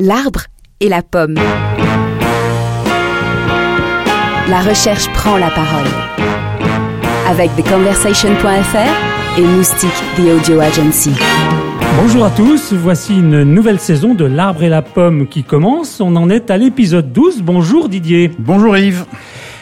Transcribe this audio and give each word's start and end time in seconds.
L'arbre 0.00 0.42
et 0.78 0.88
la 0.88 1.02
pomme. 1.02 1.34
La 4.48 4.60
recherche 4.60 5.08
prend 5.12 5.36
la 5.36 5.50
parole. 5.50 5.88
Avec 7.28 7.50
TheConversation.fr 7.56 9.38
et 9.38 9.42
Moustique 9.42 9.90
The 10.16 10.20
Audio 10.20 10.60
Agency. 10.60 11.10
Bonjour 12.00 12.26
à 12.26 12.30
tous, 12.30 12.72
voici 12.74 13.16
une 13.16 13.42
nouvelle 13.42 13.80
saison 13.80 14.14
de 14.14 14.24
L'arbre 14.24 14.62
et 14.62 14.68
la 14.68 14.82
pomme 14.82 15.26
qui 15.26 15.42
commence. 15.42 16.00
On 16.00 16.14
en 16.14 16.30
est 16.30 16.48
à 16.52 16.58
l'épisode 16.58 17.12
12. 17.12 17.42
Bonjour 17.42 17.88
Didier. 17.88 18.30
Bonjour 18.38 18.76
Yves. 18.76 19.04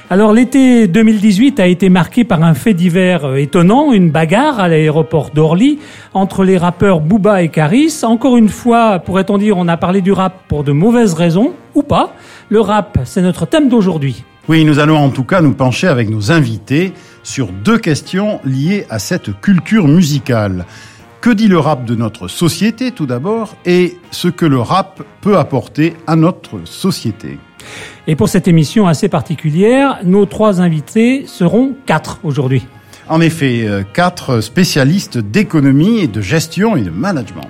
Alors 0.08 0.32
l'été 0.32 0.86
2018 0.86 1.58
a 1.58 1.66
été 1.66 1.88
marqué 1.88 2.22
par 2.22 2.44
un 2.44 2.54
fait 2.54 2.74
divers 2.74 3.24
euh, 3.24 3.36
étonnant, 3.36 3.92
une 3.92 4.12
bagarre 4.12 4.60
à 4.60 4.68
l'aéroport 4.68 5.30
d'Orly 5.30 5.80
entre 6.14 6.44
les 6.44 6.56
rappeurs 6.58 7.00
Booba 7.00 7.42
et 7.42 7.48
Caris. 7.48 7.92
Encore 8.04 8.36
une 8.36 8.48
fois, 8.48 9.00
pourrait-on 9.00 9.36
dire, 9.36 9.58
on 9.58 9.66
a 9.66 9.76
parlé 9.76 10.02
du 10.02 10.12
rap 10.12 10.44
pour 10.46 10.62
de 10.62 10.70
mauvaises 10.70 11.14
raisons, 11.14 11.54
ou 11.74 11.82
pas. 11.82 12.14
Le 12.50 12.60
rap, 12.60 13.00
c'est 13.04 13.20
notre 13.20 13.46
thème 13.46 13.68
d'aujourd'hui. 13.68 14.22
Oui, 14.48 14.64
nous 14.64 14.78
allons 14.78 14.96
en 14.96 15.10
tout 15.10 15.24
cas 15.24 15.40
nous 15.40 15.54
pencher 15.54 15.88
avec 15.88 16.08
nos 16.08 16.30
invités 16.30 16.92
sur 17.24 17.48
deux 17.48 17.78
questions 17.78 18.38
liées 18.44 18.86
à 18.88 19.00
cette 19.00 19.40
culture 19.40 19.88
musicale. 19.88 20.66
Que 21.20 21.30
dit 21.30 21.48
le 21.48 21.58
rap 21.58 21.84
de 21.84 21.96
notre 21.96 22.28
société 22.28 22.92
tout 22.92 23.06
d'abord 23.06 23.56
et 23.64 23.96
ce 24.12 24.28
que 24.28 24.46
le 24.46 24.60
rap 24.60 25.02
peut 25.20 25.36
apporter 25.36 25.94
à 26.06 26.14
notre 26.14 26.64
société? 26.64 27.38
Et 28.06 28.16
pour 28.16 28.28
cette 28.28 28.48
émission 28.48 28.86
assez 28.86 29.08
particulière, 29.08 29.98
nos 30.04 30.26
trois 30.26 30.60
invités 30.60 31.24
seront 31.26 31.74
quatre 31.86 32.20
aujourd'hui. 32.22 32.66
En 33.08 33.20
effet, 33.20 33.64
euh, 33.66 33.82
quatre 33.84 34.40
spécialistes 34.40 35.18
d'économie 35.18 36.00
et 36.00 36.08
de 36.08 36.20
gestion 36.20 36.76
et 36.76 36.82
de 36.82 36.90
management. 36.90 37.48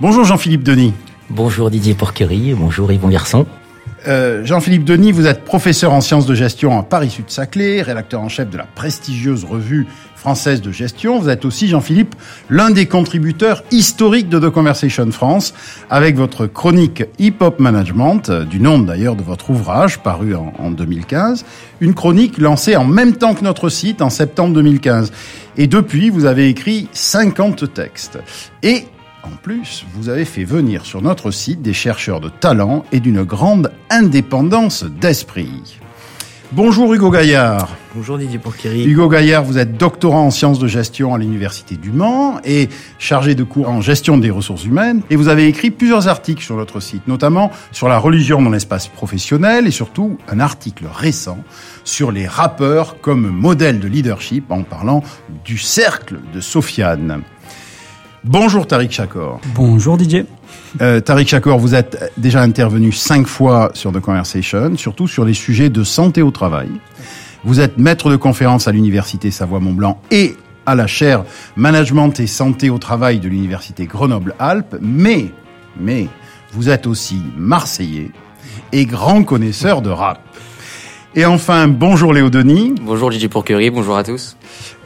Bonjour 0.00 0.24
Jean-Philippe 0.24 0.64
Denis. 0.64 0.94
Bonjour 1.30 1.70
Didier 1.70 1.94
Porquerie, 1.94 2.54
bonjour 2.54 2.90
Yvon 2.90 3.08
Garçon. 3.08 3.46
Euh, 4.08 4.44
Jean-Philippe 4.44 4.84
Denis, 4.84 5.10
vous 5.10 5.26
êtes 5.26 5.44
professeur 5.44 5.92
en 5.92 6.00
sciences 6.00 6.26
de 6.26 6.34
gestion 6.34 6.78
à 6.78 6.82
Paris-Sud-Saclay, 6.82 7.82
rédacteur 7.82 8.20
en 8.20 8.28
chef 8.28 8.48
de 8.48 8.56
la 8.56 8.64
prestigieuse 8.64 9.44
revue 9.44 9.86
française 10.16 10.60
de 10.60 10.72
gestion. 10.72 11.20
Vous 11.20 11.28
êtes 11.28 11.44
aussi, 11.44 11.68
Jean-Philippe, 11.68 12.14
l'un 12.50 12.70
des 12.70 12.86
contributeurs 12.86 13.62
historiques 13.70 14.28
de 14.28 14.40
The 14.40 14.50
Conversation 14.50 15.10
France, 15.12 15.54
avec 15.90 16.16
votre 16.16 16.46
chronique 16.46 17.04
Hip 17.18 17.36
Hop 17.40 17.60
Management, 17.60 18.28
euh, 18.28 18.44
du 18.44 18.58
nom 18.58 18.78
d'ailleurs 18.78 19.14
de 19.14 19.22
votre 19.22 19.50
ouvrage, 19.50 19.98
paru 19.98 20.34
en, 20.34 20.52
en 20.58 20.70
2015. 20.70 21.44
Une 21.80 21.94
chronique 21.94 22.38
lancée 22.38 22.76
en 22.76 22.84
même 22.84 23.14
temps 23.16 23.34
que 23.34 23.44
notre 23.44 23.68
site, 23.68 24.02
en 24.02 24.10
septembre 24.10 24.54
2015. 24.54 25.12
Et 25.56 25.66
depuis, 25.66 26.10
vous 26.10 26.24
avez 26.24 26.48
écrit 26.48 26.88
50 26.92 27.72
textes. 27.72 28.18
Et 28.62 28.84
en 29.26 29.36
plus, 29.42 29.84
vous 29.94 30.08
avez 30.08 30.24
fait 30.24 30.44
venir 30.44 30.84
sur 30.86 31.02
notre 31.02 31.30
site 31.30 31.60
des 31.60 31.72
chercheurs 31.72 32.20
de 32.20 32.28
talent 32.28 32.84
et 32.92 33.00
d'une 33.00 33.24
grande 33.24 33.72
indépendance 33.90 34.84
d'esprit. 34.84 35.78
Bonjour 36.52 36.94
Hugo 36.94 37.10
Gaillard. 37.10 37.68
Bonjour 37.94 38.18
Didier 38.18 38.38
Porquerie. 38.38 38.84
Hugo 38.84 39.08
Gaillard, 39.08 39.42
vous 39.42 39.58
êtes 39.58 39.76
doctorant 39.76 40.26
en 40.26 40.30
sciences 40.30 40.60
de 40.60 40.68
gestion 40.68 41.12
à 41.12 41.18
l'Université 41.18 41.76
du 41.76 41.90
Mans 41.90 42.38
et 42.44 42.68
chargé 43.00 43.34
de 43.34 43.42
cours 43.42 43.68
en 43.68 43.80
gestion 43.80 44.16
des 44.16 44.30
ressources 44.30 44.64
humaines. 44.64 45.02
Et 45.10 45.16
vous 45.16 45.26
avez 45.26 45.48
écrit 45.48 45.72
plusieurs 45.72 46.06
articles 46.06 46.42
sur 46.42 46.56
notre 46.56 46.78
site, 46.78 47.08
notamment 47.08 47.50
sur 47.72 47.88
la 47.88 47.98
religion 47.98 48.40
dans 48.40 48.50
l'espace 48.50 48.86
professionnel 48.86 49.66
et 49.66 49.72
surtout 49.72 50.18
un 50.28 50.38
article 50.38 50.84
récent 50.92 51.38
sur 51.82 52.12
les 52.12 52.28
rappeurs 52.28 53.00
comme 53.00 53.28
modèle 53.28 53.80
de 53.80 53.88
leadership 53.88 54.52
en 54.52 54.62
parlant 54.62 55.02
du 55.44 55.58
cercle 55.58 56.20
de 56.32 56.40
Sofiane. 56.40 57.22
Bonjour 58.28 58.66
Tariq 58.66 58.90
Chakor. 58.90 59.40
Bonjour 59.54 59.96
Didier. 59.96 60.26
Euh, 60.80 60.98
Tariq 60.98 61.28
Chakor, 61.28 61.60
vous 61.60 61.76
êtes 61.76 62.12
déjà 62.16 62.42
intervenu 62.42 62.90
cinq 62.90 63.28
fois 63.28 63.70
sur 63.72 63.92
The 63.92 64.00
Conversation, 64.00 64.76
surtout 64.76 65.06
sur 65.06 65.24
les 65.24 65.32
sujets 65.32 65.70
de 65.70 65.84
santé 65.84 66.22
au 66.22 66.32
travail. 66.32 66.68
Vous 67.44 67.60
êtes 67.60 67.78
maître 67.78 68.10
de 68.10 68.16
conférence 68.16 68.66
à 68.66 68.72
l'Université 68.72 69.30
Savoie-Mont-Blanc 69.30 70.00
et 70.10 70.34
à 70.66 70.74
la 70.74 70.88
chaire 70.88 71.24
Management 71.54 72.18
et 72.18 72.26
Santé 72.26 72.68
au 72.68 72.78
Travail 72.78 73.20
de 73.20 73.28
l'Université 73.28 73.86
Grenoble-Alpes, 73.86 74.74
mais, 74.80 75.26
mais, 75.78 76.08
vous 76.50 76.68
êtes 76.68 76.88
aussi 76.88 77.22
Marseillais 77.36 78.10
et 78.72 78.86
grand 78.86 79.22
connaisseur 79.22 79.82
de 79.82 79.90
rap. 79.90 80.25
Et 81.18 81.24
enfin, 81.24 81.66
bonjour 81.66 82.12
Léo 82.12 82.28
Denis. 82.28 82.74
Bonjour 82.82 83.08
Didier 83.08 83.30
Pourquerie, 83.30 83.70
bonjour 83.70 83.96
à 83.96 84.04
tous. 84.04 84.36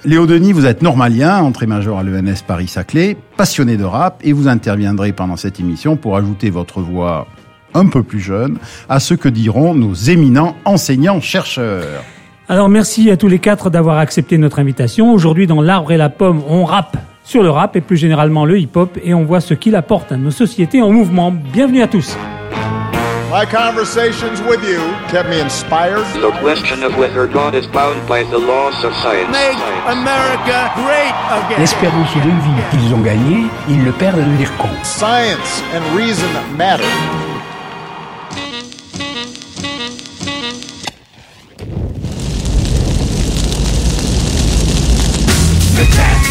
Léo 0.04 0.26
Denis, 0.26 0.52
vous 0.52 0.64
êtes 0.64 0.80
normalien, 0.80 1.42
entrée 1.42 1.66
major 1.66 1.98
à 1.98 2.04
l'ENS 2.04 2.42
Paris-Saclay, 2.46 3.16
passionné 3.36 3.76
de 3.76 3.82
rap, 3.82 4.20
et 4.22 4.32
vous 4.32 4.46
interviendrez 4.46 5.12
pendant 5.12 5.34
cette 5.34 5.58
émission 5.58 5.96
pour 5.96 6.16
ajouter 6.16 6.50
votre 6.50 6.82
voix 6.82 7.26
un 7.74 7.86
peu 7.86 8.04
plus 8.04 8.20
jeune 8.20 8.58
à 8.88 9.00
ce 9.00 9.14
que 9.14 9.28
diront 9.28 9.74
nos 9.74 9.92
éminents 9.92 10.54
enseignants-chercheurs. 10.64 12.04
Alors 12.48 12.68
merci 12.68 13.10
à 13.10 13.16
tous 13.16 13.26
les 13.26 13.40
quatre 13.40 13.68
d'avoir 13.68 13.98
accepté 13.98 14.38
notre 14.38 14.60
invitation. 14.60 15.12
Aujourd'hui 15.12 15.48
dans 15.48 15.60
L'arbre 15.60 15.90
et 15.90 15.96
la 15.96 16.10
pomme, 16.10 16.44
on 16.48 16.64
rappe 16.64 16.96
sur 17.24 17.42
le 17.42 17.50
rap 17.50 17.74
et 17.74 17.80
plus 17.80 17.96
généralement 17.96 18.44
le 18.44 18.56
hip-hop 18.56 18.96
et 19.02 19.14
on 19.14 19.24
voit 19.24 19.40
ce 19.40 19.54
qu'il 19.54 19.74
apporte 19.74 20.12
à 20.12 20.16
nos 20.16 20.30
sociétés 20.30 20.80
en 20.80 20.92
mouvement. 20.92 21.32
Bienvenue 21.32 21.82
à 21.82 21.88
tous. 21.88 22.16
My 23.30 23.46
conversations 23.46 24.42
with 24.42 24.64
you 24.64 24.80
kept 25.06 25.28
me 25.28 25.40
inspired. 25.40 26.02
The 26.20 26.32
question 26.40 26.82
of 26.82 26.98
whether 26.98 27.28
God 27.28 27.54
is 27.54 27.64
bound 27.64 28.08
by 28.08 28.24
the 28.24 28.38
laws 28.38 28.82
of 28.82 28.92
science. 28.94 29.30
Make 29.30 29.56
America 29.86 30.72
great 30.74 31.14
again. 31.38 31.60
L'espérance 31.60 32.12
de 32.12 32.28
vie 32.28 32.62
qu'ils 32.72 32.92
ont 32.92 33.02
gagnée, 33.02 33.48
ils 33.68 33.84
le 33.84 33.92
perdent 33.92 34.18
à 34.18 34.24
devenir 34.24 34.50
con. 34.56 34.70
Science 34.82 35.62
and 35.72 35.96
reason 35.96 36.28
matter. 36.56 36.84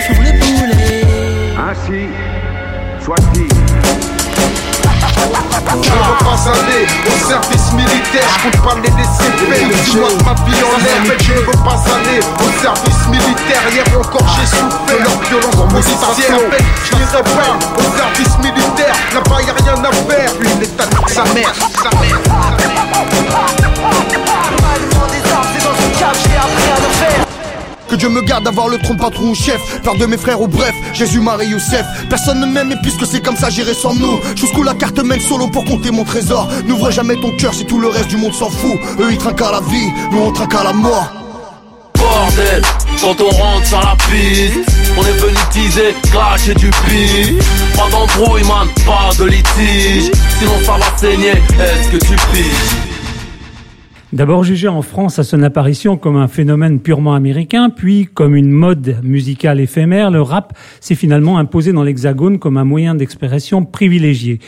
sais 0.00 0.14
Sacrifions 0.14 0.22
le 0.22 0.30
poulet 0.38 1.04
Ainsi 1.58 2.08
soit-il 3.04 3.48
je 5.72 5.76
veux 5.76 6.16
pas 6.24 6.50
aller 6.50 6.86
au 7.06 7.28
service 7.28 7.72
militaire, 7.72 8.28
je 8.38 8.42
compte 8.42 8.60
parler 8.64 8.90
des 8.90 9.04
CP 9.04 9.40
Dis-moi 9.84 10.08
de 10.08 10.24
ma 10.24 10.34
vie 10.44 10.62
en 10.62 10.76
l'air, 10.82 11.16
je 11.20 11.32
ne 11.32 11.38
veux 11.38 11.62
pas 11.64 11.78
aller 11.94 12.18
au 12.18 12.60
service 12.60 13.02
militaire 13.08 13.62
Hier 13.72 13.84
encore 13.96 14.26
j'ai 14.36 14.46
souffert 14.46 14.98
leur 14.98 15.16
violence 15.28 15.72
policière 15.72 16.38
Je 16.84 16.96
n'irai 16.96 17.22
pas 17.22 17.52
au 17.78 17.82
service 17.96 18.34
militaire, 18.38 18.96
là-bas 19.14 19.42
y'a 19.42 19.52
rien 19.52 19.84
à 19.84 19.92
faire 19.92 20.30
Lui 20.40 20.50
l'état 20.60 20.86
de 20.86 21.08
sa 21.08 21.24
mère, 21.34 21.54
sa 21.54 21.90
mère 22.00 22.18
que 27.90 27.96
Dieu 27.96 28.08
me 28.08 28.22
garde 28.22 28.44
d'avoir 28.44 28.68
le 28.68 28.78
trône 28.78 28.96
patron 28.96 29.30
ou 29.30 29.34
chef. 29.34 29.80
Peur 29.82 29.96
de 29.96 30.06
mes 30.06 30.16
frères 30.16 30.40
ou 30.40 30.46
bref 30.46 30.74
Jésus, 30.92 31.20
Marie, 31.20 31.48
Youssef. 31.48 31.84
Personne 32.08 32.40
ne 32.40 32.46
m'aime 32.46 32.70
et 32.72 32.76
puisque 32.82 33.04
c'est 33.04 33.20
comme 33.20 33.36
ça 33.36 33.50
j'irai 33.50 33.74
sans 33.74 33.94
nous. 33.94 34.20
Jusqu'où 34.36 34.62
la 34.62 34.74
carte 34.74 35.02
mène 35.02 35.20
solo 35.20 35.48
pour 35.48 35.64
compter 35.64 35.90
mon 35.90 36.04
trésor. 36.04 36.48
N'ouvre 36.66 36.90
jamais 36.90 37.16
ton 37.16 37.30
cœur 37.36 37.52
si 37.52 37.64
tout 37.64 37.80
le 37.80 37.88
reste 37.88 38.08
du 38.08 38.16
monde 38.16 38.32
s'en 38.32 38.48
fout. 38.48 38.78
Eux 39.00 39.08
ils 39.10 39.18
trinquent 39.18 39.42
à 39.42 39.52
la 39.52 39.60
vie, 39.60 39.90
nous 40.12 40.20
on 40.20 40.32
trinque 40.32 40.54
à 40.54 40.64
la 40.64 40.72
mort. 40.72 41.12
Bordel, 41.98 42.62
quand 43.00 43.20
on 43.20 43.30
rentre 43.30 43.66
sur 43.66 43.80
la 43.80 43.96
piste 44.08 44.70
On 44.96 45.02
est 45.02 45.18
venu 45.18 45.36
teaser, 45.52 45.94
cracher 46.10 46.54
du 46.54 46.70
pif. 46.86 47.44
Pas 47.76 47.88
d'embrouille 47.90 48.44
man, 48.44 48.68
pas 48.86 49.10
de 49.18 49.24
litige. 49.24 50.10
Sinon 50.38 50.58
ça 50.64 50.72
va 50.72 50.96
saigner, 50.96 51.30
est-ce 51.30 51.88
que 51.90 51.96
tu 51.98 52.16
piges? 52.32 52.89
D'abord 54.12 54.42
jugé 54.42 54.66
en 54.66 54.82
France 54.82 55.20
à 55.20 55.24
son 55.24 55.40
apparition 55.44 55.96
comme 55.96 56.16
un 56.16 56.26
phénomène 56.26 56.80
purement 56.80 57.14
américain, 57.14 57.70
puis 57.70 58.08
comme 58.12 58.34
une 58.34 58.50
mode 58.50 58.96
musicale 59.04 59.60
éphémère, 59.60 60.10
le 60.10 60.20
rap 60.20 60.52
s'est 60.80 60.96
finalement 60.96 61.38
imposé 61.38 61.72
dans 61.72 61.84
l'Hexagone 61.84 62.40
comme 62.40 62.56
un 62.56 62.64
moyen 62.64 62.96
d'expression 62.96 63.64
privilégié. 63.64 64.40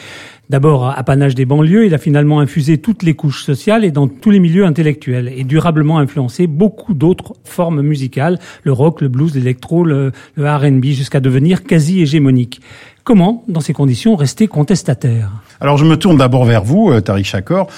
D'abord 0.50 0.90
apanage 0.98 1.36
des 1.36 1.44
banlieues, 1.44 1.86
il 1.86 1.94
a 1.94 1.98
finalement 1.98 2.40
infusé 2.40 2.78
toutes 2.78 3.04
les 3.04 3.14
couches 3.14 3.44
sociales 3.44 3.84
et 3.84 3.92
dans 3.92 4.08
tous 4.08 4.30
les 4.30 4.40
milieux 4.40 4.66
intellectuels 4.66 5.32
et 5.34 5.44
durablement 5.44 6.00
influencé 6.00 6.48
beaucoup 6.48 6.92
d'autres 6.92 7.34
formes 7.44 7.82
musicales, 7.82 8.40
le 8.64 8.72
rock, 8.72 9.00
le 9.00 9.08
blues, 9.08 9.32
l'électro, 9.36 9.84
le, 9.84 10.10
le 10.34 10.50
R&B, 10.50 10.86
jusqu'à 10.86 11.20
devenir 11.20 11.62
quasi 11.62 12.00
hégémonique. 12.00 12.60
Comment, 13.04 13.44
dans 13.46 13.60
ces 13.60 13.72
conditions, 13.72 14.16
rester 14.16 14.48
contestataire? 14.48 15.30
Alors 15.60 15.76
je 15.76 15.84
me 15.84 15.96
tourne 15.96 16.16
d'abord 16.18 16.44
vers 16.46 16.64
vous, 16.64 16.90
euh, 16.90 17.00
Tariq 17.00 17.24
Shakor. 17.24 17.68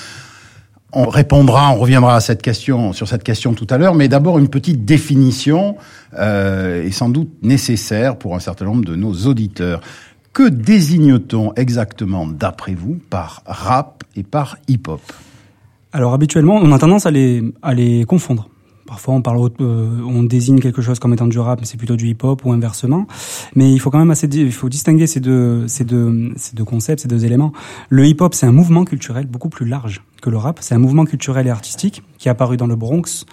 On 0.97 1.09
répondra, 1.09 1.73
on 1.73 1.77
reviendra 1.77 2.15
à 2.15 2.21
cette 2.21 2.41
question, 2.41 2.93
sur 2.93 3.09
cette 3.09 3.25
question 3.25 3.53
tout 3.53 3.67
à 3.69 3.79
l'heure, 3.79 3.97
mais 3.97 4.07
d'abord 4.07 4.39
une 4.39 4.49
petite 4.49 4.85
définition 4.85 5.77
euh, 6.17 6.85
est 6.85 6.93
sans 6.93 7.09
doute 7.09 7.33
nécessaire 7.43 8.17
pour 8.17 8.37
un 8.37 8.39
certain 8.39 8.67
nombre 8.67 8.85
de 8.85 8.95
nos 8.95 9.13
auditeurs. 9.27 9.81
Que 10.33 10.49
désigne-t-on 10.49 11.53
exactement, 11.55 12.29
d'après 12.29 12.75
vous, 12.75 13.01
par 13.11 13.43
rap 13.45 14.05
et 14.15 14.23
par 14.23 14.57
hip-hop? 14.69 15.01
Alors 15.93 16.13
habituellement, 16.13 16.57
on 16.57 16.71
a 16.71 16.79
tendance 16.79 17.07
à 17.07 17.11
les, 17.11 17.43
à 17.63 17.75
les 17.75 18.05
confondre. 18.05 18.49
Parfois, 18.95 19.15
on 19.15 19.23
parle, 19.23 19.51
euh, 19.61 20.03
on 20.07 20.23
désigne 20.23 20.61
quelque 20.61 20.81
chose 20.81 21.01
comme 21.01 21.13
étant 21.13 21.27
du 21.27 21.41
rap, 21.41 21.59
mais 21.59 21.67
c'est 21.67 21.77
plutôt 21.77 21.97
du 21.97 22.07
hip-hop 22.07 22.45
ou 22.45 22.53
inversement. 22.53 23.09
Mais 23.57 23.73
il 23.73 23.81
faut 23.81 23.91
quand 23.91 23.99
même 23.99 24.13
assez, 24.13 24.29
il 24.29 24.53
faut 24.53 24.69
distinguer 24.69 25.09
ces 25.09 25.19
deux, 25.19 25.67
ces 25.67 25.83
deux, 25.83 26.31
ces 26.37 26.55
deux 26.55 26.65
concepts, 26.65 27.03
ces 27.03 27.09
deux 27.09 27.25
éléments. 27.25 27.53
Le 27.89 28.07
hip-hop, 28.07 28.35
c'est 28.35 28.47
un 28.47 28.53
mouvement 28.53 28.85
culturel 28.85 29.27
beaucoup 29.27 29.49
plus 29.49 29.67
large 29.67 30.05
que 30.23 30.31
le 30.31 30.37
rap. 30.37 30.59
C'est 30.61 30.77
un 30.77 30.79
mouvement 30.79 31.07
culturel 31.07 31.49
et 31.49 31.51
artistique 31.51 32.05
qui 32.19 32.29
est 32.29 32.31
apparu 32.31 32.57
dans 32.57 32.69
le 32.69 32.77
Bronx 32.77 33.27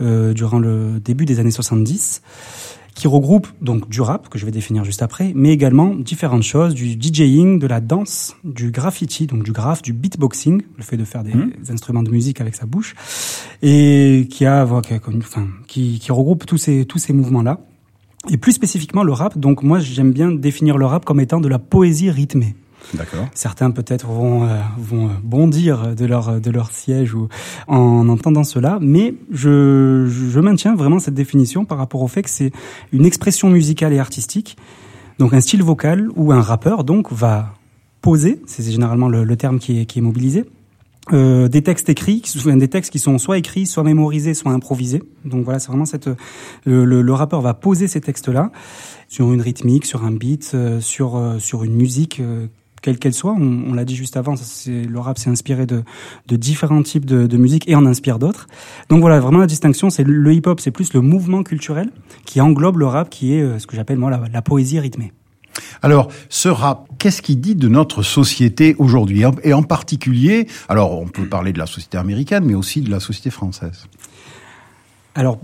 euh, 0.00 0.32
durant 0.32 0.58
le 0.58 0.98
début 0.98 1.26
des 1.26 1.40
années 1.40 1.50
70 1.50 2.22
qui 2.94 3.08
regroupe 3.08 3.48
donc 3.60 3.88
du 3.88 4.00
rap, 4.00 4.28
que 4.28 4.38
je 4.38 4.44
vais 4.44 4.52
définir 4.52 4.84
juste 4.84 5.02
après, 5.02 5.32
mais 5.34 5.50
également 5.50 5.94
différentes 5.94 6.42
choses, 6.42 6.74
du 6.74 6.92
DJing, 7.00 7.58
de 7.58 7.66
la 7.66 7.80
danse, 7.80 8.36
du 8.44 8.70
graffiti, 8.70 9.26
donc 9.26 9.42
du 9.42 9.52
graph, 9.52 9.82
du 9.82 9.92
beatboxing, 9.92 10.62
le 10.76 10.82
fait 10.82 10.96
de 10.96 11.04
faire 11.04 11.24
des, 11.24 11.34
mmh. 11.34 11.52
instruments 11.70 12.02
de 12.02 12.10
musique 12.10 12.40
avec 12.40 12.54
sa 12.54 12.66
bouche, 12.66 12.94
et 13.62 14.28
qui 14.30 14.44
a, 14.44 14.66
enfin, 14.66 15.48
qui, 15.66 15.98
qui 15.98 16.12
regroupe 16.12 16.46
tous 16.46 16.58
ces, 16.58 16.84
tous 16.84 16.98
ces 16.98 17.12
mouvements-là. 17.12 17.60
Et 18.30 18.36
plus 18.36 18.52
spécifiquement 18.52 19.02
le 19.02 19.12
rap, 19.12 19.36
donc 19.36 19.62
moi 19.64 19.80
j'aime 19.80 20.12
bien 20.12 20.30
définir 20.30 20.78
le 20.78 20.86
rap 20.86 21.04
comme 21.04 21.18
étant 21.18 21.40
de 21.40 21.48
la 21.48 21.58
poésie 21.58 22.10
rythmée. 22.10 22.54
D'accord. 22.94 23.26
Certains 23.34 23.70
peut-être 23.70 24.06
vont 24.06 24.44
euh, 24.44 24.58
vont 24.78 25.10
bondir 25.22 25.94
de 25.94 26.04
leur 26.04 26.40
de 26.40 26.50
leur 26.50 26.70
siège 26.70 27.14
ou 27.14 27.28
en 27.68 28.08
entendant 28.08 28.44
cela, 28.44 28.78
mais 28.80 29.14
je 29.30 30.06
je 30.08 30.40
maintiens 30.40 30.74
vraiment 30.74 30.98
cette 30.98 31.14
définition 31.14 31.64
par 31.64 31.78
rapport 31.78 32.02
au 32.02 32.08
fait 32.08 32.22
que 32.22 32.30
c'est 32.30 32.52
une 32.92 33.06
expression 33.06 33.50
musicale 33.50 33.92
et 33.92 33.98
artistique, 33.98 34.56
donc 35.18 35.32
un 35.32 35.40
style 35.40 35.62
vocal 35.62 36.08
où 36.16 36.32
un 36.32 36.42
rappeur 36.42 36.84
donc 36.84 37.12
va 37.12 37.54
poser, 38.00 38.42
c'est 38.46 38.68
généralement 38.68 39.08
le, 39.08 39.36
terme 39.36 39.58
qui 39.58 39.80
est 39.80 39.86
qui 39.86 40.00
est 40.00 40.02
mobilisé. 40.02 40.44
Euh, 41.12 41.48
des 41.48 41.62
textes 41.62 41.88
écrits, 41.88 42.22
des 42.44 42.68
textes 42.68 42.92
qui 42.92 43.00
sont 43.00 43.18
soit 43.18 43.36
écrits, 43.36 43.66
soit 43.66 43.82
mémorisés, 43.82 44.34
soit 44.34 44.52
improvisés. 44.52 45.02
Donc 45.24 45.44
voilà, 45.44 45.58
c'est 45.58 45.66
vraiment 45.66 45.84
cette 45.84 46.08
le, 46.64 46.84
le, 46.84 47.12
rappeur 47.12 47.40
va 47.40 47.54
poser 47.54 47.88
ces 47.88 48.00
textes-là 48.00 48.52
sur 49.08 49.32
une 49.32 49.42
rythmique, 49.42 49.84
sur 49.84 50.04
un 50.04 50.12
beat, 50.12 50.52
euh, 50.54 50.80
sur 50.80 51.16
euh, 51.16 51.38
sur 51.38 51.64
une 51.64 51.74
musique 51.74 52.20
euh, 52.20 52.46
quelle 52.82 52.98
qu'elle 52.98 53.14
soit. 53.14 53.32
On, 53.32 53.70
on 53.70 53.74
l'a 53.74 53.84
dit 53.84 53.96
juste 53.96 54.16
avant, 54.16 54.36
c'est, 54.36 54.82
le 54.82 54.98
rap 54.98 55.18
s'est 55.18 55.30
inspiré 55.30 55.64
de, 55.64 55.82
de 56.26 56.36
différents 56.36 56.82
types 56.82 57.06
de, 57.06 57.26
de, 57.26 57.36
musique 57.38 57.68
et 57.68 57.74
en 57.74 57.86
inspire 57.86 58.18
d'autres. 58.18 58.46
Donc 58.90 59.00
voilà, 59.00 59.20
vraiment 59.20 59.38
la 59.38 59.46
distinction, 59.46 59.88
c'est 59.88 60.04
le 60.04 60.34
hip-hop, 60.34 60.60
c'est 60.60 60.70
plus 60.70 60.92
le 60.92 61.00
mouvement 61.00 61.42
culturel 61.42 61.90
qui 62.26 62.40
englobe 62.40 62.78
le 62.78 62.86
rap, 62.86 63.08
qui 63.08 63.34
est 63.34 63.42
euh, 63.42 63.58
ce 63.58 63.66
que 63.66 63.76
j'appelle 63.76 63.98
moi 63.98 64.10
la, 64.10 64.20
la 64.30 64.42
poésie 64.42 64.80
rythmée. 64.80 65.12
Alors, 65.82 66.08
ce 66.28 66.48
rap, 66.48 66.88
qu'est-ce 66.98 67.22
qu'il 67.22 67.40
dit 67.40 67.54
de 67.54 67.68
notre 67.68 68.02
société 68.02 68.74
aujourd'hui? 68.78 69.22
Et 69.42 69.52
en 69.52 69.62
particulier, 69.62 70.46
alors 70.68 70.98
on 71.00 71.06
peut 71.06 71.26
parler 71.26 71.52
de 71.52 71.58
la 71.58 71.66
société 71.66 71.98
américaine, 71.98 72.44
mais 72.44 72.54
aussi 72.54 72.80
de 72.80 72.90
la 72.90 73.00
société 73.00 73.30
française. 73.30 73.86
Alors, 75.14 75.38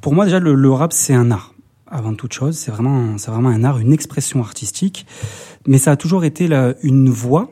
pour 0.00 0.14
moi 0.14 0.26
déjà, 0.26 0.40
le, 0.40 0.54
le 0.54 0.70
rap, 0.70 0.92
c'est 0.92 1.14
un 1.14 1.30
art. 1.30 1.53
Avant 1.86 2.14
toute 2.14 2.32
chose, 2.32 2.56
c'est 2.56 2.70
vraiment, 2.70 3.18
c'est 3.18 3.30
vraiment 3.30 3.50
un 3.50 3.62
art, 3.62 3.78
une 3.78 3.92
expression 3.92 4.40
artistique. 4.40 5.06
Mais 5.66 5.78
ça 5.78 5.92
a 5.92 5.96
toujours 5.96 6.24
été 6.24 6.48
la, 6.48 6.74
une 6.82 7.10
voix 7.10 7.50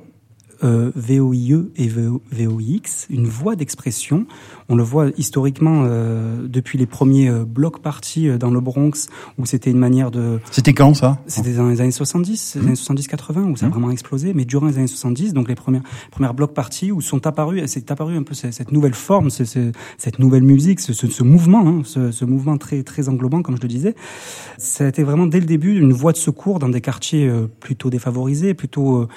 euh, 0.65 0.91
VOIE 0.95 1.71
et 1.77 1.89
VOIX, 1.89 3.07
une 3.11 3.27
voie 3.27 3.57
d'expression. 3.57 4.27
On 4.69 4.77
le 4.77 4.83
voit 4.83 5.09
historiquement 5.17 5.85
euh, 5.87 6.47
depuis 6.49 6.79
les 6.79 6.87
premiers 6.87 7.29
euh, 7.29 7.45
blocs 7.45 7.81
partis 7.81 8.29
euh, 8.29 8.39
dans 8.39 8.51
le 8.51 8.61
Bronx, 8.61 9.09
où 9.39 9.47
c'était 9.47 9.71
une 9.71 9.79
manière 9.79 10.11
de... 10.11 10.41
C'était 10.51 10.73
quand 10.73 10.95
ça? 10.95 11.19
C'était 11.27 11.55
dans 11.55 11.69
les 11.69 11.81
années 11.81 11.91
70, 11.91 12.57
les 12.57 12.67
années 12.67 12.75
70-80, 12.75 13.51
où 13.51 13.57
ça 13.57 13.67
a 13.67 13.69
mmh. 13.69 13.73
vraiment 13.73 13.91
explosé, 13.91 14.35
mais 14.35 14.45
durant 14.45 14.67
les 14.67 14.79
années 14.79 14.87
70, 14.87 15.35
donc 15.35 15.49
les 15.49 15.55
premières, 15.55 15.83
premières 16.11 16.35
blocs 16.35 16.55
parties, 16.55 16.93
où 16.93 17.01
sont 17.01 17.27
apparus, 17.27 17.63
c'est 17.67 17.91
apparu 17.91 18.17
un 18.17 18.23
peu 18.23 18.35
cette 18.35 18.73
nouvelle 18.73 18.95
forme, 18.95 19.31
cette 19.31 20.19
nouvelle 20.19 20.43
musique, 20.43 20.81
ce, 20.81 21.23
mouvement, 21.23 21.67
hein, 21.67 21.83
ce, 21.85 22.11
ce, 22.11 22.25
mouvement 22.25 22.57
très, 22.57 22.83
très 22.83 23.09
englobant, 23.09 23.43
comme 23.43 23.57
je 23.57 23.63
le 23.63 23.69
disais. 23.69 23.95
Ça 24.59 24.85
a 24.85 24.89
été 24.89 25.03
vraiment 25.03 25.27
dès 25.27 25.41
le 25.41 25.47
début 25.47 25.79
une 25.79 25.93
voie 25.93 26.13
de 26.13 26.17
secours 26.17 26.59
dans 26.59 26.69
des 26.69 26.81
quartiers 26.81 27.29
euh, 27.29 27.47
plutôt 27.61 27.91
défavorisés, 27.91 28.55
plutôt... 28.55 29.09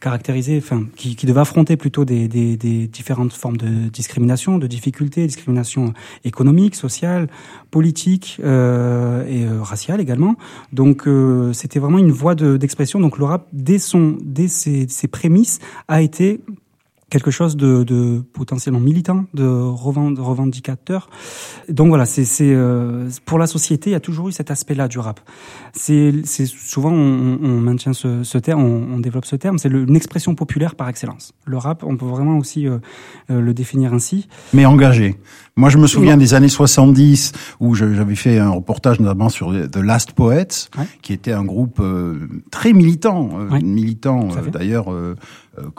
Caractérisé, 0.00 0.58
enfin, 0.58 0.86
qui, 0.96 1.14
qui 1.14 1.26
devait 1.26 1.40
affronter 1.40 1.76
plutôt 1.76 2.04
des, 2.04 2.26
des, 2.26 2.56
des, 2.56 2.86
différentes 2.86 3.32
formes 3.32 3.58
de 3.58 3.88
discrimination, 3.88 4.56
de 4.56 4.66
difficultés, 4.66 5.26
discrimination 5.26 5.92
économique, 6.24 6.74
sociale, 6.74 7.28
politique 7.70 8.40
euh, 8.42 9.26
et 9.26 9.44
euh, 9.44 9.62
raciale 9.62 10.00
également. 10.00 10.36
Donc, 10.72 11.06
euh, 11.06 11.52
c'était 11.52 11.78
vraiment 11.78 11.98
une 11.98 12.12
voie 12.12 12.34
d'expression. 12.34 12.98
Donc, 12.98 13.18
le 13.18 13.26
rap, 13.26 13.46
dès 13.52 13.78
son, 13.78 14.16
dès 14.22 14.48
ses, 14.48 14.88
ses 14.88 15.08
prémices, 15.08 15.58
a 15.86 16.00
été 16.00 16.40
quelque 17.10 17.30
chose 17.30 17.56
de, 17.56 17.82
de, 17.82 18.22
potentiellement 18.32 18.80
militant, 18.80 19.26
de 19.34 19.44
revendicateur. 19.44 21.10
Donc 21.68 21.88
voilà, 21.88 22.06
c'est 22.06 22.24
euh, 22.40 23.10
pour 23.26 23.38
la 23.38 23.46
société, 23.46 23.90
il 23.90 23.92
y 23.92 23.96
a 23.96 24.00
toujours 24.00 24.28
eu 24.28 24.32
cet 24.32 24.50
aspect-là 24.50 24.88
du 24.88 24.98
rap. 24.98 25.20
C'est 25.72 26.46
souvent 26.46 26.92
on, 26.92 27.38
on, 27.42 27.60
maintient 27.60 27.92
ce, 27.92 28.22
ce 28.22 28.38
terme, 28.38 28.64
on, 28.64 28.94
on, 28.94 28.98
développe 29.00 29.24
ce 29.24 29.36
terme, 29.36 29.58
c'est 29.58 29.68
une 29.68 29.96
expression 29.96 30.34
populaire 30.34 30.74
par 30.74 30.88
excellence. 30.88 31.32
Le 31.44 31.56
rap, 31.58 31.84
on 31.84 31.96
peut 31.96 32.06
vraiment 32.06 32.38
aussi 32.38 32.66
euh, 32.66 32.78
euh, 33.30 33.40
le 33.40 33.54
définir 33.54 33.94
ainsi. 33.94 34.28
Mais 34.52 34.66
engagé. 34.66 35.16
Moi, 35.56 35.68
je 35.68 35.78
me 35.78 35.86
souviens 35.86 36.16
des 36.16 36.32
années 36.34 36.48
70 36.48 37.32
où 37.60 37.74
j'avais 37.74 38.14
fait 38.14 38.38
un 38.38 38.50
reportage 38.50 38.98
notamment 39.00 39.28
sur 39.28 39.52
The 39.52 39.76
Last 39.76 40.12
Poets, 40.12 40.70
ouais. 40.78 40.84
qui 41.02 41.12
était 41.12 41.32
un 41.32 41.44
groupe 41.44 41.80
euh, 41.80 42.18
très 42.50 42.72
militant, 42.72 43.28
euh, 43.34 43.48
ouais. 43.50 43.60
militant 43.60 44.28
d'ailleurs, 44.50 44.88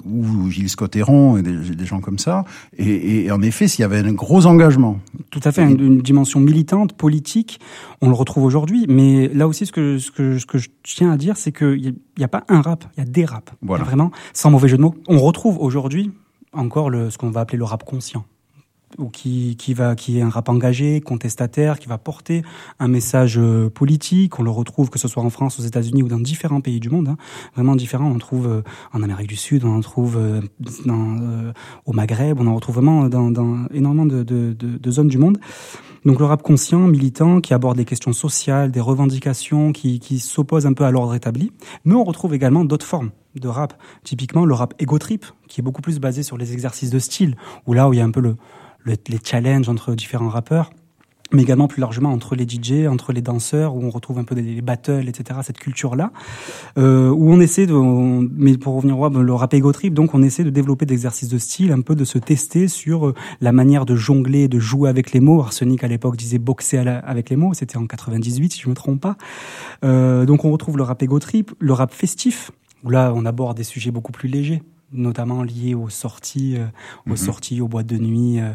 ou 0.06 0.50
Gilles 0.52 0.70
Scott-Héron 0.70 1.38
et 1.38 1.42
des, 1.42 1.76
des, 1.76 1.86
gens 1.86 2.00
comme 2.00 2.20
ça. 2.20 2.46
Et, 2.78 3.26
et 3.26 3.32
en 3.32 3.42
effet, 3.42 3.68
s'il 3.68 3.82
y 3.82 3.86
avait 3.86 4.00
un 4.00 4.14
gros 4.14 4.46
engagement. 4.46 5.00
Tout 5.32 5.40
à 5.44 5.52
fait, 5.52 5.64
une, 5.64 5.80
une, 5.80 6.02
dimension 6.02 6.40
militante, 6.40 6.94
politique, 6.94 7.60
on 8.02 8.10
le 8.10 8.14
retrouve 8.16 8.44
aujourd'hui. 8.44 8.86
Mais 8.88 9.30
là 9.30 9.48
aussi, 9.48 9.66
ce 9.66 9.72
que, 9.72 9.81
ce 10.00 10.12
que, 10.12 10.38
ce 10.38 10.46
que 10.46 10.58
je 10.58 10.70
tiens 10.84 11.12
à 11.12 11.18
dire, 11.18 11.38
c'est 11.38 11.52
qu'il 11.52 11.96
n'y 12.18 12.24
a, 12.24 12.26
a, 12.26 12.28
pas 12.28 12.44
un 12.48 12.62
rap, 12.62 12.86
il 12.96 13.00
y 13.00 13.04
a 13.04 13.10
des 13.10 13.26
raps. 13.26 13.54
Voilà. 13.62 13.84
Vraiment, 13.84 14.12
sans 14.34 14.52
mauvais 14.52 14.68
jeu 14.68 14.78
de 14.78 14.82
mots. 14.82 14.96
On 15.08 15.20
retrouve 15.20 15.58
aujourd'hui 15.60 16.12
encore 16.54 16.90
le, 16.90 17.10
ce 17.10 17.18
qu'on 17.18 17.30
va 17.30 17.42
appeler 17.42 17.58
le 17.58 17.64
rap 17.64 17.84
conscient 17.84 18.26
ou 18.98 19.10
qui, 19.10 19.56
qui 19.58 19.74
va 19.74 19.96
qui 19.96 20.20
est 20.20 20.22
un 20.22 20.30
rap 20.30 20.50
engagé, 20.50 21.02
contestataire, 21.02 21.80
qui 21.80 21.88
va 21.88 21.98
porter 21.98 22.44
un 22.80 22.88
message 22.88 23.38
euh, 23.38 23.70
politique. 23.70 24.40
On 24.40 24.44
le 24.44 24.52
retrouve 24.52 24.90
que 24.90 25.00
ce 25.00 25.08
soit 25.08 25.24
en 25.24 25.30
France, 25.30 25.60
aux 25.60 25.64
États-Unis 25.64 26.04
ou 26.04 26.08
dans 26.08 26.20
différents 26.20 26.62
pays 26.62 26.80
du 26.80 26.90
monde, 26.90 27.10
hein, 27.10 27.18
vraiment 27.56 27.76
différents. 27.76 28.08
On 28.08 28.16
en 28.16 28.20
trouve 28.20 28.48
euh, 28.48 28.62
en 28.94 29.04
Amérique 29.04 29.28
du 29.28 29.36
Sud, 29.36 29.66
on 29.66 29.76
en 29.76 29.82
trouve 29.82 30.18
euh, 30.18 30.42
dans, 30.86 31.18
euh, 31.22 31.54
au 31.86 31.94
Maghreb, 31.94 32.40
on 32.40 32.48
en 32.48 32.56
retrouve 32.56 32.76
vraiment 32.76 33.10
dans, 33.10 33.32
dans 33.32 33.66
énormément 33.74 34.06
de, 34.06 34.24
de, 34.24 34.54
de, 34.54 34.92
zones 34.92 35.08
du 35.08 35.18
monde. 35.18 35.40
Donc 36.06 36.20
le 36.20 36.26
rap 36.26 36.42
conscient, 36.42 36.80
militant, 36.80 37.42
qui 37.42 37.54
aborde 37.54 37.78
des 37.78 37.86
questions 37.86 38.14
sociales, 38.14 38.72
des 38.72 38.80
revendications, 38.80 39.72
qui, 39.72 40.00
qui 40.00 40.20
s'oppose 40.20 40.66
un 40.66 40.74
peu 40.74 40.84
à 40.84 40.92
l'ordre 40.92 41.14
établi. 41.14 41.52
Mais 41.86 41.94
on 41.94 42.04
retrouve 42.04 42.34
également 42.34 42.66
d'autres 42.66 42.86
formes 42.86 43.12
de 43.36 43.48
rap. 43.48 43.74
Typiquement 44.04 44.46
le 44.46 44.54
rap 44.54 44.74
ego 44.80 44.98
trip, 44.98 45.26
qui 45.48 45.62
est 45.62 45.64
beaucoup 45.64 45.82
plus 45.82 46.00
basé 46.00 46.24
sur 46.24 46.38
les 46.38 46.54
exercices 46.54 46.90
de 46.90 47.00
style, 47.00 47.36
où 47.68 47.74
là 47.74 47.88
où 47.88 47.94
il 47.94 47.98
y 47.98 48.02
a 48.02 48.06
un 48.06 48.12
peu 48.12 48.22
le 48.22 48.36
le, 48.84 48.96
les 49.08 49.20
challenges 49.24 49.70
entre 49.70 49.96
différents 49.96 50.30
rappeurs, 50.30 50.72
mais 51.34 51.42
également 51.44 51.68
plus 51.68 51.80
largement 51.80 52.12
entre 52.12 52.36
les 52.36 52.48
DJ, 52.48 52.88
entre 52.88 53.14
les 53.14 53.22
danseurs, 53.22 53.76
où 53.76 53.84
on 53.84 53.90
retrouve 53.90 54.20
un 54.20 54.24
peu 54.24 54.36
les 54.36 54.62
battles, 54.62 55.08
etc., 55.08 55.40
cette 55.44 55.60
culture-là, 55.60 56.12
euh, 56.78 57.10
où 57.10 57.32
on 57.32 57.40
essaie 57.40 57.66
de, 57.66 57.74
mais 57.74 58.58
pour 58.58 58.76
revenir 58.76 59.00
au 59.00 59.10
le 59.10 59.34
rap 59.34 59.54
ego 59.54 59.72
trip, 59.72 59.94
donc 59.94 60.14
on 60.14 60.22
essaie 60.22 60.44
de 60.44 60.50
développer 60.50 60.86
des 60.86 60.94
exercices 60.94 61.30
de 61.30 61.38
style, 61.38 61.72
un 61.72 61.82
peu 61.82 61.96
de 61.96 62.04
se 62.04 62.18
tester 62.18 62.68
sur 62.68 63.08
euh, 63.08 63.16
la 63.40 63.52
manière 63.52 63.86
de 63.86 63.96
jongler, 63.96 64.48
de 64.48 64.60
jouer 64.60 64.90
avec 64.90 65.12
les 65.12 65.20
mots. 65.20 65.42
Arsenic 65.42 65.84
à 65.84 65.88
l'époque 65.88 66.18
disait 66.18 66.40
boxer 66.40 66.78
avec 66.78 67.30
les 67.30 67.36
mots, 67.36 67.54
c'était 67.54 67.78
en 67.78 67.88
98 67.88 68.54
si 68.54 68.62
je 68.62 68.70
me 68.70 68.76
trompe 68.76 69.02
pas. 69.02 69.16
Euh, 69.84 70.26
donc 70.26 70.46
on 70.46 70.52
retrouve 70.52 70.78
le 70.78 70.84
rap 70.84 71.02
ego 71.02 71.20
trip, 71.20 71.52
le 71.60 71.74
rap 71.74 71.94
festif, 71.94 72.52
où 72.84 72.90
là 72.90 73.14
on 73.16 73.26
aborde 73.26 73.58
des 73.58 73.64
sujets 73.64 73.92
beaucoup 73.92 74.12
plus 74.12 74.30
légers, 74.30 74.62
notamment 74.92 75.44
liées 75.44 75.76
aux 75.76 75.90
sorties, 75.90 76.56
euh, 76.58 76.66
aux 77.08 77.14
mmh. 77.14 77.18
sorties, 77.18 77.62
aux 77.62 77.68
boîtes 77.68 77.88
de 77.88 77.98
nuit, 77.98 78.40
euh, 78.40 78.52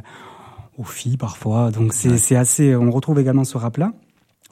aux 0.78 0.85
filles 0.85 1.16
parfois. 1.16 1.71
Donc 1.71 1.93
c'est 1.93 2.11
ouais. 2.11 2.37
assez. 2.37 2.75
On 2.76 2.90
retrouve 2.90 3.19
également 3.19 3.45
ce 3.45 3.57
rap 3.59 3.76
là, 3.76 3.93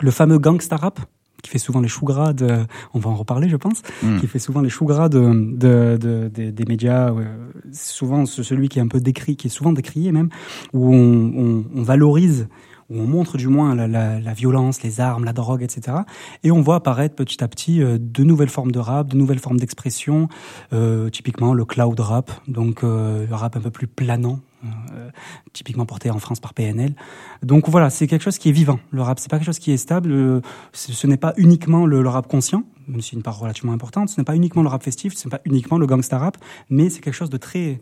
le 0.01 0.11
fameux 0.11 0.39
gangsta 0.39 0.77
rap 0.77 1.01
qui 1.43 1.51
fait 1.51 1.59
souvent 1.59 1.81
les 1.81 1.89
choux 1.89 2.07
gras 2.07 2.33
de, 2.33 2.65
on 2.95 2.99
va 2.99 3.11
en 3.11 3.17
reparler 3.17 3.51
je 3.51 3.57
pense, 3.57 3.83
mmh. 4.03 4.19
qui 4.19 4.27
fait 4.27 4.39
souvent 4.39 4.63
les 4.63 4.71
choux 4.71 4.87
gras 4.87 5.11
de, 5.11 5.21
de, 5.21 5.99
de, 6.01 6.31
de 6.35 6.51
des 6.51 6.65
médias, 6.65 7.13
euh, 7.13 7.25
souvent 7.71 8.25
celui 8.25 8.71
qui 8.71 8.79
est 8.79 8.83
un 8.83 8.89
peu 8.89 9.01
décrit, 9.01 9.37
qui 9.37 9.49
est 9.49 9.51
souvent 9.51 9.73
décrié 9.73 10.11
même, 10.11 10.31
où 10.73 10.95
on, 10.95 11.33
on, 11.37 11.65
on 11.77 11.83
valorise 11.83 12.49
où 12.91 12.99
on 12.99 13.07
montre 13.07 13.37
du 13.37 13.49
moins 13.49 13.75
la, 13.75 13.87
la, 13.87 14.21
la, 14.21 14.33
violence, 14.35 14.83
les 14.83 15.01
armes, 15.01 15.25
la 15.25 15.33
drogue, 15.33 15.63
etc. 15.63 15.99
Et 16.43 16.51
on 16.51 16.61
voit 16.61 16.77
apparaître 16.77 17.15
petit 17.15 17.43
à 17.43 17.49
petit 17.49 17.83
euh, 17.83 17.99
de 18.01 18.25
nouvelles 18.25 18.49
formes 18.49 18.73
de 18.73 18.79
rap, 18.79 19.09
de 19.09 19.17
nouvelles 19.17 19.39
formes 19.39 19.59
d'expression, 19.59 20.29
euh, 20.73 21.11
typiquement 21.11 21.55
le 21.55 21.65
cloud 21.65 21.99
rap, 22.01 22.31
donc 22.49 22.85
euh, 22.85 23.27
le 23.27 23.35
rap 23.35 23.57
un 23.57 23.61
peu 23.61 23.71
plus 23.71 23.87
planant, 23.87 24.41
euh, 24.65 25.11
typiquement 25.53 25.85
porté 25.87 26.11
en 26.11 26.19
France 26.19 26.41
par 26.41 26.55
PNL. 26.55 26.95
Donc 27.43 27.69
voilà, 27.69 27.91
c'est 27.91 28.07
quelque 28.07 28.23
chose 28.23 28.39
qui 28.39 28.49
est 28.49 28.53
vivant. 28.53 28.79
Le 28.91 29.03
rap, 29.03 29.19
c'est 29.19 29.31
pas 29.31 29.39
quelque 29.39 29.47
chose 29.47 29.59
qui 29.59 29.73
est 29.73 29.77
stable. 29.77 30.11
Euh, 30.11 30.41
ce 30.73 31.07
n'est 31.07 31.17
pas 31.17 31.35
uniquement 31.37 31.87
le, 31.87 32.03
le, 32.03 32.09
rap 32.09 32.27
conscient, 32.29 32.65
même 32.89 33.01
si 33.01 33.15
une 33.15 33.23
part 33.23 33.39
relativement 33.39 33.73
importante. 33.73 34.09
Ce 34.09 34.21
n'est 34.21 34.25
pas 34.25 34.37
uniquement 34.37 34.63
le 34.63 34.69
rap 34.69 34.83
festif, 34.83 35.15
ce 35.15 35.27
n'est 35.27 35.31
pas 35.31 35.41
uniquement 35.45 35.79
le 35.79 35.87
gangsta 35.87 36.19
rap, 36.19 36.39
mais 36.71 36.89
c'est 36.89 37.01
quelque 37.01 37.15
chose 37.15 37.31
de 37.31 37.37
très 37.37 37.81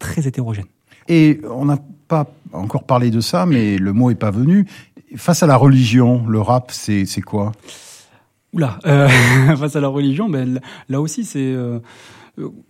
très 0.00 0.26
hétérogène. 0.26 0.66
Et 1.08 1.40
on 1.50 1.64
n'a 1.64 1.78
pas 2.08 2.26
encore 2.52 2.84
parlé 2.84 3.10
de 3.10 3.20
ça, 3.20 3.46
mais 3.46 3.78
le 3.78 3.92
mot 3.92 4.10
est 4.10 4.14
pas 4.14 4.30
venu. 4.30 4.66
Face 5.16 5.42
à 5.42 5.46
la 5.46 5.56
religion, 5.56 6.26
le 6.26 6.40
rap, 6.40 6.70
c'est 6.70 7.06
quoi? 7.20 7.52
Oula, 8.52 8.78
euh, 8.86 9.08
face 9.56 9.76
à 9.76 9.80
la 9.80 9.88
religion, 9.88 10.28
ben 10.28 10.60
là 10.88 11.00
aussi 11.00 11.24
c'est 11.24 11.40
euh, 11.40 11.80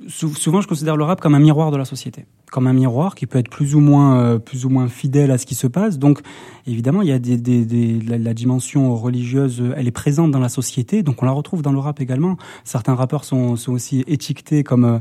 souvent 0.09 0.63
je 0.63 0.67
considère 0.67 0.97
le 0.97 1.05
rap 1.05 1.21
comme 1.21 1.35
un 1.35 1.39
miroir 1.39 1.71
de 1.71 1.77
la 1.77 1.85
société, 1.85 2.25
comme 2.51 2.67
un 2.67 2.73
miroir 2.73 3.15
qui 3.15 3.27
peut 3.27 3.39
être 3.39 3.51
plus 3.51 3.75
ou 3.75 3.81
moins 3.81 4.19
euh, 4.19 4.39
plus 4.39 4.65
ou 4.65 4.71
moins 4.71 4.89
fidèle 4.89 5.31
à 5.31 5.37
ce 5.37 5.45
qui 5.45 5.55
se 5.55 5.67
passe. 5.67 5.99
Donc 5.99 6.21
évidemment 6.67 7.03
il 7.03 7.09
y 7.09 7.13
a 7.13 7.19
des, 7.19 7.37
des, 7.37 7.67
des 7.67 8.01
la, 8.01 8.17
la, 8.17 8.33
dimension 8.33 8.97
religieuse, 8.97 9.63
elle 9.77 9.87
est 9.87 9.91
présente 9.91 10.31
dans 10.31 10.39
la 10.39 10.49
société, 10.49 11.03
donc 11.03 11.23
on 11.23 11.27
la 11.27 11.33
retrouve 11.33 11.61
dans 11.61 11.73
le 11.73 11.79
rap 11.79 12.01
également. 12.01 12.39
Certains 12.65 12.95
rappeurs 12.95 13.25
sont, 13.25 13.57
sont 13.57 13.73
aussi 13.73 14.05
étiquetés 14.07 14.65
comme 14.65 14.85
euh, 14.85 14.99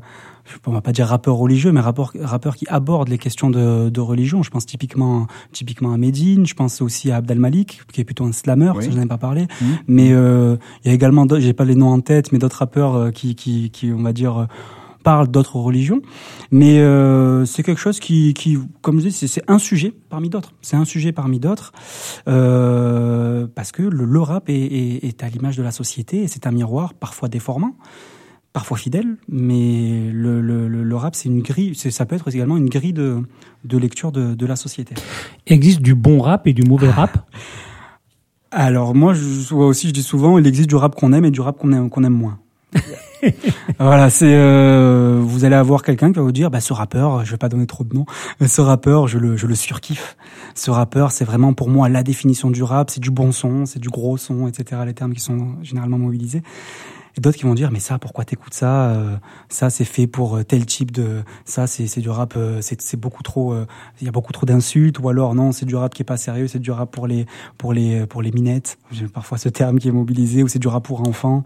on 0.66 0.72
va 0.72 0.82
pas 0.82 0.92
dire 0.92 1.08
rappeurs 1.08 1.36
religieux, 1.36 1.72
mais 1.72 1.80
rappeurs, 1.80 2.14
rappeurs 2.20 2.56
qui 2.56 2.66
abordent 2.68 3.10
les 3.10 3.18
questions 3.18 3.50
de, 3.50 3.90
de, 3.90 4.02
religion. 4.02 4.44
Je 4.44 4.50
pense 4.50 4.66
typiquement, 4.66 5.28
typiquement 5.52 5.94
à 5.94 5.98
Medine, 5.98 6.46
je 6.46 6.54
pense 6.54 6.82
aussi 6.82 7.12
à 7.12 7.18
Abdel 7.18 7.40
Malik, 7.40 7.82
qui 7.92 8.02
est 8.02 8.04
plutôt 8.04 8.26
un 8.26 8.32
slammer, 8.32 8.72
oui. 8.76 8.88
je 8.90 8.96
n'en 8.96 9.04
ai 9.04 9.08
pas 9.08 9.18
parlé. 9.18 9.44
Mmh. 9.44 9.66
Mais 9.88 10.12
euh, 10.12 10.58
il 10.84 10.90
y 10.90 10.92
a 10.92 10.94
également, 10.94 11.28
j'ai 11.38 11.54
pas 11.54 11.66
les 11.66 11.76
noms 11.76 11.90
en 11.90 12.02
tête, 12.02 12.32
mais 12.32 12.40
d'autres 12.40 12.58
rappeurs 12.58 12.96
euh, 12.96 13.12
qui, 13.12 13.36
qui, 13.36 13.70
qui, 13.72 13.92
on 13.92 14.02
va 14.02 14.14
dire, 14.14 14.38
euh, 14.38 14.46
parlent 15.04 15.28
d'autres 15.28 15.58
religions. 15.58 16.02
Mais 16.50 16.80
euh, 16.80 17.46
c'est 17.46 17.62
quelque 17.62 17.80
chose 17.80 18.00
qui, 18.00 18.34
qui 18.34 18.58
comme 18.82 19.00
je 19.00 19.10
dis, 19.10 19.28
c'est 19.28 19.44
un 19.48 19.60
sujet 19.60 19.94
parmi 20.10 20.30
d'autres. 20.30 20.54
C'est 20.62 20.78
un 20.78 20.86
sujet 20.86 21.12
parmi 21.12 21.40
d'autres, 21.40 21.74
euh, 22.28 23.46
parce 23.54 23.72
que 23.72 23.84
le, 23.84 24.06
le 24.06 24.22
rap 24.22 24.50
est, 24.50 24.54
est, 24.56 25.04
est 25.04 25.24
à 25.24 25.30
l'image 25.30 25.58
de 25.58 25.64
la 25.64 25.72
société 25.72 26.24
et 26.24 26.28
c'est 26.28 26.48
un 26.48 26.52
miroir 26.52 26.94
parfois 26.94 27.28
déformant 27.28 27.76
parfois 28.54 28.78
fidèle, 28.78 29.18
mais 29.28 30.12
le, 30.14 30.40
le, 30.40 30.68
le 30.68 30.96
rap, 30.96 31.16
c'est 31.16 31.28
une 31.28 31.42
grille, 31.42 31.76
ça 31.76 32.06
peut 32.06 32.16
être 32.16 32.34
également 32.34 32.56
une 32.56 32.70
grille 32.70 32.94
de, 32.94 33.24
de 33.66 33.78
lecture 33.78 34.12
de, 34.12 34.36
de, 34.36 34.46
la 34.46 34.56
société. 34.56 34.94
Il 35.48 35.54
existe 35.54 35.82
du 35.82 35.96
bon 35.96 36.22
rap 36.22 36.46
et 36.46 36.54
du 36.54 36.62
mauvais 36.62 36.92
rap? 36.92 37.28
Alors 38.52 38.94
moi, 38.94 39.16
je, 39.16 39.54
moi 39.56 39.66
aussi, 39.66 39.88
je 39.88 39.94
dis 39.94 40.04
souvent, 40.04 40.38
il 40.38 40.46
existe 40.46 40.70
du 40.70 40.76
rap 40.76 40.96
qu'on 40.96 41.12
aime 41.14 41.26
et 41.26 41.32
du 41.32 41.42
rap 41.42 41.58
qu'on 41.58 41.72
aime, 41.74 41.90
qu'on 41.90 42.04
aime 42.04 42.14
moins. 42.14 42.38
voilà, 43.80 44.12
c'est 44.12 44.34
euh, 44.36 45.20
vous 45.24 45.46
allez 45.46 45.56
avoir 45.56 45.82
quelqu'un 45.82 46.12
qui 46.12 46.18
va 46.18 46.22
vous 46.22 46.32
dire 46.32 46.52
bah 46.52 46.60
ce 46.60 46.74
rappeur, 46.74 47.26
je 47.26 47.32
vais 47.32 47.38
pas 47.38 47.50
donner 47.50 47.66
trop 47.66 47.84
de 47.84 47.96
noms, 47.96 48.06
mais 48.40 48.48
ce 48.48 48.62
rappeur, 48.62 49.08
je 49.08 49.18
le 49.18 49.38
je 49.38 49.48
le 49.48 49.56
surkiffe. 49.56 50.18
Ce 50.54 50.70
rappeur, 50.70 51.12
c'est 51.12 51.26
vraiment 51.26 51.54
pour 51.54 51.70
moi 51.70 51.90
la 51.90 52.04
définition 52.04 52.52
du 52.52 52.62
rap, 52.62 52.92
c'est 52.92 53.00
du 53.00 53.12
bon 53.12 53.32
son, 53.32 53.66
c'est 53.66 53.80
du 53.80 53.90
gros 53.90 54.18
son, 54.18 54.48
etc. 54.48 54.82
Les 54.86 54.94
termes 54.94 55.14
qui 55.14 55.22
sont 55.22 55.56
généralement 55.64 55.98
mobilisés 55.98 56.44
et 57.18 57.22
d'autres 57.22 57.38
qui 57.38 57.44
vont 57.44 57.54
dire 57.54 57.72
mais 57.72 57.80
ça 57.80 58.00
pourquoi 58.00 58.26
t'écoutes 58.26 58.54
ça 58.54 58.90
euh, 58.90 59.16
ça 59.50 59.70
c'est 59.70 59.86
fait 59.86 60.08
pour 60.08 60.38
euh, 60.38 60.44
tel 60.44 60.66
type 60.66 60.92
de 60.92 61.24
ça 61.46 61.68
c'est 61.68 61.88
c'est 61.88 62.02
du 62.02 62.10
rap 62.10 62.34
euh, 62.38 62.60
c'est 62.62 62.98
beaucoup 62.98 63.24
trop 63.24 63.54
euh, 63.54 63.66
il 64.02 64.06
y 64.06 64.08
a 64.08 64.12
beaucoup 64.12 64.34
trop 64.34 64.46
d'insultes 64.46 65.00
ou 65.00 65.10
alors 65.10 65.36
non 65.36 65.52
c'est 65.52 65.66
du 65.66 65.76
rap 65.76 65.94
qui 65.94 66.02
est 66.02 66.06
pas 66.06 66.18
sérieux 66.18 66.48
c'est 66.48 66.60
du 66.60 66.72
rap 66.72 66.92
pour 66.92 67.08
les 67.08 67.26
pour 67.58 67.74
les 67.74 68.06
pour 68.06 68.22
les 68.22 68.32
minettes. 68.32 68.78
Parfois 69.14 69.38
ce 69.38 69.50
terme 69.50 69.80
qui 69.80 69.88
est 69.88 69.92
mobilisé 69.92 70.44
ou 70.44 70.48
c'est 70.48 70.60
du 70.60 70.68
rap 70.68 70.84
pour 70.84 71.08
enfants. 71.08 71.44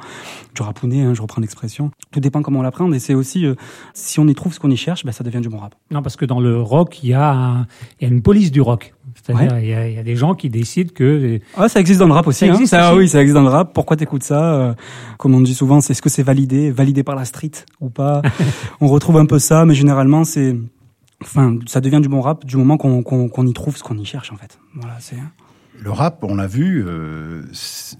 Du 0.55 0.61
rapounet 0.61 1.01
hein, 1.01 1.13
je 1.13 1.21
reprends 1.21 1.41
l'expression. 1.41 1.91
Tout 2.11 2.19
dépend 2.19 2.41
comment 2.41 2.59
on 2.59 2.63
l'apprend 2.63 2.91
et 2.91 2.99
c'est 2.99 3.13
aussi 3.13 3.45
si 3.93 4.19
on 4.19 4.27
y 4.27 4.35
trouve 4.35 4.53
ce 4.53 4.59
qu'on 4.59 4.71
y 4.71 4.77
cherche 4.77 5.05
ben 5.05 5.11
ça 5.11 5.23
devient 5.23 5.41
du 5.41 5.49
bon 5.49 5.57
rap. 5.57 5.75
Non 5.91 6.01
parce 6.01 6.15
que 6.15 6.25
dans 6.25 6.39
le 6.39 6.61
rock 6.61 7.03
il 7.03 7.09
y 7.09 7.13
a 7.13 7.31
un, 7.31 7.67
il 7.99 8.03
y 8.03 8.05
a 8.05 8.13
une 8.13 8.21
police 8.21 8.51
du 8.51 8.61
rock 8.61 8.93
c'est-à-dire, 9.27 9.53
ouais. 9.53 9.63
il, 9.63 9.69
y 9.69 9.73
a, 9.73 9.87
il 9.89 9.95
y 9.95 9.99
a 9.99 10.03
des 10.03 10.15
gens 10.15 10.35
qui 10.35 10.49
décident 10.49 10.91
que. 10.93 11.39
Ah, 11.57 11.67
ça 11.67 11.81
existe 11.81 11.99
dans 11.99 12.07
le 12.07 12.13
rap 12.13 12.25
aussi. 12.27 12.39
Ça 12.39 12.45
hein. 12.45 12.53
existe 12.53 12.71
ça, 12.71 12.91
aussi. 12.91 12.99
oui, 12.99 13.09
ça 13.09 13.21
existe 13.21 13.35
dans 13.35 13.41
le 13.41 13.49
rap. 13.49 13.73
Pourquoi 13.73 13.97
t'écoutes 13.97 14.23
ça 14.23 14.53
euh, 14.53 14.73
Comme 15.17 15.35
on 15.35 15.41
dit 15.41 15.53
souvent, 15.53 15.81
c'est 15.81 15.91
est-ce 15.91 16.01
que 16.01 16.09
c'est 16.09 16.23
validé, 16.23 16.71
validé 16.71 17.03
par 17.03 17.15
la 17.15 17.25
street 17.25 17.51
ou 17.81 17.89
pas 17.89 18.21
On 18.81 18.87
retrouve 18.87 19.17
un 19.17 19.25
peu 19.25 19.37
ça, 19.37 19.65
mais 19.65 19.73
généralement, 19.73 20.23
c'est, 20.23 20.55
enfin, 21.21 21.57
ça 21.65 21.81
devient 21.81 21.99
du 22.01 22.07
bon 22.07 22.21
rap 22.21 22.45
du 22.45 22.55
moment 22.55 22.77
qu'on 22.77 23.03
qu'on 23.03 23.27
qu'on 23.27 23.45
y 23.45 23.53
trouve 23.53 23.75
ce 23.75 23.83
qu'on 23.83 23.97
y 23.97 24.05
cherche 24.05 24.31
en 24.31 24.37
fait. 24.37 24.59
Voilà, 24.75 24.95
c'est. 24.99 25.17
Le 25.79 25.91
rap, 25.91 26.23
on 26.23 26.35
l'a 26.35 26.47
vu, 26.47 26.83
euh, 26.85 27.43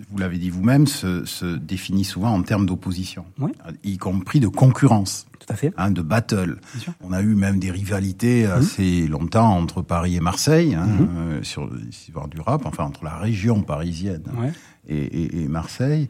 vous 0.10 0.18
l'avez 0.18 0.38
dit 0.38 0.50
vous-même, 0.50 0.88
se, 0.88 1.26
se, 1.26 1.46
définit 1.46 2.04
souvent 2.04 2.34
en 2.34 2.42
termes 2.42 2.66
d'opposition, 2.66 3.26
oui. 3.40 3.52
y 3.84 3.98
compris 3.98 4.40
de 4.40 4.48
concurrence. 4.48 5.28
Tout 5.40 5.54
à 5.54 5.56
fait. 5.56 5.74
Hein, 5.78 5.92
de 5.92 6.02
battle. 6.02 6.58
On 7.02 7.14
a 7.14 7.22
eu 7.22 7.36
même 7.36 7.60
des 7.60 7.72
rivalités 7.72 8.48
mmh. 8.48 8.52
assez 8.52 9.08
longtemps 9.08 9.56
entre 9.56 9.82
Paris 9.82 10.16
et 10.16 10.20
Marseille 10.20 10.76
hein, 10.76 10.86
mmh. 10.86 11.08
euh, 11.18 11.44
sur 11.44 11.72
l'histoire 11.72 12.28
du 12.28 12.42
rap, 12.42 12.66
enfin 12.66 12.86
entre 12.86 13.04
la 13.04 13.16
région 13.16 13.62
parisienne 13.62 14.24
ouais. 14.38 14.52
et, 14.88 14.98
et, 14.98 15.44
et, 15.44 15.48
Marseille. 15.48 16.10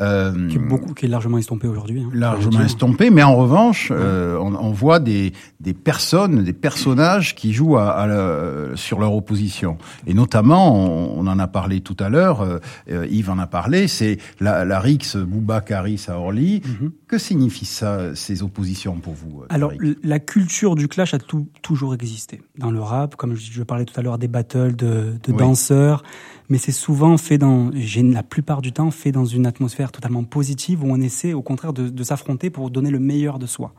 Euh, 0.00 0.48
qui, 0.48 0.56
est 0.56 0.60
beaucoup, 0.60 0.94
qui 0.94 1.06
est 1.06 1.08
largement 1.08 1.38
estompé 1.38 1.66
aujourd'hui. 1.66 2.02
Hein, 2.02 2.10
largement 2.12 2.60
estompé, 2.60 3.10
mais 3.10 3.22
en 3.22 3.34
revanche, 3.34 3.90
euh, 3.90 4.36
on, 4.38 4.54
on, 4.54 4.70
voit 4.70 5.00
des, 5.00 5.32
des 5.60 5.74
personnes, 5.74 6.44
des 6.44 6.52
personnages 6.52 7.34
qui 7.34 7.52
jouent 7.52 7.78
à, 7.78 7.90
à 7.90 8.06
la, 8.06 8.76
sur 8.76 9.00
leur 9.00 9.12
opposition. 9.14 9.76
Et 10.06 10.14
notamment, 10.14 10.74
on, 10.74 11.18
on 11.18 11.26
en 11.26 11.38
a 11.38 11.48
parlé 11.48 11.80
tout 11.80 11.96
à 11.98 12.08
l'heure, 12.08 12.42
euh, 12.42 13.06
Yves 13.10 13.30
en 13.30 13.38
a 13.38 13.46
parlé, 13.48 13.88
c'est 13.88 14.18
la, 14.40 14.64
la 14.64 14.78
Rix 14.78 15.16
Bouba 15.16 15.60
Caris 15.60 16.04
à 16.08 16.18
Orly. 16.18 16.62
Mm 16.64 16.86
-hmm. 16.86 16.90
Que 17.08 17.18
signifie 17.18 17.66
ça, 17.66 18.14
ces 18.14 18.42
oppositions 18.42 19.00
pour 19.00 19.14
vous 19.14 19.44
Alors, 19.48 19.72
la 20.02 20.18
culture 20.18 20.74
du 20.76 20.88
clash 20.88 21.14
a 21.14 21.18
tout, 21.18 21.48
toujours 21.62 21.94
existé. 21.94 22.40
Dans 22.58 22.70
le 22.70 22.82
rap, 22.82 23.16
comme 23.16 23.34
je, 23.34 23.50
je 23.50 23.62
parlais 23.64 23.86
tout 23.86 23.98
à 23.98 24.02
l'heure 24.02 24.18
des 24.18 24.28
battles 24.28 24.76
de, 24.76 25.16
de 25.26 25.32
oui. 25.32 25.38
danseurs, 25.38 26.02
mais 26.48 26.58
c'est 26.58 26.72
souvent 26.72 27.16
fait 27.18 27.38
dans, 27.38 27.70
la 28.18 28.22
plupart 28.22 28.62
du 28.62 28.72
temps, 28.72 28.90
fait 28.90 29.12
dans 29.12 29.24
une 29.24 29.46
atmosphère 29.46 29.87
totalement 29.92 30.24
positive 30.24 30.82
où 30.82 30.86
on 30.90 31.00
essaie 31.00 31.32
au 31.32 31.42
contraire 31.42 31.72
de, 31.72 31.88
de 31.88 32.02
s'affronter 32.02 32.50
pour 32.50 32.70
donner 32.70 32.90
le 32.90 32.98
meilleur 32.98 33.38
de 33.38 33.46
soi. 33.46 33.72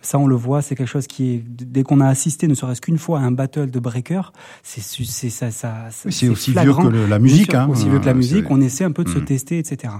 Ça, 0.00 0.18
on 0.18 0.26
le 0.26 0.36
voit, 0.36 0.62
c'est 0.62 0.74
quelque 0.76 0.88
chose 0.88 1.06
qui 1.06 1.34
est, 1.34 1.44
dès 1.46 1.82
qu'on 1.82 2.00
a 2.00 2.06
assisté, 2.06 2.48
ne 2.48 2.54
serait-ce 2.54 2.80
qu'une 2.80 2.98
fois 2.98 3.20
à 3.20 3.22
un 3.22 3.32
battle 3.32 3.70
de 3.70 3.78
breaker, 3.78 4.32
c'est 4.62 4.80
ça, 4.82 5.50
ça 5.50 5.88
oui, 6.04 6.12
c'est 6.12 6.28
aussi 6.28 6.52
flagrant. 6.52 6.82
vieux 6.82 6.90
que 6.90 6.96
le, 6.96 7.06
la 7.06 7.18
musique, 7.18 7.50
sûr, 7.50 7.60
hein. 7.60 7.68
Aussi 7.68 7.88
vieux 7.88 7.98
que 7.98 8.06
la 8.06 8.14
musique, 8.14 8.50
on 8.50 8.60
essaie 8.60 8.84
un 8.84 8.92
peu 8.92 9.04
de 9.04 9.10
mmh. 9.10 9.14
se 9.14 9.18
tester, 9.20 9.58
etc. 9.58 9.92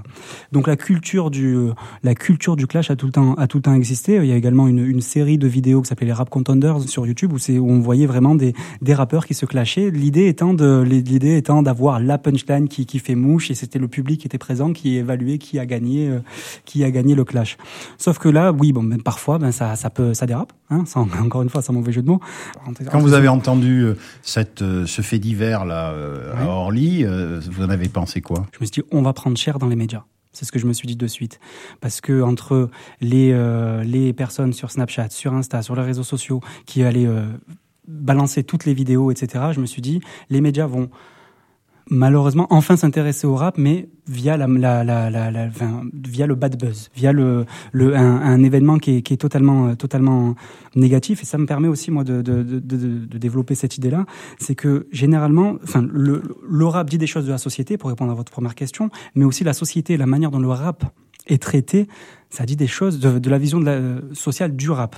Donc 0.52 0.66
la 0.66 0.76
culture 0.76 1.30
du, 1.30 1.56
la 2.02 2.14
culture 2.14 2.56
du 2.56 2.66
clash 2.66 2.90
a 2.90 2.97
tout 2.97 3.06
le 3.06 3.12
temps, 3.12 3.35
a 3.35 3.47
tout 3.47 3.59
le 3.59 3.62
temps 3.62 3.75
existé. 3.75 4.16
Il 4.16 4.26
y 4.26 4.33
a 4.33 4.37
également 4.37 4.68
une, 4.68 4.85
une 4.85 5.00
série 5.00 5.38
de 5.38 5.47
vidéos 5.47 5.83
qui 5.83 5.88
s'appelait 5.88 6.06
les 6.06 6.12
Rap 6.12 6.30
Contenders 6.30 6.80
sur 6.88 7.06
YouTube 7.06 7.33
où 7.33 7.38
où 7.52 7.71
on 7.71 7.78
voyait 7.80 8.06
vraiment 8.06 8.35
des, 8.35 8.54
des 8.80 8.94
rappeurs 8.94 9.26
qui 9.26 9.35
se 9.35 9.47
clashaient. 9.47 9.90
L'idée 9.90 10.28
étant 10.28 10.54
de, 10.54 10.83
l'idée 10.83 11.37
étant 11.37 11.62
d'avoir 11.62 12.00
la 12.00 12.18
punchline 12.18 12.68
qui, 12.68 12.87
qui 12.87 12.99
fait 12.99 13.14
mouche 13.14 13.50
et 13.50 13.54
c'était 13.54 13.78
le 13.78 13.88
public 13.88 14.21
qui 14.21 14.26
était 14.26 14.38
présent 14.38 14.73
qui 14.73 14.97
évaluait 14.97 15.38
qui 15.38 15.53
a 15.58 15.66
gagné 15.66 16.08
euh, 16.08 16.20
qui 16.64 16.84
a 16.84 16.90
gagné 16.90 17.14
le 17.14 17.25
clash. 17.25 17.56
Sauf 17.99 18.18
que 18.18 18.28
là, 18.28 18.52
oui, 18.52 18.73
bon, 18.73 18.82
même 18.82 19.02
parfois, 19.02 19.38
ben 19.38 19.52
ça, 19.52 19.76
ça 19.76 19.90
peut, 19.90 20.14
ça 20.14 20.26
dérape. 20.26 20.52
Hein, 20.70 20.84
sans, 20.87 21.08
encore 21.20 21.42
une 21.42 21.50
fois, 21.50 21.62
sans 21.62 21.73
mauvais 21.73 21.92
jeu 21.92 22.02
de 22.02 22.08
mots. 22.08 22.20
Quand 22.90 23.00
vous 23.00 23.14
avez 23.14 23.28
entendu 23.28 23.87
cette, 24.23 24.61
ce 24.61 25.02
fait 25.02 25.18
divers 25.18 25.64
là 25.64 25.94
oui. 25.94 26.40
à 26.40 26.46
Orly, 26.46 27.04
vous 27.04 27.62
en 27.62 27.70
avez 27.70 27.88
pensé 27.88 28.20
quoi? 28.20 28.46
Je 28.52 28.58
me 28.61 28.66
suis 28.66 28.82
dit, 28.82 28.88
on 28.90 29.02
va 29.02 29.12
prendre 29.12 29.37
cher 29.37 29.58
dans 29.58 29.68
les 29.68 29.76
médias. 29.76 30.04
C'est 30.34 30.44
ce 30.44 30.52
que 30.52 30.58
je 30.58 30.66
me 30.66 30.73
suis 30.73 30.87
dit 30.87 30.96
de 30.96 31.06
suite. 31.06 31.40
Parce 31.80 32.00
que 32.00 32.20
entre 32.20 32.68
les, 33.00 33.30
euh, 33.32 33.82
les 33.84 34.12
personnes 34.12 34.52
sur 34.52 34.70
Snapchat, 34.70 35.11
sur 35.11 35.32
Insta, 35.32 35.62
sur 35.62 35.76
les 35.76 35.82
réseaux 35.82 36.02
sociaux, 36.02 36.40
qui 36.66 36.82
allaient 36.82 37.06
euh, 37.06 37.26
balancer 37.87 38.42
toutes 38.42 38.64
les 38.64 38.75
vidéos, 38.75 39.11
etc., 39.11 39.44
je 39.52 39.61
me 39.61 39.66
suis 39.66 39.80
dit, 39.80 40.00
les 40.28 40.40
médias 40.40 40.66
vont 40.66 40.90
malheureusement 41.90 42.46
enfin 42.50 42.76
s'intéresser 42.76 43.26
au 43.26 43.36
rap, 43.36 43.58
mais 43.58 43.88
via 44.06 44.36
la, 44.36 44.46
la, 44.46 44.84
la, 44.84 45.10
la 45.10 45.46
enfin, 45.46 45.82
via 45.92 46.26
le 46.26 46.34
bad 46.34 46.58
buzz, 46.58 46.90
via 46.94 47.12
le, 47.12 47.46
le 47.72 47.96
un, 47.96 48.42
événement 48.42 48.78
qui 48.78 48.96
est, 48.96 49.02
qui 49.02 49.14
est 49.14 49.18
totalement 49.18 49.74
totalement 49.76 50.34
négatif. 50.74 51.22
Et 51.22 51.26
ça 51.26 51.38
me 51.38 51.46
permet 51.46 51.68
aussi 51.68 51.90
moi 51.90 52.04
de, 52.04 52.22
de, 52.22 52.42
de, 52.42 52.60
de, 52.60 53.18
développer 53.18 53.54
cette 53.54 53.76
idée-là, 53.76 54.06
c'est 54.38 54.54
que 54.54 54.86
généralement, 54.92 55.56
enfin 55.62 55.86
le, 55.90 56.22
le 56.48 56.66
rap 56.66 56.88
dit 56.90 56.98
des 56.98 57.06
choses 57.06 57.26
de 57.26 57.30
la 57.30 57.38
société 57.38 57.78
pour 57.78 57.90
répondre 57.90 58.12
à 58.12 58.14
votre 58.14 58.32
première 58.32 58.54
question, 58.54 58.90
mais 59.14 59.24
aussi 59.24 59.44
la 59.44 59.52
société, 59.52 59.96
la 59.96 60.06
manière 60.06 60.30
dont 60.30 60.40
le 60.40 60.48
rap 60.48 60.84
est 61.26 61.42
traité, 61.42 61.88
ça 62.30 62.44
dit 62.44 62.56
des 62.56 62.66
choses 62.66 62.98
de, 62.98 63.30
la 63.30 63.38
vision 63.38 63.60
de 63.60 63.64
la, 63.64 64.14
sociale 64.14 64.56
du 64.56 64.70
rap. 64.70 64.96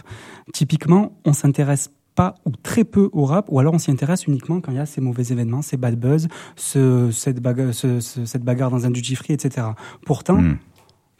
Typiquement, 0.52 1.18
on 1.24 1.32
s'intéresse 1.32 1.90
pas 2.16 2.34
ou 2.44 2.50
très 2.50 2.82
peu 2.82 3.08
au 3.12 3.24
rap, 3.24 3.46
ou 3.50 3.60
alors 3.60 3.74
on 3.74 3.78
s'y 3.78 3.92
intéresse 3.92 4.26
uniquement 4.26 4.60
quand 4.60 4.72
il 4.72 4.76
y 4.76 4.80
a 4.80 4.86
ces 4.86 5.00
mauvais 5.00 5.22
événements, 5.30 5.62
ces 5.62 5.76
bad 5.76 5.96
buzz, 5.96 6.26
ce, 6.56 7.10
cette, 7.12 7.40
bagarre, 7.40 7.72
ce, 7.72 8.00
ce, 8.00 8.24
cette 8.24 8.42
bagarre 8.42 8.70
dans 8.70 8.86
un 8.86 8.90
duty 8.90 9.14
free, 9.14 9.34
etc. 9.34 9.68
Pourtant, 10.04 10.38
mm. 10.38 10.58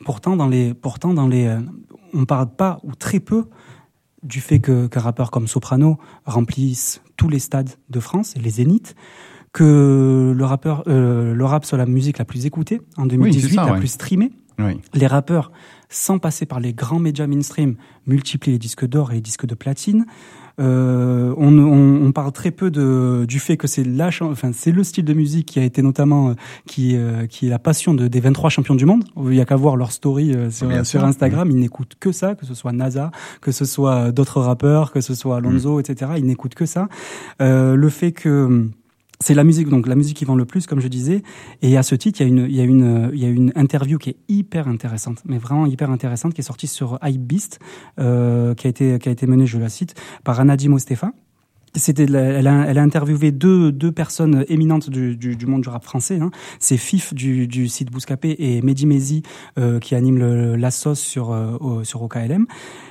pourtant 0.04 0.34
dans 0.34 0.48
les, 0.48 0.74
pourtant 0.74 1.14
dans 1.14 1.28
les, 1.28 1.46
euh, 1.46 1.60
on 2.12 2.24
parle 2.24 2.48
pas 2.48 2.80
ou 2.82 2.94
très 2.94 3.20
peu 3.20 3.44
du 4.24 4.40
fait 4.40 4.58
que 4.58 4.88
qu'un 4.88 5.00
rappeur 5.00 5.30
comme 5.30 5.46
Soprano 5.46 5.98
remplisse 6.24 7.02
tous 7.16 7.28
les 7.28 7.38
stades 7.38 7.70
de 7.90 8.00
France 8.00 8.34
et 8.34 8.40
les 8.40 8.50
zéniths 8.50 8.96
que 9.52 10.34
le 10.36 10.44
rappeur, 10.44 10.82
euh, 10.86 11.34
le 11.34 11.44
rap 11.44 11.64
soit 11.64 11.78
la 11.78 11.86
musique 11.86 12.18
la 12.18 12.24
plus 12.24 12.44
écoutée 12.44 12.80
en 12.96 13.06
2018, 13.06 13.54
ça, 13.54 13.64
la 13.64 13.72
ouais. 13.72 13.78
plus 13.78 13.88
streamée. 13.88 14.32
Oui. 14.58 14.80
Les 14.94 15.06
rappeurs, 15.06 15.52
sans 15.88 16.18
passer 16.18 16.46
par 16.46 16.60
les 16.60 16.72
grands 16.72 16.98
médias 16.98 17.26
mainstream, 17.26 17.76
multiplient 18.06 18.52
les 18.52 18.58
disques 18.58 18.86
d'or 18.86 19.12
et 19.12 19.16
les 19.16 19.20
disques 19.20 19.46
de 19.46 19.54
platine. 19.54 20.06
Euh, 20.58 21.34
on, 21.36 21.58
on, 21.58 22.06
on 22.06 22.12
parle 22.12 22.32
très 22.32 22.50
peu 22.50 22.70
de, 22.70 23.26
du 23.28 23.38
fait 23.38 23.56
que 23.56 23.66
c'est 23.66 23.84
la, 23.84 24.08
enfin 24.22 24.52
c'est 24.54 24.72
le 24.72 24.84
style 24.84 25.04
de 25.04 25.12
musique 25.12 25.46
qui 25.46 25.58
a 25.58 25.64
été 25.64 25.82
notamment 25.82 26.30
euh, 26.30 26.34
qui 26.66 26.96
euh, 26.96 27.26
qui 27.26 27.46
est 27.46 27.50
la 27.50 27.58
passion 27.58 27.92
de, 27.92 28.08
des 28.08 28.20
23 28.20 28.48
champions 28.50 28.74
du 28.74 28.86
monde. 28.86 29.04
Il 29.22 29.34
y 29.34 29.40
a 29.40 29.44
qu'à 29.44 29.56
voir 29.56 29.76
leur 29.76 29.92
story 29.92 30.34
euh, 30.34 30.50
sur, 30.50 30.68
Bien 30.68 30.84
sur 30.84 31.00
sûr. 31.00 31.08
Instagram. 31.08 31.50
Ils 31.50 31.58
n'écoutent 31.58 31.96
que 32.00 32.12
ça, 32.12 32.34
que 32.34 32.46
ce 32.46 32.54
soit 32.54 32.72
NASA, 32.72 33.10
que 33.40 33.52
ce 33.52 33.64
soit 33.64 34.12
d'autres 34.12 34.40
rappeurs, 34.40 34.92
que 34.92 35.00
ce 35.00 35.14
soit 35.14 35.36
Alonso, 35.36 35.78
etc. 35.80 36.12
Ils 36.16 36.24
n'écoutent 36.26 36.54
que 36.54 36.66
ça. 36.66 36.88
Euh, 37.40 37.76
le 37.76 37.88
fait 37.90 38.12
que 38.12 38.68
c'est 39.20 39.34
la 39.34 39.44
musique, 39.44 39.68
donc 39.68 39.86
la 39.86 39.94
musique 39.94 40.16
qui 40.16 40.24
vend 40.24 40.36
le 40.36 40.44
plus, 40.44 40.66
comme 40.66 40.80
je 40.80 40.88
disais. 40.88 41.22
Et 41.62 41.76
à 41.76 41.82
ce 41.82 41.94
titre, 41.94 42.20
il 42.20 42.24
y 42.24 42.26
a 42.26 42.28
une, 42.28 42.46
il 42.50 42.56
y 42.56 42.60
a 42.60 42.64
une, 42.64 43.10
il 43.12 43.20
y 43.20 43.24
a 43.24 43.28
une 43.28 43.52
interview 43.56 43.98
qui 43.98 44.10
est 44.10 44.16
hyper 44.28 44.68
intéressante, 44.68 45.22
mais 45.24 45.38
vraiment 45.38 45.66
hyper 45.66 45.90
intéressante, 45.90 46.34
qui 46.34 46.40
est 46.40 46.44
sortie 46.44 46.66
sur 46.66 46.98
Hypebeast, 47.02 47.58
euh, 47.98 48.54
qui 48.54 48.66
a 48.66 48.70
été, 48.70 48.98
qui 48.98 49.08
a 49.08 49.12
été 49.12 49.26
menée, 49.26 49.46
je 49.46 49.58
la 49.58 49.68
cite, 49.68 49.94
par 50.24 50.40
Anadi 50.40 50.68
Mostefa. 50.68 51.12
C'était, 51.78 52.04
elle 52.04 52.46
a, 52.46 52.66
elle 52.66 52.78
a 52.78 52.82
interviewé 52.82 53.32
deux, 53.32 53.72
deux 53.72 53.92
personnes 53.92 54.44
éminentes 54.48 54.90
du, 54.90 55.16
du, 55.16 55.36
du 55.36 55.46
monde 55.46 55.62
du 55.62 55.68
rap 55.68 55.84
français. 55.84 56.18
Hein. 56.20 56.30
C'est 56.58 56.76
Fif 56.76 57.14
du, 57.14 57.46
du 57.46 57.68
site 57.68 57.90
Bouscapé 57.90 58.36
et 58.38 58.62
Mehdi 58.62 58.86
Mezi 58.86 59.22
euh, 59.58 59.78
qui 59.78 59.94
anime 59.94 60.18
le, 60.18 60.56
la 60.56 60.70
sauce 60.70 61.00
sur, 61.00 61.32
euh, 61.32 61.84
sur 61.84 62.02
OKLM. 62.02 62.46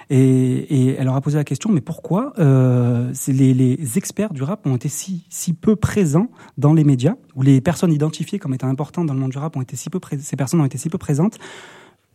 Et, 0.10 0.18
et 0.20 0.96
elle 1.00 1.06
leur 1.06 1.16
a 1.16 1.22
posé 1.22 1.38
la 1.38 1.44
question, 1.44 1.72
mais 1.72 1.82
pourquoi 1.82 2.34
euh, 2.38 3.12
les, 3.28 3.54
les 3.54 3.98
experts 3.98 4.34
du 4.34 4.44
rap 4.44 4.66
ont 4.68 4.76
été 4.76 4.88
si, 4.88 5.26
si 5.30 5.54
peu 5.54 5.76
présents 5.76 6.30
dans 6.58 6.74
les 6.74 6.84
médias, 6.84 7.16
ou 7.36 7.42
les 7.42 7.60
personnes 7.60 7.92
identifiées 7.92 8.38
comme 8.38 8.54
étant 8.54 8.68
importantes 8.68 9.08
dans 9.08 9.14
le 9.14 9.20
monde 9.20 9.32
du 9.32 9.38
rap 9.38 9.58
ont 9.58 9.62
été 9.62 9.76
si 9.76 9.90
peu 9.90 10.00
ces 10.20 10.36
personnes 10.36 10.62
ont 10.62 10.66
été 10.66 10.78
si 10.78 10.90
peu 10.90 11.00
présentes 11.00 11.40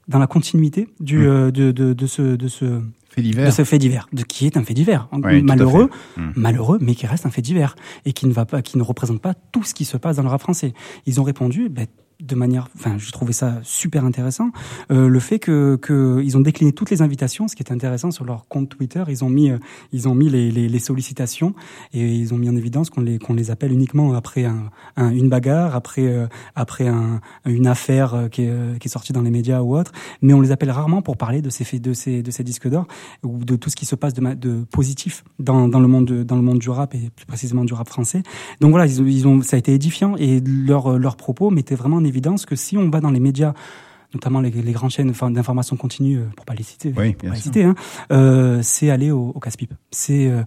dans 0.08 0.18
la 0.18 0.26
continuité 0.26 0.88
du, 1.00 1.18
Mm. 1.18 1.26
euh, 1.26 1.50
de, 1.50 1.72
de, 1.72 1.92
de 1.92 2.06
ce, 2.06 2.22
de 2.22 2.48
ce 2.48 2.80
Fait 3.10 3.22
divers. 3.22 3.46
de 3.46 3.50
ce 3.50 3.64
fait 3.64 3.78
divers, 3.78 4.08
de 4.12 4.22
qui 4.22 4.46
est 4.46 4.56
un 4.56 4.64
fait 4.64 4.72
divers, 4.74 5.08
Oui, 5.12 5.42
malheureux, 5.42 5.90
fait. 6.14 6.22
Malheureux, 6.36 6.78
mais 6.80 6.94
qui 6.94 7.06
reste 7.06 7.26
un 7.26 7.30
fait 7.30 7.42
divers 7.42 7.74
et 8.04 8.12
qui 8.12 8.26
ne 8.26 8.32
va 8.32 8.46
pas, 8.46 8.62
qui 8.62 8.78
ne 8.78 8.82
représente 8.82 9.20
pas 9.20 9.34
tout 9.34 9.64
ce 9.64 9.74
qui 9.74 9.84
se 9.84 9.96
passe 9.96 10.16
dans 10.16 10.22
le 10.22 10.28
rap 10.28 10.40
français. 10.40 10.74
Ils 11.06 11.20
ont 11.20 11.24
répondu, 11.24 11.68
ben, 11.68 11.86
de 12.20 12.34
manière, 12.34 12.68
enfin, 12.76 12.96
je 12.98 13.10
trouvais 13.12 13.32
ça 13.32 13.58
super 13.62 14.04
intéressant, 14.04 14.50
euh, 14.90 15.08
le 15.08 15.20
fait 15.20 15.38
que, 15.38 15.76
que 15.80 16.20
ils 16.22 16.36
ont 16.36 16.40
décliné 16.40 16.72
toutes 16.72 16.90
les 16.90 17.02
invitations, 17.02 17.48
ce 17.48 17.56
qui 17.56 17.62
est 17.62 17.72
intéressant 17.72 18.10
sur 18.10 18.24
leur 18.24 18.46
compte 18.48 18.68
Twitter, 18.68 19.02
ils 19.08 19.24
ont 19.24 19.30
mis, 19.30 19.50
euh, 19.50 19.58
ils 19.92 20.08
ont 20.08 20.14
mis 20.14 20.28
les, 20.28 20.50
les, 20.50 20.68
les 20.68 20.78
sollicitations 20.78 21.54
et 21.92 22.06
ils 22.14 22.34
ont 22.34 22.36
mis 22.38 22.48
en 22.50 22.56
évidence 22.56 22.90
qu'on 22.90 23.00
les, 23.00 23.18
qu'on 23.18 23.34
les 23.34 23.50
appelle 23.50 23.72
uniquement 23.72 24.12
après 24.14 24.44
un, 24.44 24.70
un- 24.96 25.10
une 25.10 25.28
bagarre, 25.28 25.74
après, 25.74 26.06
euh, 26.06 26.26
après 26.54 26.88
un, 26.88 27.20
une 27.46 27.66
affaire 27.66 28.14
euh, 28.14 28.28
qui 28.28 28.42
est, 28.42 28.78
qui 28.78 28.88
est 28.88 28.90
sortie 28.90 29.12
dans 29.12 29.22
les 29.22 29.30
médias 29.30 29.60
ou 29.62 29.76
autre, 29.76 29.92
mais 30.22 30.32
on 30.34 30.40
les 30.40 30.52
appelle 30.52 30.70
rarement 30.70 31.02
pour 31.02 31.16
parler 31.16 31.40
de 31.42 31.50
ces 31.50 31.78
de 31.78 31.92
ces, 31.92 32.22
de 32.22 32.30
ces 32.30 32.44
disques 32.44 32.68
d'or 32.68 32.86
ou 33.22 33.44
de 33.44 33.56
tout 33.56 33.70
ce 33.70 33.76
qui 33.76 33.86
se 33.86 33.94
passe 33.94 34.12
de, 34.14 34.34
de 34.34 34.64
positif 34.70 35.24
dans, 35.38 35.68
dans 35.68 35.80
le 35.80 35.86
monde 35.88 36.04
de- 36.06 36.22
dans 36.22 36.36
le 36.36 36.42
monde 36.42 36.58
du 36.58 36.68
rap 36.70 36.94
et 36.94 37.10
plus 37.14 37.26
précisément 37.26 37.64
du 37.64 37.72
rap 37.74 37.88
français. 37.88 38.22
Donc 38.60 38.70
voilà, 38.72 38.86
ils 38.86 39.08
ils 39.08 39.26
ont 39.26 39.40
ça 39.42 39.56
a 39.56 39.58
été 39.58 39.72
édifiant 39.72 40.16
et 40.16 40.40
leurs 40.40 40.98
leurs 40.98 41.16
propos 41.16 41.50
mettaient 41.50 41.74
vraiment 41.74 41.96
en 41.96 42.04
évidence 42.10 42.44
que 42.44 42.56
si 42.56 42.76
on 42.76 42.90
va 42.90 43.00
dans 43.00 43.10
les 43.10 43.20
médias 43.20 43.54
notamment 44.14 44.40
les, 44.40 44.50
les 44.50 44.72
grandes 44.72 44.90
chaînes 44.90 45.12
d'information 45.12 45.76
continue, 45.76 46.18
euh, 46.18 46.24
pour 46.36 46.44
pas 46.44 46.54
les 46.54 46.62
citer, 46.62 46.92
Oui, 46.96 47.12
pour 47.12 47.22
bien 47.22 47.30
pas 47.30 47.36
les 47.36 47.42
citer, 47.42 47.64
hein, 47.64 47.74
euh, 48.12 48.60
c'est 48.62 48.90
aller 48.90 49.10
au, 49.10 49.28
au 49.28 49.40
casse-pipe. 49.40 49.72
C'est 49.90 50.26
euh, 50.26 50.42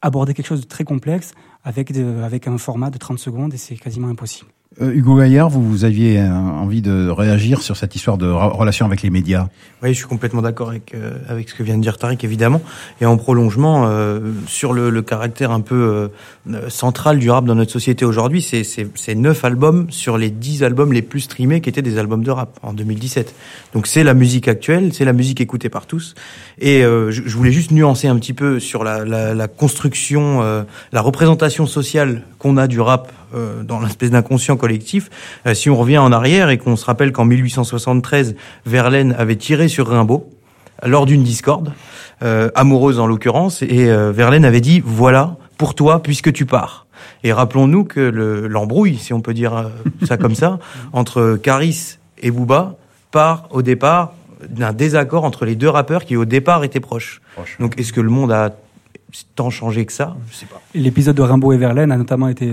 aborder 0.00 0.34
quelque 0.34 0.46
chose 0.46 0.60
de 0.60 0.66
très 0.66 0.84
complexe 0.84 1.32
avec, 1.64 1.92
de, 1.92 2.22
avec 2.22 2.46
un 2.46 2.58
format 2.58 2.90
de 2.90 2.98
30 2.98 3.18
secondes 3.18 3.54
et 3.54 3.56
c'est 3.56 3.76
quasiment 3.76 4.08
impossible. 4.08 4.50
Euh, 4.80 4.92
Hugo 4.92 5.16
Gaillard, 5.16 5.50
vous, 5.50 5.68
vous 5.68 5.84
aviez 5.84 6.20
euh, 6.20 6.30
envie 6.30 6.80
de 6.80 7.08
réagir 7.08 7.60
sur 7.60 7.76
cette 7.76 7.96
histoire 7.96 8.18
de 8.18 8.30
relation 8.30 8.86
avec 8.86 9.02
les 9.02 9.10
médias? 9.10 9.48
Oui, 9.82 9.88
je 9.88 9.94
suis 9.94 10.06
complètement 10.06 10.42
d'accord 10.42 10.68
avec 10.68 10.94
euh, 10.94 11.18
avec 11.28 11.48
ce 11.48 11.56
que 11.56 11.64
vient 11.64 11.76
de 11.76 11.82
dire 11.82 11.98
Tariq, 11.98 12.24
évidemment. 12.24 12.62
Et 13.00 13.06
en 13.06 13.16
prolongement, 13.16 13.86
euh, 13.88 14.20
sur 14.46 14.72
le, 14.72 14.90
le 14.90 15.02
caractère 15.02 15.50
un 15.50 15.60
peu 15.60 16.10
euh, 16.48 16.68
central 16.68 17.18
du 17.18 17.28
rap 17.28 17.46
dans 17.46 17.56
notre 17.56 17.72
société 17.72 18.04
aujourd'hui, 18.04 18.42
c'est 18.42 18.62
c'est 18.62 18.86
c'est 18.94 19.16
neuf 19.16 19.44
albums 19.44 19.90
sur 19.90 20.16
les 20.18 20.30
dix 20.30 20.62
albums 20.62 20.92
les 20.92 21.02
plus 21.02 21.22
streamés 21.22 21.60
qui 21.60 21.68
étaient 21.68 21.82
des 21.82 21.98
albums 21.98 22.22
de 22.22 22.30
rap 22.30 22.60
en 22.62 22.72
2017. 22.72 23.34
Donc 23.74 23.88
c'est 23.88 24.04
la 24.04 24.14
musique 24.14 24.46
actuelle, 24.46 24.92
c'est 24.92 25.04
la 25.04 25.12
musique 25.12 25.40
écoutée 25.40 25.68
par 25.68 25.86
tous. 25.86 26.14
Et 26.60 26.82
je, 26.82 27.10
je 27.10 27.36
voulais 27.36 27.52
juste 27.52 27.72
nuancer 27.72 28.06
un 28.06 28.16
petit 28.16 28.34
peu 28.34 28.60
sur 28.60 28.84
la, 28.84 29.04
la, 29.04 29.34
la 29.34 29.48
construction, 29.48 30.64
la 30.92 31.00
représentation 31.00 31.66
sociale 31.66 32.22
qu'on 32.38 32.56
a 32.56 32.66
du 32.66 32.80
rap 32.80 33.10
euh, 33.34 33.62
dans 33.62 33.80
l'espèce 33.80 34.10
d'inconscient 34.10 34.56
collectif. 34.56 35.10
Euh, 35.46 35.54
si 35.54 35.70
on 35.70 35.76
revient 35.76 35.98
en 35.98 36.12
arrière 36.12 36.50
et 36.50 36.58
qu'on 36.58 36.76
se 36.76 36.84
rappelle 36.84 37.12
qu'en 37.12 37.24
1873, 37.24 38.34
Verlaine 38.66 39.14
avait 39.18 39.36
tiré 39.36 39.68
sur 39.68 39.88
Rimbaud 39.88 40.28
lors 40.84 41.04
d'une 41.06 41.22
discorde, 41.22 41.72
euh, 42.22 42.50
amoureuse 42.54 42.98
en 42.98 43.06
l'occurrence, 43.06 43.62
et 43.62 43.90
euh, 43.90 44.12
Verlaine 44.12 44.44
avait 44.44 44.60
dit 44.62 44.80
voilà 44.84 45.36
pour 45.58 45.74
toi 45.74 46.02
puisque 46.02 46.32
tu 46.32 46.46
pars. 46.46 46.86
Et 47.22 47.32
rappelons-nous 47.32 47.84
que 47.84 48.00
le- 48.00 48.46
l'embrouille, 48.48 48.96
si 48.96 49.12
on 49.12 49.20
peut 49.20 49.34
dire 49.34 49.70
ça 50.06 50.16
comme 50.16 50.34
ça, 50.34 50.58
entre 50.92 51.38
Caris 51.42 51.98
et 52.18 52.30
Booba 52.30 52.76
part 53.10 53.48
au 53.50 53.60
départ 53.62 54.14
d'un 54.48 54.72
désaccord 54.72 55.24
entre 55.24 55.44
les 55.44 55.54
deux 55.54 55.68
rappeurs 55.68 56.06
qui 56.06 56.16
au 56.16 56.24
départ 56.24 56.64
étaient 56.64 56.80
proches. 56.80 57.20
Donc 57.58 57.78
est-ce 57.78 57.92
que 57.92 58.00
le 58.00 58.08
monde 58.08 58.32
a 58.32 58.54
tant 59.34 59.50
changé 59.50 59.84
que 59.84 59.92
ça? 59.92 60.16
Je 60.30 60.36
sais 60.36 60.46
pas. 60.46 60.62
L'épisode 60.74 61.16
de 61.16 61.22
Rimbaud 61.22 61.52
et 61.52 61.58
Verlaine 61.58 61.92
a 61.92 61.96
notamment 61.98 62.28
été 62.28 62.52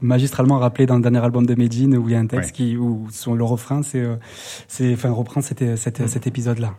magistralement 0.00 0.58
rappelé 0.58 0.86
dans 0.86 0.96
le 0.96 1.02
dernier 1.02 1.18
album 1.18 1.46
de 1.46 1.54
Medine 1.54 1.96
où 1.96 2.08
il 2.08 2.12
y 2.12 2.16
a 2.16 2.18
un 2.18 2.26
texte 2.26 2.52
qui 2.52 2.76
où 2.76 3.08
son 3.10 3.34
le 3.34 3.44
refrain 3.44 3.82
c'est 3.82 4.00
euh, 4.00 4.16
c'est 4.68 4.92
enfin 4.92 5.10
reprend 5.10 5.40
cet, 5.40 5.76
cet, 5.76 6.08
cet 6.08 6.26
épisode 6.26 6.58
là. 6.58 6.74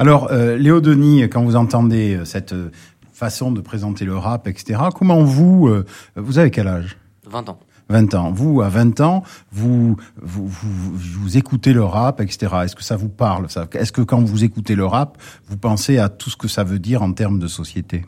Alors, 0.00 0.28
euh, 0.30 0.56
Léo 0.56 0.80
Denis, 0.80 1.22
quand 1.22 1.42
vous 1.42 1.56
entendez 1.56 2.14
euh, 2.14 2.24
cette 2.24 2.52
euh, 2.52 2.70
façon 3.12 3.50
de 3.50 3.60
présenter 3.60 4.04
le 4.04 4.16
rap, 4.16 4.46
etc., 4.46 4.80
comment 4.94 5.24
vous, 5.24 5.66
euh, 5.66 5.84
vous 6.14 6.38
avez 6.38 6.52
quel 6.52 6.68
âge? 6.68 6.96
20 7.28 7.48
ans. 7.48 7.58
20 7.88 8.14
ans. 8.14 8.30
Vous, 8.30 8.62
à 8.62 8.68
20 8.68 9.00
ans, 9.00 9.24
vous, 9.50 9.96
vous, 10.22 10.46
vous, 10.46 10.94
vous 10.94 11.36
écoutez 11.36 11.72
le 11.72 11.82
rap, 11.82 12.20
etc. 12.20 12.54
Est-ce 12.64 12.76
que 12.76 12.84
ça 12.84 12.96
vous 12.96 13.08
parle? 13.08 13.50
Ça 13.50 13.66
Est-ce 13.72 13.90
que 13.90 14.02
quand 14.02 14.20
vous 14.20 14.44
écoutez 14.44 14.76
le 14.76 14.86
rap, 14.86 15.18
vous 15.48 15.56
pensez 15.56 15.98
à 15.98 16.08
tout 16.08 16.30
ce 16.30 16.36
que 16.36 16.46
ça 16.46 16.62
veut 16.62 16.78
dire 16.78 17.02
en 17.02 17.12
termes 17.12 17.40
de 17.40 17.48
société? 17.48 18.04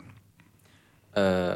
Euh, 1.17 1.55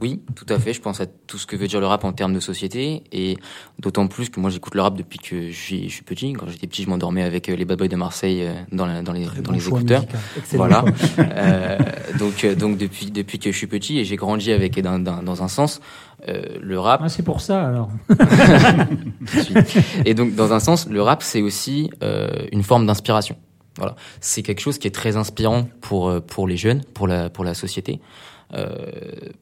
oui, 0.00 0.20
tout 0.34 0.46
à 0.48 0.58
fait. 0.58 0.72
Je 0.72 0.80
pense 0.80 1.00
à 1.00 1.06
tout 1.06 1.38
ce 1.38 1.46
que 1.46 1.56
veut 1.56 1.66
dire 1.66 1.80
le 1.80 1.86
rap 1.86 2.04
en 2.04 2.12
termes 2.12 2.32
de 2.34 2.40
société. 2.40 3.04
Et 3.12 3.36
d'autant 3.78 4.06
plus 4.06 4.28
que 4.30 4.40
moi, 4.40 4.50
j'écoute 4.50 4.74
le 4.74 4.80
rap 4.82 4.96
depuis 4.96 5.18
que 5.18 5.48
je 5.50 5.56
suis, 5.56 5.88
je 5.88 5.94
suis 5.94 6.02
petit. 6.04 6.32
Quand 6.32 6.48
j'étais 6.48 6.66
petit, 6.66 6.82
je 6.84 6.88
m'endormais 6.88 7.22
avec 7.22 7.48
euh, 7.48 7.56
les 7.56 7.64
Bad 7.64 7.78
Boys 7.78 7.88
de 7.88 7.96
Marseille 7.96 8.42
euh, 8.44 8.54
dans, 8.72 8.86
la- 8.86 9.02
dans 9.02 9.12
les, 9.12 9.24
dans 9.26 9.42
bon 9.42 9.52
les 9.52 9.60
choix 9.60 9.78
écouteurs. 9.78 10.04
Voilà. 10.52 10.84
Euh, 11.18 11.78
donc, 12.18 12.44
euh, 12.44 12.54
donc 12.54 12.78
depuis, 12.78 13.10
depuis 13.10 13.38
que 13.38 13.52
je 13.52 13.56
suis 13.56 13.66
petit 13.66 13.98
et 13.98 14.04
j'ai 14.04 14.16
grandi 14.16 14.52
avec, 14.52 14.76
et 14.78 14.82
dans, 14.82 14.98
dans, 14.98 15.22
dans 15.22 15.42
un 15.42 15.48
sens, 15.48 15.80
euh, 16.28 16.42
le 16.60 16.78
rap. 16.78 17.00
Ah, 17.04 17.08
c'est 17.08 17.22
pour 17.22 17.40
ça 17.40 17.66
alors. 17.66 17.90
Et 20.04 20.14
donc, 20.14 20.34
dans 20.34 20.52
un 20.52 20.60
sens, 20.60 20.88
le 20.88 21.02
rap, 21.02 21.22
c'est 21.22 21.42
aussi 21.42 21.90
euh, 22.02 22.28
une 22.52 22.62
forme 22.62 22.86
d'inspiration. 22.86 23.36
Voilà, 23.76 23.94
c'est 24.20 24.42
quelque 24.42 24.60
chose 24.60 24.78
qui 24.78 24.88
est 24.88 24.90
très 24.90 25.16
inspirant 25.16 25.68
pour 25.80 26.20
pour 26.22 26.46
les 26.48 26.56
jeunes, 26.56 26.82
pour 26.92 27.06
la 27.06 27.30
pour 27.30 27.44
la 27.44 27.54
société, 27.54 28.00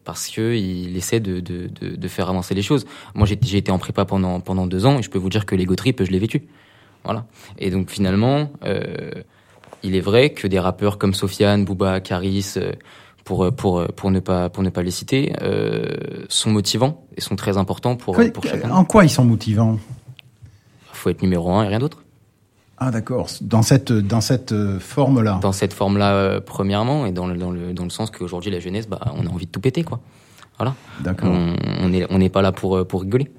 parce 0.05 0.29
que 0.29 0.55
il 0.55 0.97
essaie 0.97 1.21
de, 1.21 1.41
de 1.41 1.69
de 1.69 1.97
de 1.97 2.09
faire 2.09 2.29
avancer 2.29 2.55
les 2.55 2.63
choses. 2.63 2.85
Moi, 3.15 3.27
j'ai 3.27 3.59
été 3.59 3.71
en 3.71 3.79
prépa 3.79 4.05
pendant 4.05 4.41
pendant 4.41 4.67
deux 4.67 4.85
ans 4.87 4.99
et 4.99 5.03
je 5.03 5.11
peux 5.11 5.19
vous 5.19 5.31
dire 5.31 5.47
que 5.47 5.55
l'ego 5.55 5.75
trip, 5.75 6.03
je 6.05 6.11
l'ai 6.11 6.19
vécu. 6.19 6.49
Voilà. 7.05 7.25
Et 7.59 7.71
donc 7.71 7.91
finalement, 7.91 8.51
euh, 8.65 9.11
il 9.83 9.95
est 9.95 10.01
vrai 10.01 10.31
que 10.31 10.47
des 10.47 10.59
rappeurs 10.59 10.99
comme 10.99 11.15
Sofiane, 11.15 11.65
Booba, 11.65 12.01
Karis, 12.01 12.55
euh, 12.57 12.73
pour 13.25 13.55
pour 13.55 13.87
pour 13.95 14.11
ne 14.11 14.21
pas 14.21 14.51
pour 14.51 14.63
ne 14.63 14.71
pas 14.71 14.83
les 14.83 14.91
citer, 14.91 15.33
euh, 15.43 16.25
sont 16.29 16.51
motivants 16.51 17.05
et 17.17 17.21
sont 17.21 17.37
très 17.37 17.57
importants 17.57 17.97
pour 17.97 18.17
pour 18.35 18.45
chacun. 18.45 18.71
En 18.71 18.85
quoi 18.85 19.05
ils 19.05 19.11
sont 19.11 19.25
motivants? 19.25 19.79
Faut 20.93 21.11
être 21.11 21.23
numéro 21.23 21.53
un 21.53 21.65
et 21.65 21.69
rien 21.69 21.79
d'autre. 21.79 22.03
Ah 22.81 22.91
d'accord, 22.93 23.27
dans 23.41 23.63
cette, 23.63 23.93
dans 23.93 24.21
cette 24.21 24.53
euh, 24.53 24.79
forme-là. 24.79 25.41
Dans 25.43 25.53
cette 25.53 25.73
forme-là, 25.73 26.15
euh, 26.15 26.41
premièrement, 26.41 27.07
et 27.07 27.13
dans 27.13 27.27
le, 27.27 27.37
dans 27.37 27.51
le, 27.51 27.73
dans 27.73 27.83
le 27.83 27.91
sens 27.91 28.11
qu'aujourd'hui, 28.11 28.53
la 28.53 28.61
jeunesse, 28.61 28.89
bah, 28.89 29.01
on 29.17 29.27
a 29.27 29.31
envie 29.31 29.47
de 29.47 29.51
tout 29.51 29.61
péter, 29.61 29.83
quoi. 29.83 29.99
Voilà. 30.59 30.75
D'accord. 31.01 31.31
On 31.31 31.55
on 31.81 31.89
n'est 31.89 32.07
on 32.11 32.19
n'est 32.19 32.29
pas 32.29 32.43
là 32.43 32.53
pour, 32.53 32.77
euh, 32.77 32.85
pour 32.85 33.03
rigoler. 33.03 33.31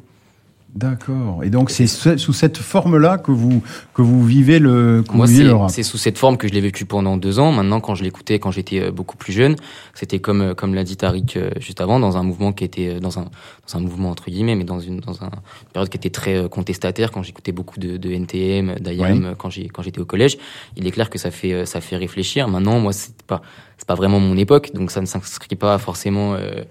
D'accord. 0.75 1.43
Et 1.43 1.49
donc 1.49 1.71
c'est 1.71 1.88
ce- 1.88 2.17
sous 2.17 2.32
cette 2.32 2.58
forme-là 2.58 3.17
que 3.17 3.32
vous 3.32 3.63
que 3.95 4.03
vous 4.03 4.23
vivez 4.23 4.60
le 4.60 5.03
que 5.08 5.13
Moi, 5.13 5.25
vous 5.25 5.32
vivez 5.32 5.43
c'est 5.45 5.49
le 5.49 5.55
rap. 5.55 5.69
c'est 5.71 5.82
sous 5.84 5.97
cette 5.97 6.19
forme 6.19 6.38
que 6.38 6.47
je 6.47 6.53
l'ai 6.53 6.62
vécu 6.62 6.86
pendant 6.86 7.17
deux 7.17 7.39
ans. 7.39 7.51
Maintenant, 7.51 7.82
quand 7.82 7.95
je 7.95 8.03
l'écoutais, 8.03 8.38
quand 8.38 8.51
j'étais 8.51 8.79
euh, 8.84 8.91
beaucoup 8.91 9.17
plus 9.17 9.34
jeune, 9.34 9.55
c'était 9.95 10.19
comme 10.19 10.41
euh, 10.41 10.53
comme 10.53 10.75
l'a 10.75 10.84
dit 10.84 10.95
Tariq 10.95 11.38
euh, 11.38 11.49
juste 11.60 11.82
avant, 11.82 11.99
dans 11.99 12.17
un 12.17 12.23
mouvement 12.23 12.53
qui 12.53 12.63
était 12.63 12.99
dans 12.99 13.17
un 13.17 13.23
dans 13.23 13.77
un 13.77 13.79
mouvement 13.79 14.12
entre 14.12 14.29
guillemets, 14.29 14.55
mais 14.55 14.63
dans 14.63 14.79
une 14.79 14.99
dans 14.99 15.23
un, 15.23 15.32
une 15.32 15.71
période 15.73 15.89
qui 15.89 15.97
était 15.97 16.12
très 16.12 16.47
contestataire. 16.47 17.12
Quand 17.12 17.23
j'écoutais 17.23 17.51
beaucoup 17.51 17.79
de, 17.79 17.97
de 17.97 18.12
NTM, 18.12 18.75
d'IAM, 18.79 19.25
Oui. 19.25 19.36
quand 19.39 19.49
j'ai 19.49 19.67
quand 19.69 19.82
j'étais 19.82 19.99
au 19.99 20.05
collège, 20.05 20.38
il 20.77 20.86
est 20.86 20.91
clair 20.91 21.10
que 21.10 21.17
ça 21.17 21.32
fait 21.32 21.65
ça 21.65 21.82
fait 21.82 21.95
réfléchir. 21.97 22.47
Maintenant, 22.47 22.79
moi, 22.79 22.93
c'est 22.93 23.23
pas 23.23 23.41
c'est 23.79 23.88
pas 23.88 23.95
vraiment 23.95 24.19
mon 24.19 24.38
époque, 24.38 24.69
donc 24.75 24.91
ça 24.91 25.01
ne 25.01 25.08
s'inscrit 25.08 25.55
pas 25.55 25.79
forcément. 25.79 26.36
euh, 26.36 26.63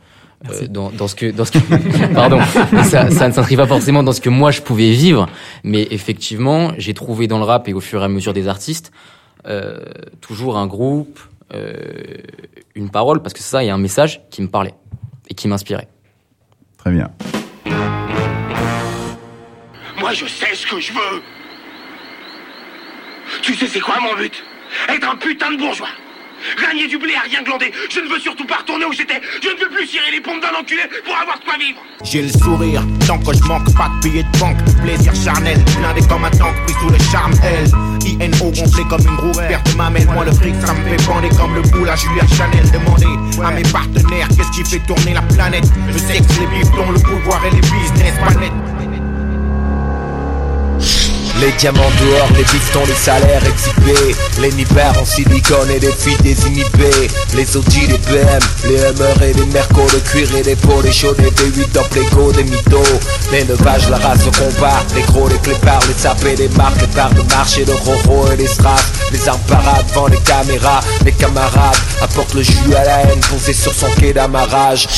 euh, 0.49 0.67
dans, 0.69 0.91
dans 0.91 1.09
ce 1.09 1.15
que, 1.15 1.31
dans 1.31 1.45
ce 1.45 1.53
que, 1.53 1.59
pardon, 2.15 2.41
ça, 2.85 3.11
ça 3.11 3.29
ne 3.29 3.33
s'inscrit 3.33 3.57
pas 3.57 3.67
forcément 3.67 4.03
dans 4.03 4.13
ce 4.13 4.21
que 4.21 4.29
moi 4.29 4.51
je 4.51 4.63
pouvais 4.63 4.91
vivre, 4.91 5.29
mais 5.65 5.89
effectivement, 5.91 6.73
j'ai 6.79 6.95
trouvé 6.95 7.27
dans 7.27 7.39
le 7.39 7.45
rap 7.45 7.69
et 7.69 7.73
au 7.73 7.81
fur 7.81 8.03
et 8.03 8.05
à 8.05 8.09
mesure 8.09 8.33
des 8.33 8.47
artistes 8.49 8.93
euh, 9.47 9.79
toujours 10.21 10.59
un 10.59 10.67
groupe, 10.67 11.21
euh, 11.55 11.73
une 12.75 12.91
parole, 12.91 13.23
parce 13.23 13.33
que 13.33 13.41
c'est 13.41 13.51
ça, 13.51 13.63
il 13.63 13.67
y 13.67 13.71
a 13.71 13.75
un 13.75 13.79
message 13.79 14.21
qui 14.31 14.43
me 14.43 14.49
parlait 14.49 14.75
et 15.29 15.35
qui 15.35 15.49
m'inspirait. 15.49 15.89
Très 16.77 16.91
bien. 16.91 17.11
Moi, 19.99 20.13
je 20.13 20.27
sais 20.27 20.55
ce 20.55 20.67
que 20.67 20.81
je 20.81 20.93
veux. 20.93 21.23
Tu 23.43 23.55
sais, 23.55 23.67
c'est 23.67 23.81
quoi 23.81 23.97
mon 24.01 24.15
but? 24.17 24.45
Être 24.89 25.09
un 25.09 25.17
putain 25.17 25.53
de 25.53 25.57
bourgeois. 25.57 25.89
Gagner 26.61 26.87
du 26.87 26.99
blé 26.99 27.15
à 27.15 27.23
rien 27.23 27.43
glander. 27.43 27.73
Je 27.91 28.01
ne 28.01 28.09
veux 28.09 28.19
surtout 28.19 28.45
pas 28.45 28.57
retourner 28.57 28.85
où 28.85 28.93
j'étais. 28.93 29.21
Je 29.43 29.49
ne 29.49 29.59
veux 29.61 29.71
plus 29.71 29.87
cirer 29.87 30.11
les 30.13 30.21
pompes 30.21 30.43
d'un 30.43 30.59
enculé 30.59 30.83
pour 31.05 31.17
avoir 31.17 31.39
de 31.39 31.45
quoi 31.45 31.55
vivre. 31.59 31.81
J'ai 32.05 32.23
le 32.23 32.29
sourire, 32.29 32.83
tant 33.07 33.19
que 33.19 33.37
je 33.37 33.43
manque 33.45 33.75
pas 33.77 33.89
de 33.89 34.09
billets 34.09 34.23
de 34.23 34.39
banque. 34.39 34.59
Plaisir 34.83 35.13
charnel, 35.15 35.59
blindé 35.79 36.01
comme 36.09 36.25
un 36.25 36.31
tank, 36.31 36.55
pris 36.65 36.75
sous 36.81 36.91
le 36.91 36.99
charme 37.11 37.33
L. 37.43 37.71
INO 38.21 38.51
gonflé 38.51 38.85
comme 38.89 39.03
une 39.03 39.17
roue, 39.17 39.33
perte 39.33 39.75
m'amène. 39.77 40.09
Moi, 40.13 40.25
le 40.25 40.33
fric, 40.33 40.55
ça 40.65 40.73
me 40.73 40.85
fait 40.89 41.07
bander 41.07 41.29
comme 41.37 41.55
le 41.55 41.63
boule 41.63 41.89
à 41.89 41.97
Julia 41.97 42.25
Chanel. 42.37 42.65
Demandez 42.71 43.07
à 43.45 43.51
mes 43.51 43.63
partenaires 43.63 44.29
qu'est-ce 44.29 44.51
qui 44.51 44.65
fait 44.65 44.85
tourner 44.87 45.15
la 45.15 45.23
planète? 45.23 45.65
Je 45.93 45.99
sais 45.99 46.19
que 46.19 46.41
les 46.41 46.47
biflons, 46.59 46.91
le 46.91 47.01
pouvoir 47.01 47.45
et 47.45 47.51
les 47.51 47.61
business, 47.61 48.15
pas. 48.19 48.78
Les 51.41 51.53
diamants 51.53 51.79
dehors, 52.01 52.29
les 52.37 52.43
pistons, 52.43 52.85
les 52.85 52.95
salaires 52.95 53.43
exhibés. 53.47 54.17
Les 54.41 54.51
nippers 54.53 54.93
en 55.01 55.05
silicone 55.05 55.71
et 55.71 55.79
les 55.79 55.93
filles 55.93 56.17
désinhibées. 56.21 57.09
Les 57.35 57.57
Audi, 57.57 57.87
les 57.87 57.99
BM, 57.99 58.41
les 58.65 58.79
MR 58.79 59.23
et 59.23 59.33
les 59.35 59.47
Merco 59.47 59.83
Le 59.93 60.01
cuir 60.01 60.29
et 60.35 60.43
les 60.43 60.57
peaux, 60.57 60.83
les 60.83 60.91
chauds, 60.91 61.15
les 61.19 61.31
V8 61.31 61.73
dans 61.73 61.85
Plégo, 61.85 62.33
des 62.33 62.43
mythos. 62.43 62.83
L'élevage, 63.31 63.89
la 63.89 63.99
race, 63.99 64.25
le 64.25 64.33
combat. 64.33 64.83
Les 64.97 65.03
gros, 65.03 65.29
les 65.29 65.39
clépards, 65.39 65.87
les 65.87 65.95
sapés, 65.95 66.35
les 66.35 66.49
marques 66.51 66.81
Les 66.81 66.89
parts 66.89 67.15
de 67.15 67.23
marché, 67.33 67.65
le 67.65 67.75
roro 67.75 68.33
et 68.33 68.37
les 68.37 68.49
straps 68.49 68.83
Les 69.13 69.29
armes 69.29 69.39
parades 69.47 69.87
devant 69.89 70.09
les 70.09 70.19
caméras. 70.19 70.81
Les 71.05 71.13
camarades 71.13 71.79
apportent 72.03 72.35
le 72.35 72.43
jus 72.43 72.75
à 72.77 72.85
la 72.85 73.03
haine 73.03 73.21
Posé 73.31 73.53
sur 73.53 73.73
son 73.73 73.91
quai 74.01 74.13
d'amarrage. 74.13 74.89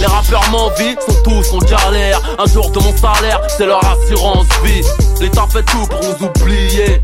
Les 0.00 0.06
rappeurs 0.06 0.48
m'envient, 0.50 0.96
sont 1.06 1.22
tous 1.22 1.52
en 1.52 1.58
galère. 1.58 2.20
Un 2.38 2.46
jour 2.46 2.70
de 2.70 2.78
mon 2.78 2.96
salaire, 2.96 3.40
c'est 3.56 3.66
leur 3.66 3.80
assurance 3.84 4.46
vie. 4.64 4.82
L'État 5.20 5.46
fait 5.52 5.69
tout 5.70 5.86
pour 5.86 6.00
nous 6.00 6.26
oublier 6.26 7.00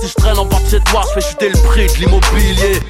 Si 0.00 0.08
je 0.08 0.14
traîne 0.14 0.38
en 0.38 0.44
bas 0.46 0.58
de 0.64 0.70
chez 0.70 0.80
toi, 0.80 1.02
je 1.08 1.20
fais 1.20 1.28
chuter 1.28 1.48
le 1.50 1.58
prix 1.68 1.86
de 1.86 1.98
l'immobilier 2.00 2.80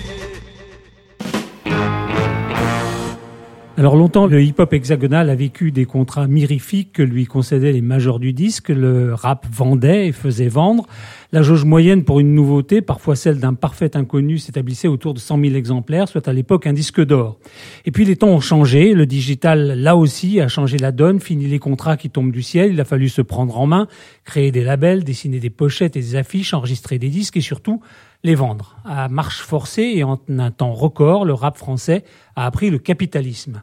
Alors 3.79 3.95
longtemps, 3.95 4.27
le 4.27 4.43
hip-hop 4.43 4.73
hexagonal 4.73 5.29
a 5.29 5.35
vécu 5.35 5.71
des 5.71 5.85
contrats 5.85 6.27
mirifiques 6.27 6.95
que 6.95 7.03
lui 7.03 7.27
concédaient 7.27 7.73
les 7.73 7.83
majors 7.83 8.19
du 8.19 8.33
disque. 8.33 8.71
Le 8.71 9.13
rap 9.13 9.45
vendait 9.53 10.07
et 10.07 10.13
faisait 10.13 10.49
vendre. 10.49 10.87
La 11.31 11.43
jauge 11.43 11.67
moyenne 11.67 12.03
pour 12.03 12.19
une 12.19 12.35
nouveauté, 12.35 12.81
parfois 12.81 13.17
celle 13.17 13.39
d'un 13.39 13.53
parfait 13.53 13.95
inconnu, 13.95 14.39
s'établissait 14.39 14.89
autour 14.89 15.13
de 15.13 15.19
100 15.19 15.41
000 15.43 15.55
exemplaires, 15.57 16.09
soit 16.09 16.27
à 16.27 16.33
l'époque 16.33 16.67
un 16.67 16.73
disque 16.73 17.05
d'or. 17.05 17.39
Et 17.85 17.91
puis 17.91 18.07
les 18.07 18.17
temps 18.17 18.29
ont 18.29 18.41
changé. 18.41 18.95
Le 18.95 19.05
digital, 19.05 19.79
là 19.79 19.95
aussi, 19.95 20.41
a 20.41 20.49
changé 20.49 20.79
la 20.79 20.91
donne. 20.91 21.21
Fini 21.21 21.47
les 21.47 21.59
contrats 21.59 21.99
qui 21.99 22.09
tombent 22.09 22.33
du 22.33 22.43
ciel. 22.43 22.73
Il 22.73 22.81
a 22.81 22.87
fallu 22.87 23.11
se 23.11 23.21
prendre 23.21 23.61
en 23.61 23.67
main, 23.67 23.89
créer 24.25 24.53
des 24.53 24.65
labels, 24.65 25.05
dessiner 25.05 25.39
des 25.39 25.51
pochettes 25.51 25.97
et 25.99 26.01
des 26.01 26.17
affiches, 26.17 26.55
enregistrer 26.55 26.99
des 26.99 27.11
disques 27.11 27.37
et 27.37 27.43
surtout 27.43 27.83
les 28.27 28.35
vendre. 28.35 28.77
À 28.85 29.09
marche 29.09 29.41
forcée 29.41 29.93
et 29.95 30.05
en 30.05 30.21
un 30.29 30.51
temps 30.51 30.73
record, 30.73 31.25
le 31.25 31.33
rap 31.33 31.57
français 31.57 32.05
a 32.35 32.45
appris 32.45 32.69
le 32.71 32.79
capitalisme. 32.79 33.63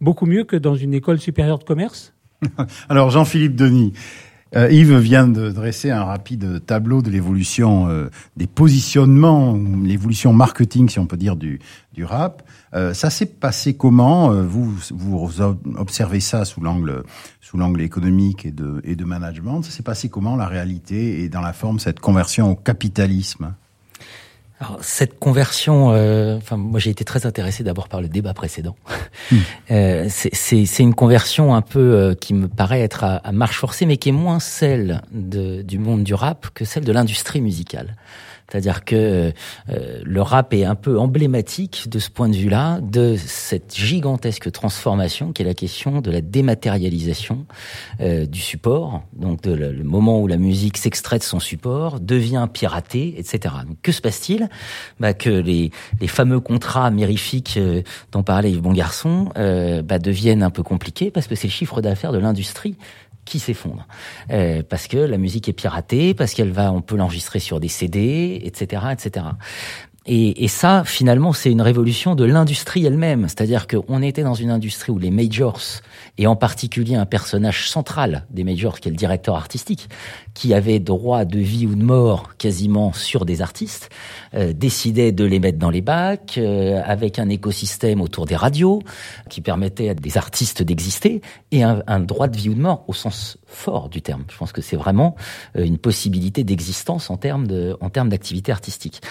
Beaucoup 0.00 0.26
mieux 0.26 0.44
que 0.44 0.56
dans 0.56 0.74
une 0.74 0.92
école 0.92 1.18
supérieure 1.18 1.58
de 1.58 1.64
commerce? 1.64 2.12
Alors 2.88 3.10
Jean-Philippe 3.10 3.54
Denis, 3.54 3.92
euh, 4.56 4.68
Yves 4.70 4.96
vient 4.96 5.28
de 5.28 5.50
dresser 5.50 5.90
un 5.90 6.02
rapide 6.02 6.64
tableau 6.66 7.02
de 7.02 7.10
l'évolution 7.10 7.88
euh, 7.88 8.10
des 8.36 8.48
positionnements, 8.48 9.56
l'évolution 9.84 10.32
marketing, 10.32 10.88
si 10.88 10.98
on 10.98 11.06
peut 11.06 11.16
dire, 11.16 11.36
du, 11.36 11.60
du 11.92 12.04
rap. 12.04 12.42
Euh, 12.74 12.92
ça 12.94 13.10
s'est 13.10 13.26
passé 13.26 13.74
comment? 13.74 14.32
Vous, 14.42 14.74
vous 14.90 15.40
observez 15.76 16.20
ça 16.20 16.44
sous 16.44 16.60
l'angle 16.60 17.04
sous 17.40 17.56
l'angle 17.56 17.80
économique 17.80 18.44
et 18.44 18.50
de, 18.50 18.80
et 18.82 18.96
de 18.96 19.04
management. 19.04 19.62
Ça 19.62 19.70
s'est 19.70 19.82
passé 19.84 20.08
comment 20.08 20.34
la 20.34 20.46
réalité 20.46 21.22
et 21.22 21.28
dans 21.28 21.40
la 21.40 21.52
forme 21.52 21.78
cette 21.78 22.00
conversion 22.00 22.50
au 22.50 22.56
capitalisme? 22.56 23.54
Alors, 24.60 24.76
cette 24.82 25.18
conversion, 25.18 25.90
euh, 25.92 26.36
enfin 26.36 26.58
moi 26.58 26.78
j'ai 26.78 26.90
été 26.90 27.02
très 27.02 27.24
intéressé 27.24 27.64
d'abord 27.64 27.88
par 27.88 28.02
le 28.02 28.08
débat 28.08 28.34
précédent. 28.34 28.76
Hmm. 29.30 29.38
Euh, 29.70 30.08
c'est 30.08 30.82
une 30.82 30.94
conversion 30.94 31.54
un 31.54 31.62
peu 31.62 31.78
euh, 31.78 32.14
qui 32.14 32.34
me 32.34 32.48
paraît 32.48 32.80
être 32.80 33.04
à, 33.04 33.16
à, 33.18 33.30
marche 33.30 33.58
forcée, 33.58 33.86
mais 33.86 33.98
qui 33.98 34.08
est 34.08 34.12
moins 34.12 34.40
celle 34.40 35.02
de, 35.12 35.62
du 35.62 35.78
monde 35.78 36.02
du 36.02 36.12
rap 36.12 36.48
que 36.54 36.64
celle 36.64 36.84
de 36.84 36.90
l'industrie 36.90 37.40
musicale. 37.40 37.94
C'est-à-dire 38.50 38.84
que 38.84 39.32
euh, 39.70 40.00
le 40.02 40.22
rap 40.22 40.52
est 40.54 40.64
un 40.64 40.74
peu 40.74 40.98
emblématique 40.98 41.88
de 41.88 41.98
ce 41.98 42.10
point 42.10 42.28
de 42.28 42.36
vue-là, 42.36 42.80
de 42.80 43.16
cette 43.16 43.76
gigantesque 43.76 44.50
transformation 44.50 45.32
qui 45.32 45.42
est 45.42 45.44
la 45.44 45.54
question 45.54 46.00
de 46.00 46.10
la 46.10 46.20
dématérialisation 46.20 47.46
euh, 48.00 48.26
du 48.26 48.40
support, 48.40 49.02
donc 49.12 49.42
de 49.42 49.52
le, 49.52 49.84
moment 49.84 50.20
où 50.20 50.26
la 50.26 50.36
musique 50.36 50.78
s'extrait 50.78 51.18
de 51.18 51.22
son 51.22 51.38
support, 51.38 52.00
devient 52.00 52.48
piratée, 52.52 53.14
etc. 53.18 53.54
Que 53.82 53.92
se 53.92 54.00
passe-t-il? 54.00 54.48
Bah, 54.98 55.14
Que 55.14 55.30
les, 55.30 55.70
les 56.00 56.08
fameux 56.08 56.40
contrats 56.40 56.90
mérifiques 56.90 57.54
euh, 57.56 57.82
dont 58.12 58.22
parlait 58.22 58.50
Yves 58.50 58.62
Bongarçon 58.62 59.30
bah, 59.34 59.98
deviennent 59.98 60.42
un 60.42 60.50
peu 60.50 60.62
compliqués 60.62 61.10
parce 61.10 61.26
que 61.26 61.34
c'est 61.34 61.46
le 61.46 61.52
chiffre 61.52 61.80
d'affaires 61.80 62.12
de 62.12 62.18
l'industrie 62.18 62.76
qui 63.24 63.38
s'effondre 63.38 63.86
euh, 64.30 64.62
parce 64.68 64.86
que 64.88 64.96
la 64.96 65.18
musique 65.18 65.48
est 65.48 65.52
piratée, 65.52 66.14
parce 66.14 66.34
qu'elle 66.34 66.50
va, 66.50 66.72
on 66.72 66.82
peut 66.82 66.96
l'enregistrer 66.96 67.38
sur 67.38 67.60
des 67.60 67.68
CD, 67.68 68.40
etc., 68.44 68.82
etc. 68.92 69.26
Et, 70.06 70.44
et 70.44 70.48
ça, 70.48 70.82
finalement, 70.84 71.32
c'est 71.32 71.50
une 71.50 71.60
révolution 71.60 72.14
de 72.14 72.24
l'industrie 72.24 72.84
elle-même. 72.84 73.28
C'est-à-dire 73.28 73.66
qu'on 73.66 74.02
était 74.02 74.22
dans 74.22 74.34
une 74.34 74.50
industrie 74.50 74.92
où 74.92 74.98
les 74.98 75.10
majors, 75.10 75.60
et 76.18 76.26
en 76.26 76.36
particulier 76.36 76.94
un 76.94 77.06
personnage 77.06 77.70
central 77.70 78.26
des 78.30 78.44
majors, 78.44 78.80
qui 78.80 78.88
est 78.88 78.90
le 78.90 78.96
directeur 78.96 79.36
artistique, 79.36 79.88
qui 80.34 80.54
avait 80.54 80.78
droit 80.78 81.24
de 81.24 81.38
vie 81.38 81.66
ou 81.66 81.74
de 81.74 81.82
mort 81.82 82.36
quasiment 82.36 82.92
sur 82.92 83.24
des 83.24 83.42
artistes, 83.42 83.90
euh, 84.34 84.52
décidait 84.52 85.12
de 85.12 85.24
les 85.24 85.40
mettre 85.40 85.58
dans 85.58 85.70
les 85.70 85.80
bacs, 85.80 86.38
euh, 86.38 86.80
avec 86.84 87.18
un 87.18 87.28
écosystème 87.28 88.00
autour 88.00 88.26
des 88.26 88.36
radios, 88.36 88.82
qui 89.28 89.40
permettait 89.40 89.88
à 89.88 89.94
des 89.94 90.16
artistes 90.16 90.62
d'exister, 90.62 91.20
et 91.52 91.62
un, 91.62 91.82
un, 91.86 92.00
droit 92.00 92.28
de 92.28 92.36
vie 92.36 92.48
ou 92.48 92.54
de 92.54 92.60
mort 92.60 92.84
au 92.88 92.92
sens 92.92 93.38
fort 93.50 93.88
du 93.88 94.00
terme. 94.00 94.24
Je 94.30 94.36
pense 94.36 94.52
que 94.52 94.62
c'est 94.62 94.76
vraiment 94.76 95.16
euh, 95.56 95.64
une 95.64 95.78
possibilité 95.78 96.44
d'existence 96.44 97.10
en 97.10 97.16
termes 97.16 97.46
de, 97.46 97.76
en 97.80 97.90
termes 97.90 98.08
d'activité 98.08 98.52
artistique. 98.52 99.02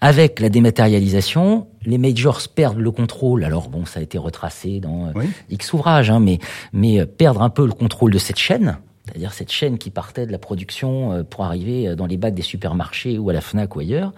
Avec 0.00 0.40
la 0.40 0.48
dématérialisation, 0.48 1.66
les 1.84 1.98
majors 1.98 2.40
perdent 2.54 2.78
le 2.78 2.90
contrôle. 2.90 3.44
Alors 3.44 3.68
bon, 3.68 3.84
ça 3.84 4.00
a 4.00 4.02
été 4.02 4.18
retracé 4.18 4.80
dans 4.80 5.12
oui. 5.14 5.26
X 5.50 5.72
ouvrages, 5.72 6.10
hein, 6.10 6.20
mais 6.20 6.38
mais 6.72 7.04
perdre 7.06 7.42
un 7.42 7.50
peu 7.50 7.66
le 7.66 7.72
contrôle 7.72 8.12
de 8.12 8.18
cette 8.18 8.38
chaîne, 8.38 8.78
c'est-à-dire 9.06 9.32
cette 9.32 9.52
chaîne 9.52 9.78
qui 9.78 9.90
partait 9.90 10.26
de 10.26 10.32
la 10.32 10.38
production 10.38 11.24
pour 11.30 11.44
arriver 11.44 11.94
dans 11.94 12.06
les 12.06 12.16
bacs 12.16 12.34
des 12.34 12.42
supermarchés 12.42 13.18
ou 13.18 13.30
à 13.30 13.32
la 13.32 13.40
Fnac 13.40 13.76
ou 13.76 13.80
ailleurs. 13.80 14.12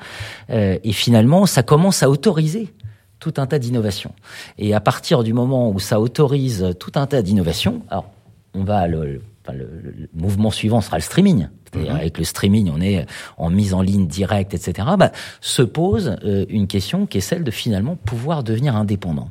Euh, 0.51 0.79
et 0.83 0.93
finalement, 0.93 1.47
ça 1.47 1.63
commence 1.63 2.03
à 2.03 2.11
autoriser 2.11 2.73
tout 3.21 3.35
un 3.37 3.47
tas 3.47 3.59
d'innovations. 3.59 4.13
Et 4.59 4.75
à 4.75 4.81
partir 4.81 5.23
du 5.23 5.33
moment 5.33 5.71
où 5.71 5.79
ça 5.79 6.01
autorise 6.01 6.75
tout 6.79 6.93
un 6.95 7.07
tas 7.07 7.23
d'innovations, 7.23 7.83
alors 7.91 8.11
on 8.55 8.65
va 8.65 8.87
le, 8.87 9.23
enfin, 9.49 9.57
le, 9.57 9.67
le, 9.83 10.09
mouvement 10.15 10.51
suivant 10.51 10.81
sera 10.81 10.97
le 10.97 11.03
streaming. 11.03 11.49
C'est-à-dire 11.65 11.95
mmh. 11.95 11.97
avec 11.97 12.19
le 12.19 12.25
streaming, 12.25 12.71
on 12.75 12.81
est 12.81 13.07
en 13.37 13.51
mise 13.51 13.75
en 13.75 13.83
ligne 13.83 14.07
directe, 14.07 14.55
etc. 14.55 14.89
Bah, 14.99 15.13
se 15.41 15.63
pose 15.63 16.17
euh, 16.25 16.47
une 16.49 16.67
question 16.67 17.07
qui 17.07 17.19
est 17.19 17.23
celle 17.23 17.45
de 17.45 17.51
finalement 17.51 17.97
pouvoir 17.97 18.43
devenir 18.43 18.77
indépendant. 18.77 19.31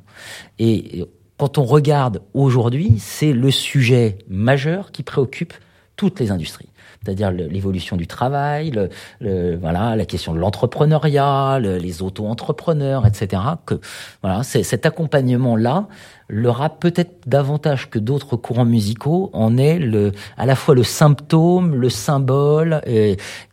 Et 0.60 1.06
quand 1.38 1.58
on 1.58 1.64
regarde 1.64 2.22
aujourd'hui, 2.34 2.96
c'est 3.00 3.34
le 3.34 3.52
sujet 3.52 4.18
majeur 4.30 4.92
qui 4.92 5.04
préoccupe 5.04 5.54
toutes 5.96 6.20
les 6.20 6.32
industries 6.32 6.70
c'est-à-dire 7.04 7.32
l'évolution 7.32 7.98
du 7.98 8.08
travail, 8.08 8.72
le, 8.72 8.90
le, 9.20 9.56
voilà, 9.58 9.96
la 9.96 10.06
question 10.06 10.34
de 10.34 10.40
l'entrepreneuriat, 10.40 11.60
le, 11.60 11.78
les 11.78 12.02
auto-entrepreneurs, 12.02 13.06
etc. 13.06 13.42
Que 13.66 13.76
voilà, 14.22 14.44
c'est 14.44 14.64
cet 14.64 14.86
accompagnement-là, 14.86 15.88
le 16.28 16.50
rap 16.50 16.82
peut-être 16.82 17.28
davantage 17.28 17.90
que 17.90 18.00
d'autres 18.00 18.36
courants 18.36 18.66
musicaux 18.66 19.30
en 19.34 19.58
est 19.58 19.80
le, 19.80 20.12
à 20.36 20.46
la 20.46 20.56
fois 20.56 20.76
le 20.76 20.84
symptôme, 20.84 21.76
le 21.76 21.90
symbole, 21.90 22.82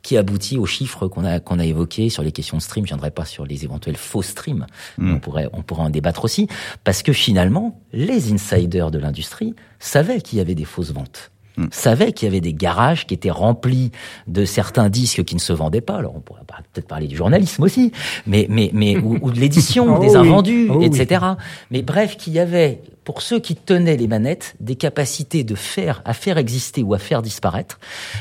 qui 0.02 0.16
aboutit 0.16 0.58
aux 0.58 0.66
chiffres 0.66 1.06
qu'on 1.06 1.24
a 1.24 1.40
qu'on 1.40 1.58
a 1.58 1.64
évoqués 1.64 2.08
sur 2.10 2.22
les 2.22 2.32
questions 2.32 2.56
de 2.56 2.62
stream. 2.62 2.84
Je 2.84 2.90
viendrai 2.90 3.10
pas 3.10 3.24
sur 3.24 3.46
les 3.46 3.64
éventuels 3.64 3.96
faux 3.96 4.22
streams. 4.22 4.66
Mmh. 4.98 5.14
On 5.14 5.18
pourrait 5.20 5.48
on 5.52 5.62
pourrait 5.62 5.82
en 5.82 5.90
débattre 5.90 6.24
aussi, 6.24 6.48
parce 6.82 7.02
que 7.02 7.12
finalement, 7.12 7.80
les 7.92 8.32
insiders 8.32 8.90
de 8.90 8.98
l'industrie 8.98 9.54
savaient 9.78 10.20
qu'il 10.20 10.38
y 10.38 10.40
avait 10.40 10.54
des 10.54 10.64
fausses 10.64 10.92
ventes 10.92 11.30
Hmm. 11.56 11.66
savait 11.70 12.12
qu'il 12.12 12.26
y 12.26 12.30
avait 12.30 12.40
des 12.40 12.52
garages 12.52 13.06
qui 13.06 13.14
étaient 13.14 13.30
remplis 13.30 13.92
de 14.26 14.44
certains 14.44 14.88
disques 14.88 15.22
qui 15.22 15.36
ne 15.36 15.40
se 15.40 15.52
vendaient 15.52 15.80
pas. 15.80 15.96
Alors 15.98 16.16
on 16.16 16.20
pourrait 16.20 16.42
peut-être 16.72 16.88
parler 16.88 17.06
du 17.06 17.14
journalisme 17.16 17.62
aussi, 17.62 17.92
mais 18.26 18.46
mais 18.50 18.70
mais 18.72 18.96
ou, 18.96 19.18
ou 19.22 19.30
de 19.30 19.38
l'édition, 19.38 19.96
Oh 19.96 20.00
des 20.02 20.10
oui. 20.10 20.16
invendus, 20.16 20.68
oui. 20.70 20.86
etc. 20.86 21.24
Mais 21.70 21.82
bref, 21.82 22.16
qu'il 22.16 22.32
y 22.32 22.40
avait 22.40 22.80
pour 23.04 23.22
ceux 23.22 23.38
qui 23.38 23.54
tenaient 23.54 23.96
les 23.96 24.08
manettes 24.08 24.56
des 24.58 24.74
capacités 24.74 25.44
de 25.44 25.54
faire 25.54 26.02
à 26.04 26.12
faire 26.14 26.38
exister 26.38 26.82
ou 26.82 26.94
à 26.94 26.98
faire 26.98 27.22
disparaître. 27.22 27.78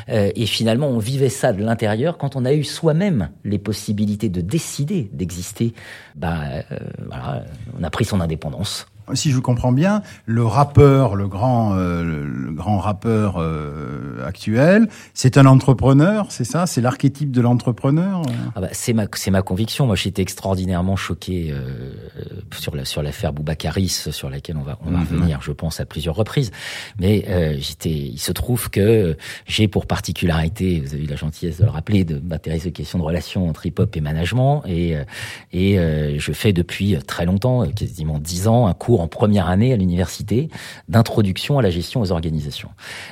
Euh, 0.09 0.31
et 0.35 0.45
finalement, 0.45 0.87
on 0.87 0.99
vivait 0.99 1.29
ça 1.29 1.53
de 1.53 1.63
l'intérieur 1.63 2.17
quand 2.17 2.35
on 2.35 2.45
a 2.45 2.53
eu 2.53 2.63
soi-même 2.63 3.29
les 3.43 3.57
possibilités 3.57 4.29
de 4.29 4.41
décider 4.41 5.09
d'exister. 5.13 5.73
Bah 6.15 6.39
euh, 6.71 6.77
voilà, 7.07 7.45
on 7.79 7.83
a 7.83 7.89
pris 7.89 8.05
son 8.05 8.19
indépendance. 8.19 8.85
Si 9.13 9.31
je 9.31 9.39
comprends 9.39 9.71
bien, 9.71 10.01
le 10.25 10.45
rappeur, 10.45 11.15
le 11.15 11.27
grand, 11.27 11.75
euh, 11.75 12.03
le, 12.03 12.51
grand 12.53 12.77
rappeur 12.79 13.35
euh, 13.37 14.25
actuel, 14.25 14.87
c'est 15.13 15.37
un 15.37 15.45
entrepreneur, 15.45 16.25
c'est 16.29 16.43
ça? 16.45 16.65
C'est 16.67 16.81
l'archétype 16.81 17.31
de 17.31 17.41
l'entrepreneur 17.41 18.21
Ah 18.55 18.61
bah, 18.61 18.67
c'est 18.71 18.93
ma 18.93 19.05
c'est 19.15 19.31
ma 19.31 19.41
conviction. 19.41 19.85
Moi, 19.87 19.95
j'étais 19.95 20.21
extraordinairement 20.21 20.95
choqué 20.95 21.51
euh, 21.51 21.91
euh, 22.17 22.23
sur 22.57 22.75
la 22.75 22.85
sur 22.85 23.01
l'affaire 23.03 23.33
Boubacaris, 23.33 23.89
sur 24.11 24.29
laquelle 24.29 24.57
on 24.57 24.61
va 24.63 24.77
on 24.85 24.91
va 24.91 24.99
Mhm. 24.99 25.07
revenir, 25.11 25.41
je 25.41 25.51
pense, 25.51 25.79
à 25.79 25.85
plusieurs 25.85 26.15
reprises. 26.15 26.51
Mais 26.99 27.25
euh, 27.29 27.55
j'étais. 27.59 27.89
Il 27.91 28.19
se 28.19 28.31
trouve 28.31 28.69
que 28.69 29.17
j'ai 29.47 29.67
pour 29.67 29.85
particularité, 29.85 30.81
vous 30.85 30.93
avez 30.93 31.03
eu 31.03 31.07
la 31.07 31.15
gentillesse 31.15 31.57
de 31.57 31.63
le 31.65 31.69
rappeler, 31.71 32.05
de 32.05 32.21
m'intéresser 32.25 32.69
aux 32.69 32.71
questions 32.71 32.99
de 32.99 33.03
relations 33.03 33.49
entre 33.49 33.65
hip-hop 33.65 33.95
et 33.97 34.01
management, 34.01 34.63
et 34.67 34.95
euh, 34.95 35.03
et 35.51 35.79
euh, 35.79 36.17
je 36.19 36.31
fais 36.31 36.53
depuis 36.53 36.95
très 37.05 37.25
longtemps, 37.25 37.65
quasiment 37.71 38.19
dix 38.19 38.47
ans, 38.47 38.67
un 38.67 38.73
cours 38.73 38.92
en 38.99 39.07
première 39.07 39.47
année 39.47 39.73
à 39.73 39.77
l'université 39.77 40.49
d'introduction 40.87 41.59
à 41.59 41.61
la 41.61 41.69
gestion 41.69 42.01
aux 42.01 42.11
organisations. 42.11 42.69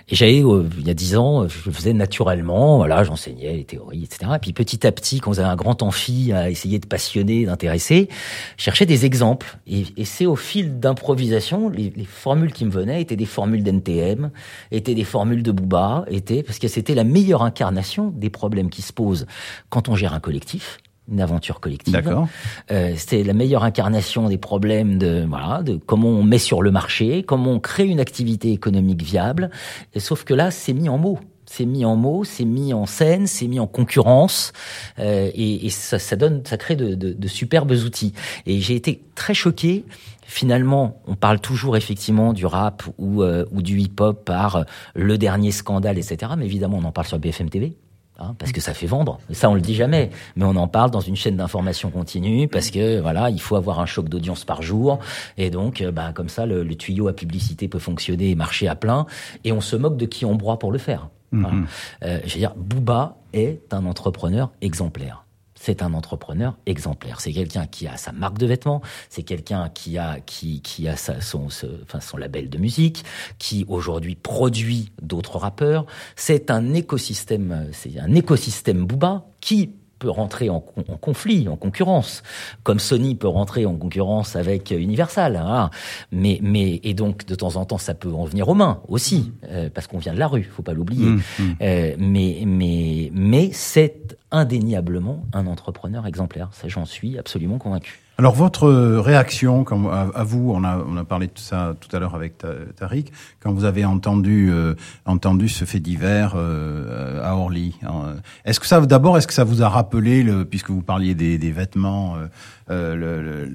Et 0.09 0.15
j'avais, 0.15 0.43
euh, 0.43 0.67
il 0.79 0.87
y 0.87 0.89
a 0.89 0.93
dix 0.93 1.15
ans, 1.17 1.47
je 1.47 1.71
faisais 1.71 1.93
naturellement, 1.93 2.77
voilà, 2.77 3.03
j'enseignais 3.03 3.53
les 3.53 3.63
théories, 3.63 4.03
etc. 4.03 4.31
Et 4.35 4.39
puis 4.39 4.53
petit 4.53 4.85
à 4.85 4.91
petit, 4.91 5.19
quand 5.19 5.31
vous 5.31 5.39
avez 5.39 5.49
un 5.49 5.55
grand 5.55 5.81
amphi 5.83 6.31
à 6.33 6.49
essayer 6.49 6.79
de 6.79 6.85
passionner, 6.85 7.45
d'intéresser, 7.45 8.09
je 8.57 8.63
cherchais 8.63 8.85
des 8.85 9.05
exemples. 9.05 9.57
Et, 9.67 9.85
et 9.97 10.05
c'est 10.05 10.25
au 10.25 10.35
fil 10.35 10.79
d'improvisation, 10.79 11.69
les, 11.69 11.91
les 11.95 12.05
formules 12.05 12.53
qui 12.53 12.65
me 12.65 12.71
venaient 12.71 13.01
étaient 13.01 13.15
des 13.15 13.25
formules 13.25 13.63
d'NTM, 13.63 14.31
étaient 14.71 14.95
des 14.95 15.03
formules 15.03 15.43
de 15.43 15.51
Booba, 15.51 16.05
étaient, 16.09 16.43
parce 16.43 16.59
que 16.59 16.67
c'était 16.67 16.95
la 16.95 17.03
meilleure 17.03 17.43
incarnation 17.43 18.11
des 18.15 18.29
problèmes 18.29 18.69
qui 18.69 18.81
se 18.81 18.93
posent 18.93 19.25
quand 19.69 19.89
on 19.89 19.95
gère 19.95 20.13
un 20.13 20.19
collectif 20.19 20.79
une 21.09 21.21
aventure 21.21 21.59
collective. 21.59 21.93
D'accord. 21.93 22.27
Euh, 22.71 22.93
c'était 22.95 23.23
la 23.23 23.33
meilleure 23.33 23.63
incarnation 23.63 24.29
des 24.29 24.37
problèmes 24.37 24.97
de 24.97 25.25
voilà 25.27 25.61
de 25.63 25.75
comment 25.75 26.09
on 26.09 26.23
met 26.23 26.37
sur 26.37 26.61
le 26.61 26.71
marché, 26.71 27.23
comment 27.23 27.51
on 27.51 27.59
crée 27.59 27.87
une 27.87 27.99
activité 27.99 28.51
économique 28.51 29.01
viable. 29.01 29.49
Et 29.93 29.99
sauf 29.99 30.23
que 30.23 30.33
là, 30.33 30.51
c'est 30.51 30.73
mis 30.73 30.89
en 30.89 30.97
mots. 30.97 31.19
C'est 31.45 31.65
mis 31.65 31.83
en 31.83 31.97
mots, 31.97 32.23
c'est 32.23 32.45
mis 32.45 32.73
en 32.73 32.85
scène, 32.85 33.27
c'est 33.27 33.47
mis 33.47 33.59
en 33.59 33.67
concurrence, 33.67 34.53
euh, 34.99 35.29
et, 35.33 35.65
et 35.65 35.69
ça, 35.69 35.99
ça 35.99 36.15
donne, 36.15 36.43
ça 36.45 36.55
crée 36.55 36.77
de, 36.77 36.95
de, 36.95 37.11
de 37.11 37.27
superbes 37.27 37.71
outils. 37.71 38.13
Et 38.45 38.61
j'ai 38.61 38.75
été 38.75 39.03
très 39.15 39.33
choqué. 39.33 39.83
Finalement, 40.25 41.01
on 41.07 41.15
parle 41.15 41.41
toujours 41.41 41.75
effectivement 41.75 42.31
du 42.31 42.45
rap 42.45 42.83
ou, 42.97 43.21
euh, 43.21 43.43
ou 43.51 43.61
du 43.61 43.79
hip-hop 43.79 44.23
par 44.23 44.63
le 44.95 45.17
dernier 45.17 45.51
scandale, 45.51 45.97
etc. 45.97 46.31
Mais 46.37 46.45
évidemment, 46.45 46.77
on 46.77 46.85
en 46.85 46.93
parle 46.93 47.07
sur 47.07 47.19
BFM 47.19 47.49
TV. 47.49 47.75
Hein, 48.21 48.35
parce 48.37 48.51
que 48.51 48.61
ça 48.61 48.73
fait 48.73 48.87
vendre. 48.87 49.19
Ça, 49.31 49.49
on 49.49 49.55
le 49.55 49.61
dit 49.61 49.73
jamais. 49.73 50.11
Mais 50.35 50.45
on 50.45 50.55
en 50.55 50.67
parle 50.67 50.91
dans 50.91 50.99
une 50.99 51.15
chaîne 51.15 51.37
d'information 51.37 51.89
continue 51.89 52.47
parce 52.47 52.69
que 52.69 52.99
voilà, 52.99 53.29
il 53.29 53.41
faut 53.41 53.55
avoir 53.55 53.79
un 53.79 53.85
choc 53.85 54.09
d'audience 54.09 54.45
par 54.45 54.61
jour. 54.61 54.99
Et 55.37 55.49
donc, 55.49 55.81
euh, 55.81 55.91
bah, 55.91 56.11
comme 56.13 56.29
ça, 56.29 56.45
le, 56.45 56.63
le 56.63 56.75
tuyau 56.75 57.07
à 57.07 57.13
publicité 57.13 57.67
peut 57.67 57.79
fonctionner 57.79 58.29
et 58.29 58.35
marcher 58.35 58.67
à 58.67 58.75
plein. 58.75 59.05
Et 59.43 59.51
on 59.51 59.61
se 59.61 59.75
moque 59.75 59.97
de 59.97 60.05
qui 60.05 60.25
on 60.25 60.35
broie 60.35 60.59
pour 60.59 60.71
le 60.71 60.77
faire. 60.77 61.09
Voilà. 61.31 61.55
Mhm. 61.55 61.67
Euh, 62.03 62.19
je 62.25 62.33
veux 62.33 62.39
dire, 62.39 62.53
Booba 62.55 63.17
est 63.33 63.73
un 63.73 63.85
entrepreneur 63.85 64.51
exemplaire. 64.61 65.25
C'est 65.63 65.83
un 65.83 65.93
entrepreneur 65.93 66.57
exemplaire. 66.65 67.21
C'est 67.21 67.33
quelqu'un 67.33 67.67
qui 67.67 67.87
a 67.87 67.95
sa 67.95 68.11
marque 68.11 68.39
de 68.39 68.47
vêtements. 68.47 68.81
C'est 69.09 69.21
quelqu'un 69.21 69.69
qui 69.69 69.99
a 69.99 70.19
qui 70.19 70.59
qui 70.63 70.87
a 70.87 70.95
sa, 70.95 71.21
son 71.21 71.49
son 71.49 72.17
label 72.17 72.49
de 72.49 72.57
musique, 72.57 73.05
qui 73.37 73.63
aujourd'hui 73.67 74.15
produit 74.15 74.91
d'autres 75.03 75.37
rappeurs. 75.37 75.85
C'est 76.15 76.49
un 76.49 76.73
écosystème. 76.73 77.67
C'est 77.73 77.99
un 77.99 78.15
écosystème 78.15 78.87
Booba 78.87 79.27
qui 79.39 79.75
peut 80.01 80.09
rentrer 80.09 80.49
en, 80.49 80.59
con- 80.59 80.83
en 80.89 80.97
conflit, 80.97 81.47
en 81.47 81.55
concurrence, 81.55 82.23
comme 82.63 82.79
Sony 82.79 83.13
peut 83.15 83.27
rentrer 83.27 83.65
en 83.65 83.75
concurrence 83.77 84.35
avec 84.35 84.71
Universal. 84.71 85.35
hein. 85.37 85.69
Mais, 86.11 86.39
mais 86.41 86.79
et 86.83 86.93
donc 86.93 87.25
de 87.25 87.35
temps 87.35 87.55
en 87.55 87.65
temps, 87.65 87.77
ça 87.77 87.93
peut 87.93 88.11
en 88.11 88.25
venir 88.25 88.49
aux 88.49 88.55
mains 88.55 88.81
aussi, 88.87 89.31
euh, 89.49 89.69
parce 89.73 89.85
qu'on 89.87 89.99
vient 89.99 90.13
de 90.13 90.19
la 90.19 90.27
rue, 90.27 90.43
faut 90.43 90.63
pas 90.63 90.73
l'oublier. 90.73 91.05
Mmh, 91.05 91.21
mmh. 91.39 91.43
Euh, 91.61 91.95
mais 91.99 92.43
mais 92.45 93.11
mais 93.13 93.49
c'est 93.53 94.17
indéniablement 94.31 95.23
un 95.33 95.45
entrepreneur 95.45 96.07
exemplaire. 96.07 96.49
Ça, 96.51 96.67
j'en 96.67 96.85
suis 96.85 97.17
absolument 97.19 97.59
convaincu. 97.59 97.99
Alors 98.21 98.35
votre 98.35 98.65
euh, 98.65 99.01
réaction, 99.01 99.63
quand, 99.63 99.89
à, 99.89 100.23
vous, 100.23 100.51
on 100.53 100.63
a, 100.63 100.77
on 100.87 100.95
a 100.95 101.03
parlé 101.03 101.25
de 101.25 101.31
ça 101.37 101.75
tout 101.79 101.89
à 101.95 101.97
l'heure 101.99 102.13
avec 102.13 102.37
Ta- 102.37 102.53
Tariq, 102.77 103.11
quand 103.39 103.51
vous 103.51 103.65
avez 103.65 103.83
entendu, 103.83 104.51
euh, 104.51 104.75
entendu 105.07 105.49
ce 105.49 105.65
fait 105.65 105.79
divers 105.79 106.33
euh, 106.35 107.19
à 107.23 107.35
Orly. 107.35 107.79
hein, 107.81 108.17
Est-ce 108.45 108.59
que 108.59 108.67
ça, 108.67 108.79
d'abord, 108.81 109.17
est-ce 109.17 109.25
que 109.25 109.33
ça 109.33 109.43
vous 109.43 109.63
a 109.63 109.69
rappelé, 109.69 110.21
le, 110.21 110.45
puisque 110.45 110.69
vous 110.69 110.83
parliez 110.83 111.15
des, 111.15 111.39
des 111.39 111.51
vêtements, 111.51 112.15
euh, 112.15 112.27
euh, 112.69 113.47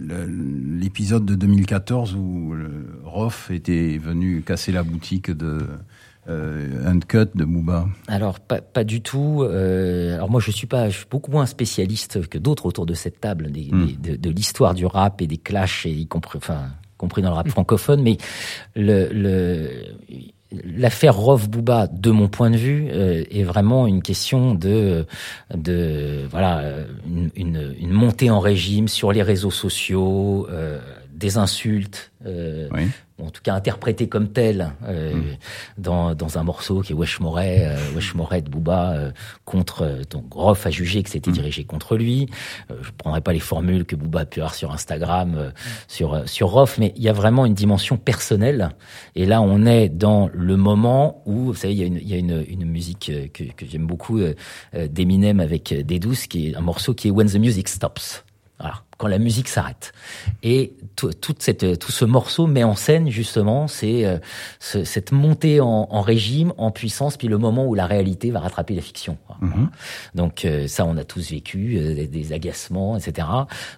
l'épisode 0.81 1.24
de 1.24 1.37
2014 1.37 2.16
où 2.16 2.52
le 2.52 3.00
Rof 3.05 3.52
était 3.52 3.98
venu 4.02 4.42
casser 4.42 4.72
la 4.72 4.83
boutique 4.83 5.31
de 5.31 5.59
euh, 6.29 6.87
Uncut 6.87 7.27
de 7.35 7.45
Booba 7.45 7.87
Alors 8.09 8.41
pas, 8.41 8.61
pas 8.61 8.85
du 8.85 9.01
tout. 9.01 9.43
Euh, 9.43 10.15
alors 10.15 10.31
moi 10.31 10.41
je 10.41 10.51
suis 10.51 10.67
pas, 10.67 10.89
je 10.89 10.97
suis 10.99 11.07
beaucoup 11.11 11.31
moins 11.31 11.47
spécialiste 11.47 12.27
que 12.29 12.39
d'autres 12.39 12.67
autour 12.67 12.87
de 12.87 12.95
cette 12.95 13.21
table 13.21 13.51
des, 13.53 13.69
Mm. 13.73 13.87
des- 13.87 14.11
de, 14.12 14.17
de 14.17 14.31
l'histoire 14.31 14.75
du 14.75 14.87
rap 14.87 15.21
et 15.23 15.27
des 15.27 15.39
clashs, 15.39 15.87
et 15.87 15.91
y 15.91 16.07
compris, 16.07 16.39
enfin, 16.39 16.62
y 16.95 16.97
compris 16.97 17.23
dans 17.23 17.31
le 17.31 17.37
rap 17.37 17.49
francophone. 17.49 18.03
Mais 18.03 18.17
le, 18.75 19.09
le 19.12 19.71
l'affaire 20.65 21.17
Rov 21.17 21.49
Booba, 21.51 21.89
de 21.89 22.11
mon 22.12 22.29
point 22.29 22.51
de 22.51 22.57
vue, 22.57 22.87
euh, 22.91 23.25
est 23.31 23.43
vraiment 23.43 23.87
une 23.87 24.01
question 24.03 24.55
de 24.55 25.05
de 25.55 26.23
voilà 26.31 26.62
une, 27.07 27.31
une, 27.35 27.75
une 27.81 27.91
montée 27.93 28.31
en 28.31 28.39
régime 28.41 28.87
sur 28.89 29.11
les 29.12 29.23
réseaux 29.23 29.51
sociaux, 29.51 30.47
euh, 30.51 30.79
des 31.16 31.37
insultes. 31.38 32.12
euh, 32.26 32.68
Oui. 32.72 32.83
en 33.22 33.31
tout 33.31 33.40
cas 33.42 33.55
interprété 33.55 34.09
comme 34.09 34.29
tel 34.29 34.72
euh, 34.87 35.12
dans, 35.79 36.14
dans 36.14 36.38
un 36.38 36.42
morceau 36.42 36.81
qui 36.83 36.92
est 36.92 36.94
Wesh 36.94 37.20
Moret, 37.20 37.64
euh, 37.66 37.76
Wesh 37.94 38.14
Moret 38.14 38.42
de 38.42 38.50
Booba 38.50 38.92
euh, 38.92 39.11
contre 39.44 39.83
euh, 39.83 40.02
donc 40.11 40.33
Rof 40.33 40.66
a 40.66 40.70
jugé 40.70 41.02
que 41.02 41.09
c'était 41.11 41.31
dirigé 41.31 41.64
contre 41.64 41.96
lui. 41.96 42.29
Euh, 42.70 42.74
je 42.83 42.90
prendrai 42.98 43.20
pas 43.20 43.33
les 43.33 43.38
formules 43.40 43.85
que 43.85 43.96
Booba 43.96 44.20
a 44.20 44.24
pu 44.26 44.40
avoir 44.40 44.55
sur 44.55 44.72
Instagram 44.72 45.35
euh, 45.37 45.50
sur 45.88 46.29
sur 46.29 46.48
Rof, 46.48 46.79
mais 46.79 46.92
il 46.96 47.02
y 47.02 47.09
a 47.09 47.12
vraiment 47.12 47.46
une 47.46 47.55
dimension 47.55 47.96
personnelle. 47.96 48.70
Et 49.14 49.24
là, 49.24 49.40
on 49.40 49.64
est 49.66 49.88
dans 49.88 50.29
le 50.35 50.57
moment 50.57 51.22
où 51.26 51.46
vous 51.46 51.55
savez, 51.55 51.74
il 51.74 51.79
y 51.81 51.85
a 51.85 51.87
une 51.87 52.00
y 52.02 52.14
a 52.14 52.18
une, 52.18 52.44
une 52.48 52.64
musique 52.66 53.11
que, 53.33 53.44
que 53.44 53.64
j'aime 53.66 53.87
beaucoup 53.87 54.20
d'Eminem 54.74 55.40
avec 55.40 55.72
euh, 55.72 55.83
D12 55.83 56.26
qui 56.29 56.48
est 56.50 56.57
un 56.57 56.61
morceau 56.61 56.92
qui 56.94 57.09
est 57.09 57.11
When 57.11 57.29
the 57.29 57.37
Music 57.37 57.68
Stops. 57.68 58.24
Voilà, 58.59 58.83
quand 58.98 59.09
la 59.09 59.18
musique 59.18 59.48
s'arrête. 59.48 59.92
Et 60.42 60.72
tout, 60.96 61.12
toute 61.12 61.42
cette, 61.42 61.78
tout 61.78 61.92
ce 61.92 62.04
morceau 62.04 62.46
met 62.46 62.64
en 62.64 62.74
scène 62.74 63.11
justement 63.11 63.68
c'est 63.68 64.06
euh, 64.06 64.18
ce- 64.61 64.85
cette 64.85 65.12
montée 65.12 65.61
en, 65.61 65.87
en 65.90 66.00
régime, 66.00 66.52
en 66.56 66.70
puissance, 66.70 67.16
puis 67.16 67.28
le 67.28 67.38
moment 67.38 67.66
où 67.66 67.74
la 67.74 67.87
réalité 67.87 68.30
va 68.30 68.40
rattraper 68.40 68.74
la 68.74 68.82
fiction. 68.82 69.18
Mhm. 69.40 69.68
Donc 70.14 70.44
euh, 70.44 70.66
ça, 70.66 70.85
on 70.87 70.96
a 70.96 71.04
tous 71.04 71.30
vécu 71.30 71.76
euh, 71.76 71.94
des, 71.94 72.06
des 72.06 72.32
agacements, 72.32 72.96
etc. 72.96 73.28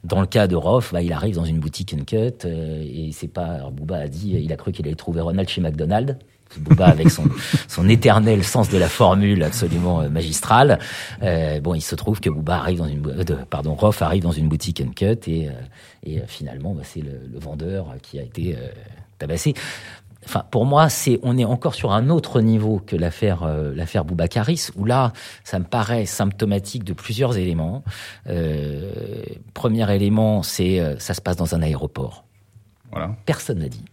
Dans 0.04 0.20
le 0.20 0.26
cas 0.26 0.46
de 0.46 0.54
Roth, 0.56 0.90
bah, 0.92 1.02
il 1.02 1.12
arrive 1.12 1.34
dans 1.34 1.44
une 1.44 1.58
boutique 1.58 1.92
Uncut 1.94 2.44
euh, 2.44 2.82
et 2.84 3.10
c'est 3.12 3.28
pas. 3.28 3.46
Alors 3.46 3.72
Booba 3.72 3.96
a 3.96 4.08
dit, 4.08 4.36
il 4.40 4.52
a 4.52 4.56
cru 4.56 4.72
qu'il 4.72 4.86
allait 4.86 4.94
trouver 4.94 5.20
Ronald 5.20 5.48
chez 5.48 5.60
McDonald's. 5.60 6.16
Booba 6.56 6.86
avec 6.86 7.10
son, 7.10 7.24
son 7.68 7.88
éternel 7.88 8.44
sens 8.44 8.68
de 8.68 8.78
la 8.78 8.88
formule 8.88 9.42
absolument 9.42 10.00
euh, 10.00 10.08
magistrale. 10.08 10.78
Euh, 11.22 11.60
bon, 11.60 11.74
il 11.74 11.82
se 11.82 11.94
trouve 11.94 12.20
que 12.20 12.30
Booba 12.30 12.56
arrive 12.56 12.78
dans 12.78 12.86
une, 12.86 13.06
euh, 13.06 13.44
pardon, 13.50 13.74
Roth 13.74 14.02
arrive 14.02 14.22
dans 14.22 14.32
une 14.32 14.48
boutique 14.48 14.80
Uncut 14.80 15.28
et, 15.28 15.48
et 16.04 16.22
finalement, 16.26 16.74
bah, 16.74 16.82
c'est 16.84 17.02
le, 17.02 17.20
le 17.32 17.38
vendeur 17.38 17.94
qui 18.02 18.18
a 18.18 18.22
été 18.22 18.56
tabassé. 19.18 19.54
Enfin, 20.24 20.44
pour 20.50 20.66
moi, 20.66 20.88
c'est 20.88 21.18
on 21.22 21.38
est 21.38 21.44
encore 21.44 21.74
sur 21.74 21.92
un 21.92 22.10
autre 22.10 22.40
niveau 22.40 22.82
que 22.84 22.96
l'affaire 22.96 23.44
euh, 23.44 23.72
l'affaire 23.74 24.04
Boubacaris, 24.04 24.68
où 24.76 24.84
là, 24.84 25.12
ça 25.42 25.58
me 25.58 25.64
paraît 25.64 26.04
symptomatique 26.06 26.84
de 26.84 26.92
plusieurs 26.92 27.38
éléments. 27.38 27.82
Euh, 28.26 28.92
premier 29.54 29.90
élément, 29.94 30.42
c'est 30.42 30.80
euh, 30.80 30.98
ça 30.98 31.14
se 31.14 31.22
passe 31.22 31.36
dans 31.36 31.54
un 31.54 31.62
aéroport. 31.62 32.24
Voilà. 32.90 33.16
Personne 33.24 33.60
n'a 33.60 33.68
dit. 33.68 33.84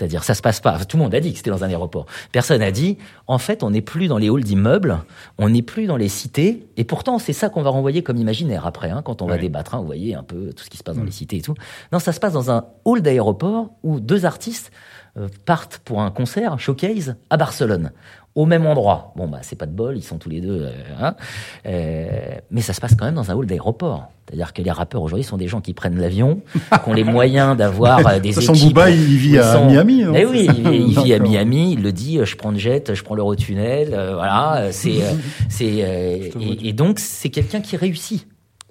C'est-à-dire, 0.00 0.24
ça 0.24 0.32
se 0.32 0.40
passe 0.40 0.60
pas. 0.60 0.82
Tout 0.86 0.96
le 0.96 1.02
monde 1.02 1.14
a 1.14 1.20
dit 1.20 1.32
que 1.32 1.36
c'était 1.36 1.50
dans 1.50 1.62
un 1.62 1.68
aéroport. 1.68 2.06
Personne 2.32 2.60
n'a 2.60 2.70
dit. 2.70 2.96
En 3.26 3.36
fait, 3.36 3.62
on 3.62 3.68
n'est 3.68 3.82
plus 3.82 4.08
dans 4.08 4.16
les 4.16 4.30
halls 4.30 4.42
d'immeubles, 4.44 5.00
on 5.36 5.50
n'est 5.50 5.60
plus 5.60 5.86
dans 5.86 5.98
les 5.98 6.08
cités. 6.08 6.66
Et 6.78 6.84
pourtant, 6.84 7.18
c'est 7.18 7.34
ça 7.34 7.50
qu'on 7.50 7.60
va 7.60 7.68
renvoyer 7.68 8.02
comme 8.02 8.16
imaginaire 8.16 8.66
après, 8.66 8.88
hein, 8.88 9.02
quand 9.04 9.20
on 9.20 9.26
va 9.26 9.36
débattre. 9.36 9.74
hein, 9.74 9.80
vous 9.80 9.84
voyez 9.84 10.14
un 10.14 10.22
peu 10.22 10.54
tout 10.54 10.64
ce 10.64 10.70
qui 10.70 10.78
se 10.78 10.82
passe 10.82 10.96
dans 10.96 11.04
les 11.04 11.10
cités 11.10 11.36
et 11.36 11.42
tout. 11.42 11.54
Non, 11.92 11.98
ça 11.98 12.12
se 12.14 12.18
passe 12.20 12.32
dans 12.32 12.50
un 12.50 12.64
hall 12.86 13.02
d'aéroport 13.02 13.72
où 13.82 14.00
deux 14.00 14.24
artistes 14.24 14.70
euh, 15.18 15.28
partent 15.44 15.78
pour 15.84 16.00
un 16.00 16.10
concert, 16.10 16.54
un 16.54 16.58
showcase, 16.58 17.16
à 17.28 17.36
Barcelone. 17.36 17.92
Au 18.34 18.46
même 18.46 18.64
endroit. 18.66 19.12
Bon, 19.16 19.26
bah, 19.28 19.38
c'est 19.42 19.56
pas 19.56 19.66
de 19.66 19.72
bol, 19.72 19.96
ils 19.96 20.02
sont 20.04 20.18
tous 20.18 20.28
les 20.30 20.40
deux. 20.40 20.62
euh, 20.64 20.70
hein. 21.00 21.14
Euh, 21.66 22.08
mais 22.50 22.60
ça 22.60 22.72
se 22.72 22.80
passe 22.80 22.94
quand 22.94 23.04
même 23.04 23.14
dans 23.14 23.30
un 23.30 23.34
hall 23.34 23.46
d'aéroport. 23.46 24.08
C'est-à-dire 24.28 24.52
que 24.52 24.62
les 24.62 24.70
rappeurs 24.70 25.02
aujourd'hui 25.02 25.24
sont 25.24 25.36
des 25.36 25.48
gens 25.48 25.60
qui 25.60 25.74
prennent 25.74 25.98
l'avion, 25.98 26.40
qui 26.84 26.88
ont 26.88 26.92
les 26.92 27.02
moyens 27.18 27.56
d'avoir 27.56 28.06
euh, 28.06 28.20
des 28.20 28.38
équipes. 28.38 28.68
Booba, 28.68 28.90
il 28.90 29.16
vit 29.16 29.38
à 29.38 29.54
sont- 29.54 29.66
Miami, 29.68 30.04
hein, 30.04 30.10
Mais 30.12 30.20
c'est 30.20 30.26
oui, 30.26 30.46
il, 30.56 30.68
vit- 30.70 30.84
il 30.96 31.00
vit 31.02 31.14
à. 31.14 31.18
Miami. 31.18 31.72
Il 31.72 31.82
le 31.82 31.90
dit. 31.92 32.20
Je 32.24 32.36
prends 32.36 32.52
le 32.52 32.58
jet, 32.58 32.94
je 32.94 33.02
prends 33.02 33.16
l'Eurotunnel. 33.16 33.88
euh, 33.92 34.14
voilà. 34.14 34.68
C'est, 34.70 35.00
c'est, 35.48 35.78
euh, 35.80 36.28
et, 36.40 36.68
et 36.68 36.72
donc 36.72 37.00
c'est 37.00 37.30
quelqu'un 37.30 37.60
qui 37.60 37.76
réussit. 37.76 38.26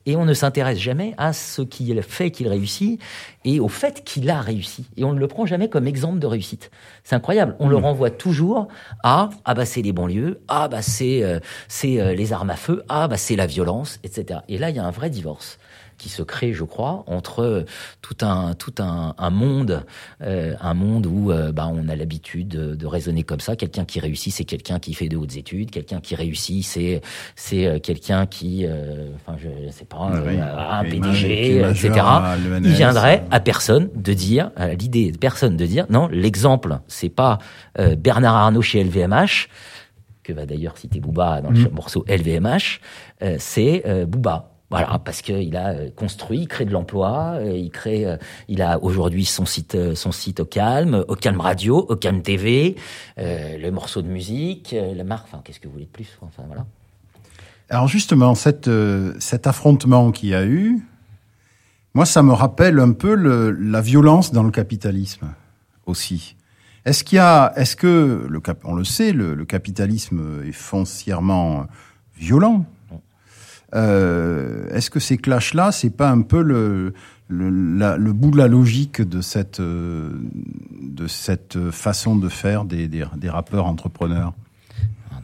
Et 0.10 0.16
on 0.16 0.26
ne 0.26 0.34
s'intéresse 0.34 0.80
jamais 0.80 1.14
à 1.20 1.34
ce 1.34 1.62
qu'il 1.62 2.02
fait 2.02 2.32
qu'il 2.32 2.48
réussit 2.48 3.00
et 3.46 3.60
au 3.60 3.68
fait 3.68 4.04
qu'il 4.04 4.28
a 4.32 4.42
réussi. 4.42 4.88
Et 4.98 5.04
on 5.04 5.14
ne 5.14 5.20
le 5.20 5.28
prend 5.28 5.46
jamais 5.46 5.70
comme 5.70 5.86
exemple 5.86 6.18
de 6.18 6.26
réussite. 6.26 6.72
C'est 7.04 7.14
incroyable. 7.14 7.56
On 7.60 7.70
le 7.70 7.76
renvoie 7.76 8.10
toujours 8.10 8.70
à 9.04 9.30
ah 9.46 9.54
bah 9.54 9.66
c'est 9.66 9.84
les 9.84 9.92
banlieues, 9.94 10.42
ah 10.48 10.68
bah 10.68 10.82
c'est 10.82 11.22
euh, 11.22 11.40
c'est 11.68 12.02
euh, 12.02 12.16
les 12.16 12.34
armes 12.34 12.50
à 12.50 12.56
feu, 12.56 12.84
ah 12.90 13.08
bah 13.08 13.18
c'est 13.18 13.36
la 13.36 13.46
violence, 13.46 14.00
etc. 14.04 14.40
Et 14.50 14.58
là 14.58 14.72
il 14.72 14.78
y 14.78 14.80
a 14.80 14.84
un 14.84 14.90
vrai 14.90 15.12
divorce 15.12 15.59
qui 16.00 16.10
se 16.10 16.24
crée, 16.24 16.54
je 16.54 16.64
crois, 16.64 17.04
entre 17.06 17.42
euh, 17.44 17.66
tout 18.02 18.18
un 18.22 18.56
tout 18.56 18.74
un, 18.80 19.14
un 19.18 19.30
monde, 19.30 19.86
euh, 20.24 20.56
un 20.60 20.74
monde 20.74 21.06
où 21.06 21.32
euh, 21.32 21.52
bah, 21.52 21.70
on 21.72 21.88
a 21.88 21.96
l'habitude 21.96 22.48
de, 22.48 22.74
de 22.74 22.86
raisonner 22.88 23.22
comme 23.24 23.40
ça. 23.42 23.56
Quelqu'un 23.56 23.86
qui 23.86 24.00
réussit, 24.00 24.34
c'est 24.34 24.46
quelqu'un 24.46 24.80
qui 24.80 24.96
fait 24.96 25.10
de 25.10 25.18
hautes 25.18 25.36
études. 25.38 25.70
Quelqu'un 25.70 26.00
qui 26.00 26.16
réussit, 26.16 26.64
c'est 26.66 27.02
c'est 27.36 27.80
quelqu'un 27.82 28.26
qui, 28.26 28.66
euh, 28.66 29.10
enfin, 29.18 29.38
je 29.38 29.50
sais 29.72 29.86
pas, 29.86 30.10
Oui, 30.26 30.40
un 30.40 30.84
PDG, 30.84 31.60
etc. 31.70 31.92
Il 32.64 32.72
viendrait 32.72 33.24
à 33.30 33.40
personne 33.40 33.90
de 33.94 34.14
dire, 34.14 34.50
à 34.56 34.74
l'idée 34.74 35.12
de 35.12 35.18
personne 35.18 35.56
de 35.58 35.66
dire, 35.66 35.86
non, 35.90 36.08
l'exemple, 36.12 36.80
c'est 36.88 37.10
pas 37.10 37.38
euh, 37.78 37.96
Bernard 37.96 38.36
Arnault 38.36 38.62
chez 38.62 38.84
LVMH 38.84 39.48
que 40.24 40.34
va 40.34 40.46
d'ailleurs 40.46 40.78
citer 40.78 41.00
Booba 41.00 41.42
dans 41.42 41.50
le 41.52 41.60
Mm. 41.60 41.70
morceau 41.74 42.06
LVMH, 42.08 42.80
euh, 43.24 43.36
c'est 43.40 43.84
euh, 43.88 44.06
Booba. 44.06 44.52
Voilà, 44.70 45.00
parce 45.04 45.24
qu'il 45.24 45.56
a 45.58 45.70
euh, 45.70 45.90
construit, 45.96 46.42
il 46.42 46.48
crée 46.48 46.66
de 46.66 46.72
l'emploi, 46.72 47.38
euh, 47.38 47.58
il 47.58 47.72
crée, 47.72 48.06
euh, 48.06 48.18
il 48.48 48.62
a 48.62 48.78
aujourd'hui 48.84 49.26
son 49.26 49.46
site, 49.48 49.96
son 49.96 50.12
site 50.12 50.42
au 50.42 50.46
calme, 50.46 51.04
au 51.08 51.16
calme 51.16 51.42
radio, 51.42 51.78
au 51.90 51.96
calme 51.96 52.22
TV, 52.22 52.76
euh, 53.18 53.58
le 53.58 53.72
morceau 53.72 54.04
de 54.04 54.08
musique, 54.08 54.76
la 54.96 55.04
marque. 55.04 55.26
Enfin, 55.26 55.42
qu'est-ce 55.44 55.60
que 55.60 55.68
vous 55.68 55.74
voulez 55.74 55.86
de 55.86 55.90
plus 55.92 56.18
Enfin 56.22 56.44
voilà. 56.46 56.66
Alors 57.72 57.88
justement, 57.88 58.36
cette, 58.36 58.70
cet 59.20 59.48
affrontement 59.48 60.12
qu'il 60.12 60.30
y 60.30 60.36
a 60.36 60.46
eu, 60.46 60.80
moi, 61.96 62.06
ça 62.06 62.22
me 62.22 62.34
rappelle 62.34 62.80
un 62.80 62.92
peu 62.92 63.16
le- 63.16 63.50
la 63.52 63.82
violence 63.82 64.32
dans 64.32 64.44
le 64.44 64.52
capitalisme 64.52 65.34
aussi. 65.88 66.36
Est-ce 66.86 67.04
qu'il 67.04 67.16
y 67.18 67.20
a, 67.20 67.52
est-ce 67.56 67.76
que 67.76 68.26
le 68.30 68.40
cap, 68.40 68.60
on 68.64 68.76
le 68.76 68.84
sait, 68.84 69.12
le, 69.14 69.34
le 69.34 69.46
capitalisme 69.46 70.44
est 70.48 70.52
foncièrement 70.52 71.66
violent? 72.16 72.66
Euh, 73.76 74.68
est-ce 74.70 74.90
que 74.90 75.00
ces 75.00 75.18
clashs-là, 75.18 75.72
c'est 75.72 75.96
pas 75.96 76.10
un 76.10 76.22
peu 76.22 76.42
le 76.42 76.94
le, 77.32 78.12
bout 78.12 78.32
de 78.32 78.38
la 78.38 78.48
logique 78.48 79.02
de 79.02 79.22
cette 79.22 79.60
euh, 79.60 80.10
de 80.82 81.06
cette 81.08 81.70
façon 81.70 82.16
de 82.16 82.28
faire 82.28 82.66
des, 82.66 82.88
des, 82.88 83.06
des 83.18 83.30
rappeurs 83.30 83.68
entrepreneurs? 83.68 84.34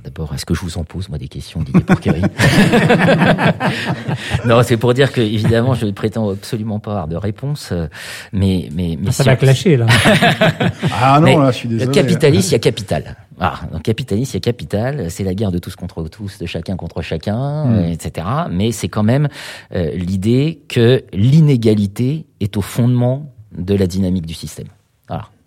D'abord, 0.06 0.34
est-ce 0.36 0.46
que 0.46 0.54
je 0.54 0.62
vous 0.62 0.78
en 0.78 0.84
pose, 0.84 1.10
moi, 1.10 1.18
des 1.18 1.28
questions, 1.28 1.62
Didier 1.64 1.82
Pourquerie 1.82 2.22
Non, 4.46 4.62
c'est 4.64 4.78
pour 4.78 4.94
dire 4.94 5.12
que, 5.12 5.20
évidemment, 5.20 5.74
je 5.74 5.88
ne 5.88 5.92
prétends 5.92 6.30
absolument 6.30 6.80
pas 6.80 6.92
avoir 6.92 7.08
de 7.08 7.16
réponse, 7.16 7.70
euh, 7.72 7.88
mais... 8.32 8.70
mais, 8.74 8.98
mais 9.02 9.08
Ah, 9.08 9.12
ça 9.12 9.24
si 9.24 9.30
va 9.30 9.34
on- 9.34 9.38
clasher, 9.38 9.78
là. 9.78 9.88
Ah 10.94 11.20
non, 11.20 11.26
Mais 11.26 11.38
là, 11.38 11.52
je 11.52 11.58
suis 11.58 11.70
désolé. 11.70 11.88
Le 11.88 11.92
capitaliste, 11.92 12.50
il 12.50 12.54
y 12.54 12.56
a 12.56 12.60
capital. 12.60 13.16
Ah, 13.40 13.62
capitaliste, 13.84 14.34
il 14.34 14.36
y 14.36 14.38
a 14.38 14.42
capital. 14.42 15.10
C'est 15.10 15.24
la 15.24 15.34
guerre 15.34 15.52
de 15.52 15.58
tous 15.60 15.76
contre 15.76 16.04
tous, 16.08 16.38
de 16.38 16.46
chacun 16.46 16.76
contre 16.76 17.02
chacun, 17.02 17.66
Mm. 17.66 17.74
euh, 17.76 17.88
etc. 17.92 18.28
Mais 18.52 18.72
c'est 18.72 18.90
quand 18.90 19.04
même 19.04 19.28
euh, 19.74 19.90
l'idée 19.96 20.62
que 20.70 21.04
l'inégalité 21.14 22.28
est 22.40 22.58
au 22.58 22.62
fondement 22.62 23.34
de 23.58 23.74
la 23.74 23.88
dynamique 23.88 24.26
du 24.28 24.36
système. 24.36 24.68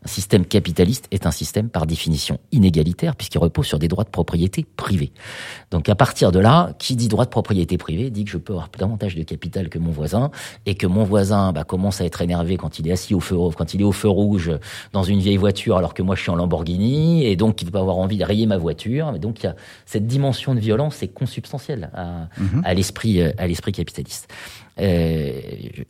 Un 0.04 0.08
système 0.08 0.44
capitaliste 0.46 1.06
est 1.10 1.26
un 1.26 1.32
système 1.32 1.68
par 1.68 1.84
définition 1.86 2.38
inégalitaire 2.52 3.16
puisqu'il 3.16 3.38
repose 3.38 3.66
sur 3.66 3.80
des 3.80 3.88
droits 3.88 4.04
de 4.04 4.10
propriété 4.10 4.64
privés. 4.76 5.10
Donc 5.72 5.88
à 5.88 5.96
partir 5.96 6.30
de 6.30 6.38
là, 6.38 6.72
qui 6.78 6.94
dit 6.94 7.08
droit 7.08 7.24
de 7.24 7.30
propriété 7.30 7.78
privée 7.78 8.08
dit 8.10 8.24
que 8.24 8.30
je 8.30 8.38
peux 8.38 8.52
avoir 8.52 8.68
davantage 8.78 9.16
de 9.16 9.24
capital 9.24 9.68
que 9.68 9.78
mon 9.78 9.90
voisin 9.90 10.30
et 10.66 10.76
que 10.76 10.86
mon 10.86 11.02
voisin 11.02 11.52
bah, 11.52 11.64
commence 11.64 12.00
à 12.00 12.04
être 12.04 12.22
énervé 12.22 12.56
quand 12.56 12.78
il 12.78 12.86
est 12.86 12.92
assis 12.92 13.12
au 13.14 13.20
feu 13.20 13.36
quand 13.56 13.74
il 13.74 13.80
est 13.80 13.84
au 13.84 13.92
feu 13.92 14.08
rouge 14.08 14.52
dans 14.92 15.02
une 15.02 15.18
vieille 15.18 15.36
voiture 15.36 15.76
alors 15.76 15.94
que 15.94 16.02
moi 16.02 16.14
je 16.14 16.22
suis 16.22 16.30
en 16.30 16.36
Lamborghini 16.36 17.24
et 17.26 17.34
donc 17.34 17.60
il 17.62 17.70
va 17.70 17.80
avoir 17.80 17.96
envie 17.98 18.18
de 18.18 18.24
rayer 18.24 18.46
ma 18.46 18.56
voiture. 18.56 19.10
Mais 19.12 19.18
donc 19.18 19.40
il 19.40 19.46
y 19.46 19.48
a 19.48 19.56
cette 19.84 20.06
dimension 20.06 20.54
de 20.54 20.60
violence 20.60 20.94
c'est 20.96 21.08
consubstantielle 21.08 21.90
à, 21.94 22.28
Mhm. 22.38 22.62
à 22.64 22.74
l'esprit 22.74 23.20
euh, 23.20 23.32
à 23.38 23.46
l'esprit 23.46 23.72
capitaliste. 23.72 24.28
Euh, 24.80 25.32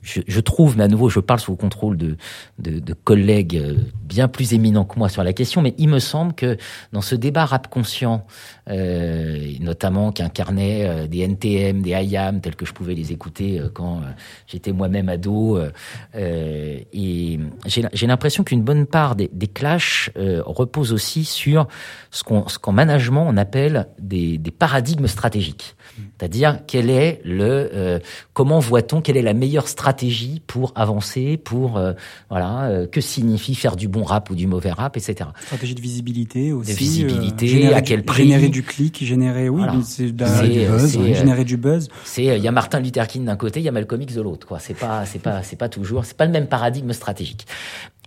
je, 0.02 0.20
je 0.26 0.40
trouve, 0.40 0.76
mais 0.76 0.84
à 0.84 0.88
nouveau, 0.88 1.08
je 1.08 1.20
parle 1.20 1.40
sous 1.40 1.50
le 1.50 1.56
contrôle 1.56 1.96
de, 1.96 2.16
de, 2.58 2.78
de 2.78 2.92
collègues 2.94 3.56
euh, 3.56 3.74
bien 4.02 4.28
plus 4.28 4.54
éminents 4.54 4.84
que 4.84 4.98
moi 4.98 5.08
sur 5.08 5.22
la 5.22 5.32
question, 5.32 5.62
mais 5.62 5.74
il 5.78 5.88
me 5.88 5.98
semble 5.98 6.32
que 6.34 6.56
dans 6.92 7.00
ce 7.00 7.14
débat 7.14 7.44
rap 7.44 7.68
conscient, 7.68 8.26
euh, 8.68 9.52
notamment 9.60 10.12
qu'incarnait 10.12 10.86
euh, 10.86 11.06
des 11.06 11.20
NTM, 11.20 11.82
des 11.82 11.90
IAM, 11.90 12.40
tels 12.40 12.56
que 12.56 12.66
je 12.66 12.72
pouvais 12.72 12.94
les 12.94 13.12
écouter 13.12 13.60
euh, 13.60 13.68
quand 13.72 13.98
euh, 13.98 14.10
j'étais 14.46 14.72
moi-même 14.72 15.08
ado, 15.08 15.56
euh, 15.56 15.70
euh, 16.14 16.78
et 16.92 17.40
j'ai 17.66 18.06
l'impression 18.06 18.44
qu'une 18.44 18.62
bonne 18.62 18.86
part 18.86 19.16
des, 19.16 19.30
des 19.32 19.46
clashs 19.46 20.10
euh, 20.16 20.42
repose 20.44 20.92
aussi 20.92 21.24
sur 21.24 21.66
ce 22.10 22.22
qu'en 22.22 22.72
management 22.72 23.26
on 23.28 23.36
appelle 23.36 23.88
des, 23.98 24.38
des 24.38 24.50
paradigmes 24.50 25.06
stratégiques. 25.06 25.74
C'est-à-dire 26.18 26.60
quel 26.66 26.90
est 26.90 27.20
le 27.24 27.70
euh, 27.74 27.98
comment 28.32 28.58
voit-on 28.58 29.00
quelle 29.00 29.16
est 29.16 29.22
la 29.22 29.34
meilleure 29.34 29.68
stratégie 29.68 30.42
pour 30.46 30.72
avancer, 30.74 31.36
pour 31.36 31.76
euh, 31.76 31.92
voilà 32.28 32.64
euh, 32.64 32.86
que 32.86 33.00
signifie 33.00 33.54
faire 33.54 33.76
du 33.76 33.88
bon 33.88 34.02
rap 34.02 34.30
ou 34.30 34.34
du 34.34 34.46
mauvais 34.46 34.72
rap, 34.72 34.96
etc. 34.96 35.30
Stratégie 35.42 35.74
de 35.74 35.80
visibilité 35.80 36.52
aussi. 36.52 36.72
De 36.72 36.76
visibilité, 36.76 37.74
à 37.74 37.82
quel 37.82 38.04
prix 38.04 38.32
du 38.58 38.64
clic, 38.64 39.04
générer, 39.04 39.48
oui, 39.48 39.62
Voilà. 39.62 39.74
c'est 39.84 40.10
du 40.10 40.24
euh, 40.24 40.68
buzz, 40.68 40.96
euh, 40.96 41.14
générer 41.14 41.44
du 41.44 41.56
buzz. 41.56 41.88
C'est 42.04 42.28
euh, 42.28 42.36
il 42.36 42.42
y 42.42 42.48
a 42.48 42.50
Martin 42.50 42.80
Luther 42.80 43.06
King 43.06 43.24
d'un 43.24 43.36
côté, 43.36 43.60
il 43.60 43.62
y 43.62 43.68
a 43.68 43.72
Malcolm 43.72 44.02
X 44.02 44.14
de 44.14 44.20
l'autre. 44.22 44.48
Quoi, 44.48 44.58
c'est 44.58 44.74
pas 44.74 45.06
c'est 45.06 45.20
pas 45.20 45.44
c'est 45.44 45.54
pas 45.54 45.68
toujours 45.68 46.04
c'est 46.04 46.16
pas 46.16 46.26
le 46.26 46.32
même 46.32 46.48
paradigme 46.48 46.92
stratégique. 46.92 47.46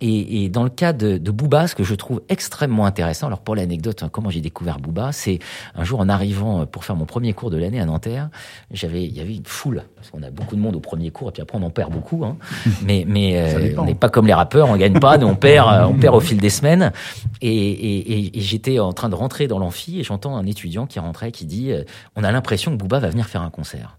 Et, 0.04 0.44
et 0.44 0.48
dans 0.48 0.64
le 0.64 0.68
cas 0.68 0.92
de, 0.92 1.16
de 1.16 1.30
Booba, 1.30 1.68
ce 1.68 1.76
que 1.76 1.84
je 1.84 1.94
trouve 1.94 2.22
extrêmement 2.28 2.86
intéressant, 2.86 3.28
alors 3.28 3.38
pour 3.38 3.54
l'anecdote, 3.54 4.02
hein, 4.02 4.08
comment 4.10 4.30
j'ai 4.30 4.40
découvert 4.40 4.80
Booba, 4.80 5.12
c'est 5.12 5.38
un 5.76 5.84
jour 5.84 6.00
en 6.00 6.08
arrivant 6.08 6.62
euh, 6.62 6.66
pour 6.66 6.84
faire 6.84 6.96
mon 6.96 7.06
premier 7.06 7.32
cours 7.34 7.50
de 7.50 7.56
l'année 7.56 7.80
à 7.80 7.84
Nanterre, 7.84 8.28
j'avais 8.72 9.04
il 9.04 9.16
y 9.16 9.20
avait 9.20 9.36
une 9.36 9.46
foule 9.46 9.84
parce 9.94 10.10
qu'on 10.10 10.24
a 10.24 10.30
beaucoup 10.30 10.56
de 10.56 10.60
monde 10.60 10.74
au 10.74 10.80
premier 10.80 11.12
cours 11.12 11.28
et 11.28 11.32
puis 11.32 11.40
après 11.40 11.56
on 11.56 11.62
en 11.62 11.70
perd 11.70 11.92
beaucoup. 11.92 12.24
Hein. 12.24 12.36
mais 12.82 13.04
mais 13.06 13.38
euh, 13.38 13.74
on 13.78 13.84
n'est 13.84 13.94
pas 13.94 14.08
comme 14.08 14.26
les 14.26 14.34
rappeurs, 14.34 14.68
on 14.68 14.76
gagne 14.76 14.98
pas, 14.98 15.18
nous 15.18 15.28
on 15.28 15.36
perd 15.36 15.72
euh, 15.72 15.86
on 15.86 15.94
perd 15.94 16.16
au 16.16 16.20
fil 16.20 16.38
des 16.38 16.50
semaines. 16.50 16.92
Et, 17.40 17.48
et, 17.48 18.18
et, 18.18 18.38
et 18.38 18.40
j'étais 18.40 18.80
en 18.80 18.92
train 18.92 19.08
de 19.08 19.14
rentrer 19.14 19.46
dans 19.46 19.60
l'amphi 19.60 20.00
et 20.00 20.02
j'entends 20.02 20.36
un 20.36 20.46
étudiant 20.46 20.86
qui 20.86 20.98
rentrait 20.98 21.30
qui 21.30 21.46
dit 21.46 21.70
euh, 21.70 21.84
on 22.16 22.24
a 22.24 22.32
l'impression 22.32 22.72
que 22.72 22.76
Booba 22.76 22.98
va 22.98 23.08
venir 23.08 23.26
faire 23.26 23.42
un 23.42 23.50
concert. 23.50 23.98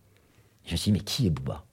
Je 0.66 0.74
me 0.74 0.78
suis 0.78 0.92
dit, 0.92 0.98
mais 0.98 1.04
qui 1.04 1.28
est 1.28 1.30
Booba? 1.30 1.63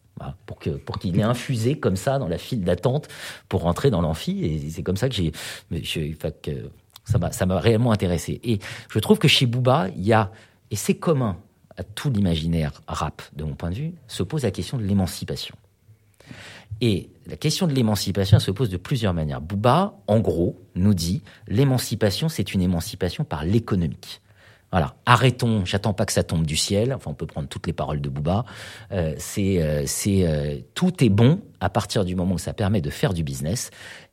Pour 0.46 0.98
qu'il 0.98 1.18
ait 1.18 1.22
infusé 1.22 1.78
comme 1.78 1.96
ça 1.96 2.18
dans 2.18 2.28
la 2.28 2.38
file 2.38 2.62
d'attente 2.62 3.08
pour 3.48 3.62
rentrer 3.62 3.90
dans 3.90 4.00
l'amphi. 4.00 4.44
Et 4.44 4.70
c'est 4.70 4.82
comme 4.82 4.96
ça 4.96 5.08
que 5.08 5.14
j'ai 5.14 5.32
ça 7.04 7.18
m'a 7.18 7.32
ça 7.32 7.46
m'a 7.46 7.58
réellement 7.58 7.92
intéressé. 7.92 8.40
Et 8.44 8.58
je 8.88 8.98
trouve 8.98 9.18
que 9.18 9.28
chez 9.28 9.46
Booba 9.46 9.88
il 9.96 10.04
y 10.04 10.12
a 10.12 10.30
et 10.70 10.76
c'est 10.76 10.94
commun 10.94 11.36
à 11.76 11.82
tout 11.82 12.10
l'imaginaire 12.10 12.82
rap 12.86 13.22
de 13.34 13.44
mon 13.44 13.54
point 13.54 13.70
de 13.70 13.76
vue 13.76 13.92
se 14.06 14.22
pose 14.22 14.42
la 14.42 14.50
question 14.50 14.76
de 14.76 14.84
l'émancipation. 14.84 15.54
Et 16.82 17.10
la 17.26 17.36
question 17.36 17.66
de 17.66 17.72
l'émancipation 17.72 18.38
se 18.38 18.50
pose 18.50 18.70
de 18.70 18.76
plusieurs 18.76 19.14
manières. 19.14 19.40
Booba 19.40 19.94
en 20.06 20.20
gros 20.20 20.60
nous 20.74 20.94
dit 20.94 21.22
l'émancipation 21.48 22.28
c'est 22.28 22.54
une 22.54 22.62
émancipation 22.62 23.24
par 23.24 23.44
l'économique 23.44 24.20
voilà, 24.72 24.94
arrêtons. 25.04 25.64
J'attends 25.64 25.94
pas 25.94 26.06
que 26.06 26.12
ça 26.12 26.22
tombe 26.22 26.46
du 26.46 26.56
ciel. 26.56 26.94
Enfin, 26.94 27.10
on 27.10 27.14
peut 27.14 27.26
prendre 27.26 27.48
toutes 27.48 27.66
les 27.66 27.72
paroles 27.72 28.00
de 28.00 28.08
Booba. 28.08 28.44
Euh, 28.92 29.14
c'est, 29.18 29.62
euh, 29.62 29.84
euh, 30.06 30.58
tout 30.74 31.04
est 31.04 31.08
bon 31.08 31.40
à 31.60 31.68
partir 31.70 32.04
du 32.04 32.14
moment 32.14 32.34
où 32.34 32.38
ça 32.38 32.52
permet 32.52 32.80
de 32.80 32.90
faire 32.90 33.12
du 33.12 33.24
business. 33.24 33.70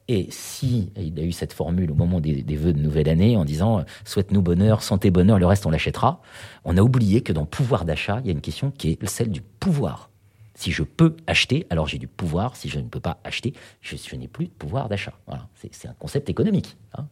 Et 0.09 0.27
si 0.31 0.91
il 0.95 1.19
a 1.19 1.23
eu 1.23 1.33
cette 1.33 1.51
formule 1.51 1.91
au 1.91 1.95
moment 1.95 2.21
des, 2.21 2.43
vœux 2.55 2.73
de 2.73 2.79
nouvelle 2.79 3.09
année 3.09 3.35
en 3.35 3.43
disant 3.43 3.79
euh, 3.79 3.83
souhaite-nous 4.05 4.41
bonheur, 4.41 4.81
santé, 4.81 5.11
bonheur, 5.11 5.37
le 5.37 5.45
reste 5.45 5.65
on 5.65 5.69
l'achètera. 5.69 6.21
On 6.63 6.77
a 6.77 6.81
oublié 6.81 7.21
que 7.21 7.33
dans 7.33 7.45
pouvoir 7.45 7.83
d'achat, 7.83 8.19
il 8.21 8.27
y 8.27 8.29
a 8.29 8.31
une 8.31 8.41
question 8.41 8.71
qui 8.71 8.91
est 8.91 9.05
celle 9.07 9.29
du 9.29 9.41
pouvoir. 9.41 10.09
Si 10.55 10.71
je 10.71 10.81
peux 10.81 11.15
acheter, 11.27 11.67
alors 11.69 11.87
j'ai 11.87 11.99
du 11.99 12.07
pouvoir. 12.07 12.55
Si 12.55 12.67
je 12.69 12.79
ne 12.79 12.87
peux 12.87 12.99
pas 12.99 13.19
acheter, 13.23 13.53
je, 13.81 14.15
n'ai 14.15 14.27
plus 14.27 14.45
de 14.45 14.51
pouvoir 14.51 14.89
d'achat. 14.89 15.13
Voilà, 15.27 15.47
c'est, 15.55 15.71
c'est 15.71 15.87
un 15.87 15.93
concept 15.99 16.29
économique. 16.29 16.77
hein. 16.97 17.05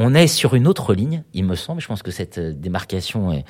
On 0.00 0.14
est 0.14 0.28
sur 0.28 0.54
une 0.54 0.68
autre 0.68 0.94
ligne, 0.94 1.24
il 1.34 1.44
me 1.44 1.56
semble. 1.56 1.80
Je 1.80 1.88
pense 1.88 2.04
que 2.04 2.12
cette 2.12 2.38
euh, 2.38 2.52
démarcation 2.52 3.32
est 3.32 3.44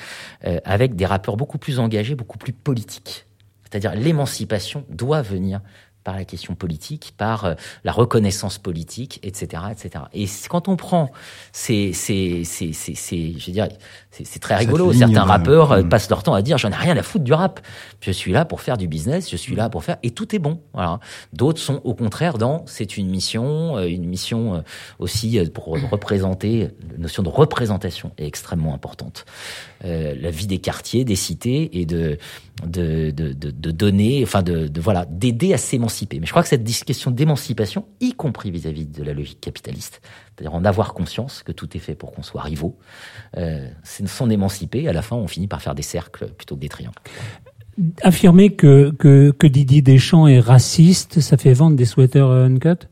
euh, 0.47 0.61
avec 0.65 0.97
des 0.97 1.05
rappeurs 1.05 1.37
beaucoup 1.37 1.59
plus 1.59 1.79
engagés, 1.79 2.15
beaucoup 2.15 2.39
plus 2.39 2.55
politiques. 2.55 3.27
C'est-à-dire 3.65 3.95
l'émancipation 3.95 4.87
doit 4.89 5.21
venir 5.21 5.61
par 6.09 6.17
la 6.17 6.25
question 6.25 6.55
politique, 6.55 7.13
par 7.19 7.45
euh, 7.45 7.55
la 7.85 7.93
reconnaissance 7.93 8.57
politique, 8.57 9.21
etc., 9.23 9.65
etc. 9.71 10.07
Et 10.15 10.25
quand 10.49 10.67
on 10.67 10.77
prend 10.77 11.11
ces, 11.53 11.93
ces, 11.93 12.45
ces, 12.45 12.73
ces, 12.73 12.95
ces 12.95 13.35
je 13.39 13.47
veux 13.47 13.53
dire, 13.53 13.69
c'est 14.11 14.39
très 14.39 14.57
rigolo. 14.57 14.93
Certains 14.93 15.25
rappeurs 15.25 15.73
euh, 15.73 15.83
passent 15.83 16.09
leur 16.09 16.23
temps 16.23 16.33
à 16.35 16.41
dire 16.41 16.59
j'en 16.59 16.71
ai 16.71 16.77
rien 16.77 16.97
à 16.97 17.03
foutre 17.03 17.25
du 17.25 17.33
rap. 17.33 17.61
Je 18.01 18.11
suis 18.11 18.33
là 18.33 18.45
pour 18.45 18.61
faire 18.61 18.79
du 18.79 18.89
business, 18.89 19.31
je 19.31 19.37
suis 19.37 19.55
là 19.55 19.69
pour 19.69 19.85
faire 19.85 19.99
et 20.03 20.11
tout 20.11 20.35
est 20.35 20.39
bon. 20.39 20.61
Voilà. 20.73 20.99
D'autres 21.35 21.61
sont 21.61 21.81
au 21.85 21.95
contraire 21.95 22.39
dans 22.39 22.65
c'est 22.67 22.97
une 22.97 23.11
mission, 23.11 23.77
euh, 23.77 23.87
une 23.87 24.07
mission 24.07 24.55
euh, 24.55 24.61
aussi 24.99 25.39
pour 25.53 25.67
représenter. 25.91 26.71
La 26.91 26.99
notion 26.99 27.23
de 27.23 27.29
représentation 27.29 28.13
est 28.17 28.27
extrêmement 28.27 28.75
importante. 28.75 29.27
Euh, 29.85 30.14
la 30.20 30.31
vie 30.31 30.49
des 30.49 30.59
quartiers, 30.59 31.05
des 31.05 31.14
cités 31.14 31.79
et 31.79 31.87
de 31.87 32.18
de, 32.66 33.12
de, 33.12 33.33
de, 33.33 33.70
donner, 33.70 34.24
enfin 34.24 34.43
de, 34.43 34.66
de 34.66 34.81
voilà, 34.81 35.05
d'aider 35.05 35.55
à 35.55 35.59
s'émanciper. 35.59 36.18
Mais 36.18 36.26
je 36.26 36.33
crois 36.33 36.43
que 36.43 36.49
cette 36.49 36.64
question 36.85 37.12
d'émancipation, 37.12 37.87
y 38.01 38.14
compris 38.14 38.51
vis-à-vis 38.51 38.87
de 38.87 39.05
la 39.05 39.12
logique 39.12 39.41
capitaliste, 39.41 40.01
c'est-à-dire 40.35 40.57
en 40.57 40.64
avoir 40.64 40.93
conscience 40.93 41.45
que 41.45 41.53
tout 41.53 41.76
est 41.76 41.81
fait 41.81 41.95
pour 41.95 42.11
qu'on 42.11 42.24
soit 42.24 42.43
rivaux, 42.43 42.76
euh, 43.37 43.68
s'en 43.85 44.29
émanciper. 44.29 44.89
À 44.89 44.93
la 44.93 45.03
fin, 45.03 45.14
on 45.14 45.29
finit 45.29 45.47
par 45.47 45.62
faire 45.62 45.76
des 45.76 45.83
cercles 45.83 46.26
plutôt 46.37 46.57
que 46.57 46.61
des 46.61 46.68
triangles. 46.68 46.99
Affirmer 48.03 48.51
que, 48.57 48.93
que, 48.99 49.31
que 49.31 49.47
Didier 49.47 49.83
Deschamps 49.83 50.26
est 50.26 50.41
raciste, 50.41 51.20
ça 51.20 51.37
fait 51.37 51.53
vendre 51.53 51.76
des 51.76 51.85
sweaters 51.85 52.33
uncut? 52.33 52.89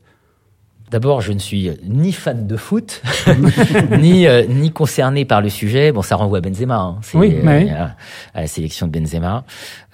D'abord, 0.89 1.19
je 1.19 1.33
ne 1.33 1.39
suis 1.39 1.69
ni 1.83 2.13
fan 2.13 2.47
de 2.47 2.55
foot, 2.55 3.01
ni 3.99 4.25
euh, 4.25 4.45
ni 4.47 4.71
concerné 4.71 5.25
par 5.25 5.41
le 5.41 5.49
sujet. 5.49 5.91
Bon, 5.91 6.01
ça 6.01 6.15
renvoie 6.15 6.37
à 6.37 6.41
Benzema. 6.41 6.77
Hein. 6.77 6.99
Oui, 7.13 7.35
euh, 7.43 7.85
à, 8.33 8.41
la 8.41 8.47
sélection 8.47 8.87
de 8.87 8.97
Benzema. 8.97 9.43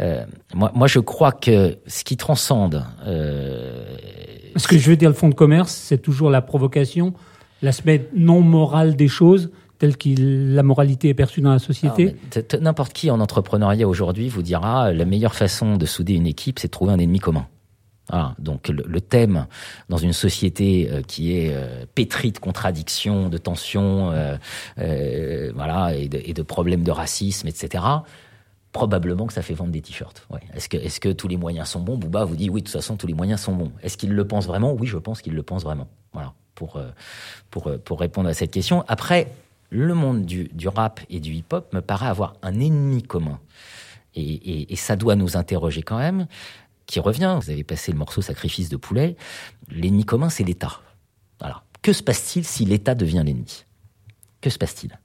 Euh, 0.01 0.23
moi, 0.53 0.71
moi, 0.75 0.87
je 0.87 0.99
crois 0.99 1.31
que 1.31 1.77
ce 1.87 2.03
qui 2.03 2.15
transcende. 2.15 2.85
Euh, 3.07 3.83
ce 4.55 4.67
que 4.67 4.77
je 4.77 4.89
veux 4.89 4.95
dire, 4.95 5.09
le 5.09 5.15
fond 5.15 5.29
de 5.29 5.33
commerce, 5.33 5.71
c'est 5.71 5.97
toujours 5.97 6.29
la 6.29 6.41
provocation, 6.41 7.13
l'aspect 7.63 8.07
non 8.15 8.41
moral 8.41 8.95
des 8.95 9.07
choses 9.07 9.49
tel 9.79 9.97
que 9.97 10.09
la 10.17 10.63
moralité 10.63 11.09
est 11.09 11.13
perçue 11.13 11.41
dans 11.41 11.51
la 11.51 11.59
société 11.59 12.15
N'importe 12.61 12.93
qui 12.93 13.09
en 13.11 13.19
entrepreneuriat 13.19 13.87
aujourd'hui 13.87 14.29
vous 14.29 14.43
dira 14.43 14.93
la 14.93 15.05
meilleure 15.05 15.35
façon 15.35 15.75
de 15.75 15.85
souder 15.85 16.13
une 16.13 16.27
équipe, 16.27 16.59
c'est 16.59 16.67
de 16.67 16.71
trouver 16.71 16.93
un 16.93 16.99
ennemi 16.99 17.19
commun. 17.19 17.47
Ah, 18.09 18.33
donc 18.37 18.67
le, 18.67 19.01
thème 19.01 19.47
dans 19.87 19.97
une 19.97 20.11
société 20.11 20.89
euh, 20.91 21.01
qui 21.01 21.37
est 21.37 21.53
euh, 21.53 21.85
pétrie 21.95 22.33
de 22.33 22.37
contradictions, 22.37 23.29
de 23.29 23.37
tensions, 23.37 24.11
euh, 24.11 25.51
voilà, 25.55 25.95
et 25.95 26.07
de, 26.07 26.41
problèmes 26.41 26.83
de 26.83 26.91
racisme, 26.91 27.47
etc. 27.47 27.83
Probablement 28.73 29.25
que 29.25 29.33
ça 29.33 29.41
fait 29.41 29.53
vendre 29.53 29.71
des 29.71 29.81
t-shirts. 29.81 30.27
Est-ce 30.53 30.99
que, 30.99 31.13
tous 31.13 31.27
les 31.27 31.37
moyens 31.37 31.69
sont 31.69 31.79
bons? 31.79 31.95
Bouba 31.95 32.25
vous 32.25 32.35
dit 32.35 32.49
oui, 32.49 32.61
de 32.61 32.65
toute 32.65 32.73
façon 32.73 32.97
tous 32.97 33.07
les 33.07 33.13
moyens 33.13 33.39
sont 33.39 33.55
bons. 33.55 33.71
Est-ce 33.81 33.95
qu'il 33.95 34.11
le 34.13 34.27
pense 34.27 34.47
vraiment? 34.47 34.73
Oui, 34.73 34.87
je 34.87 34.97
pense 34.97 35.21
qu'il 35.21 35.33
le 35.33 35.43
pense 35.43 35.63
vraiment. 35.63 35.87
Voilà, 36.11 36.33
pour 36.55 36.81
pour 37.49 37.99
répondre 37.99 38.27
à 38.27 38.33
cette 38.33 38.51
question. 38.51 38.83
Après, 38.87 39.31
le 39.73 39.93
monde 39.95 40.25
du, 40.25 40.67
rap 40.67 41.01
et 41.09 41.19
du 41.19 41.33
hip-hop 41.33 41.73
me 41.73 41.81
paraît 41.81 42.07
avoir 42.07 42.35
un 42.41 42.59
ennemi 42.59 43.01
commun. 43.01 43.39
Et, 44.15 44.75
ça 44.75 44.95
doit 44.95 45.15
nous 45.15 45.37
interroger 45.37 45.81
quand 45.81 45.97
même 45.97 46.27
qui 46.85 46.99
revient. 46.99 47.39
Vous 47.41 47.49
avez 47.49 47.63
passé 47.63 47.91
le 47.91 47.97
morceau 47.97 48.21
Sacrifice 48.21 48.69
de 48.69 48.77
poulet. 48.77 49.15
L'ennemi 49.69 50.05
commun, 50.05 50.29
c'est 50.29 50.43
l'État. 50.43 50.81
Voilà. 51.39 51.63
Que 51.81 51.93
se 51.93 52.03
passe-t-il 52.03 52.45
si 52.45 52.65
l'État 52.65 52.95
devient 52.95 53.23
l'ennemi? 53.25 53.65
Que 54.41 54.49
se 54.49 54.57
passe-t-il? 54.57 54.97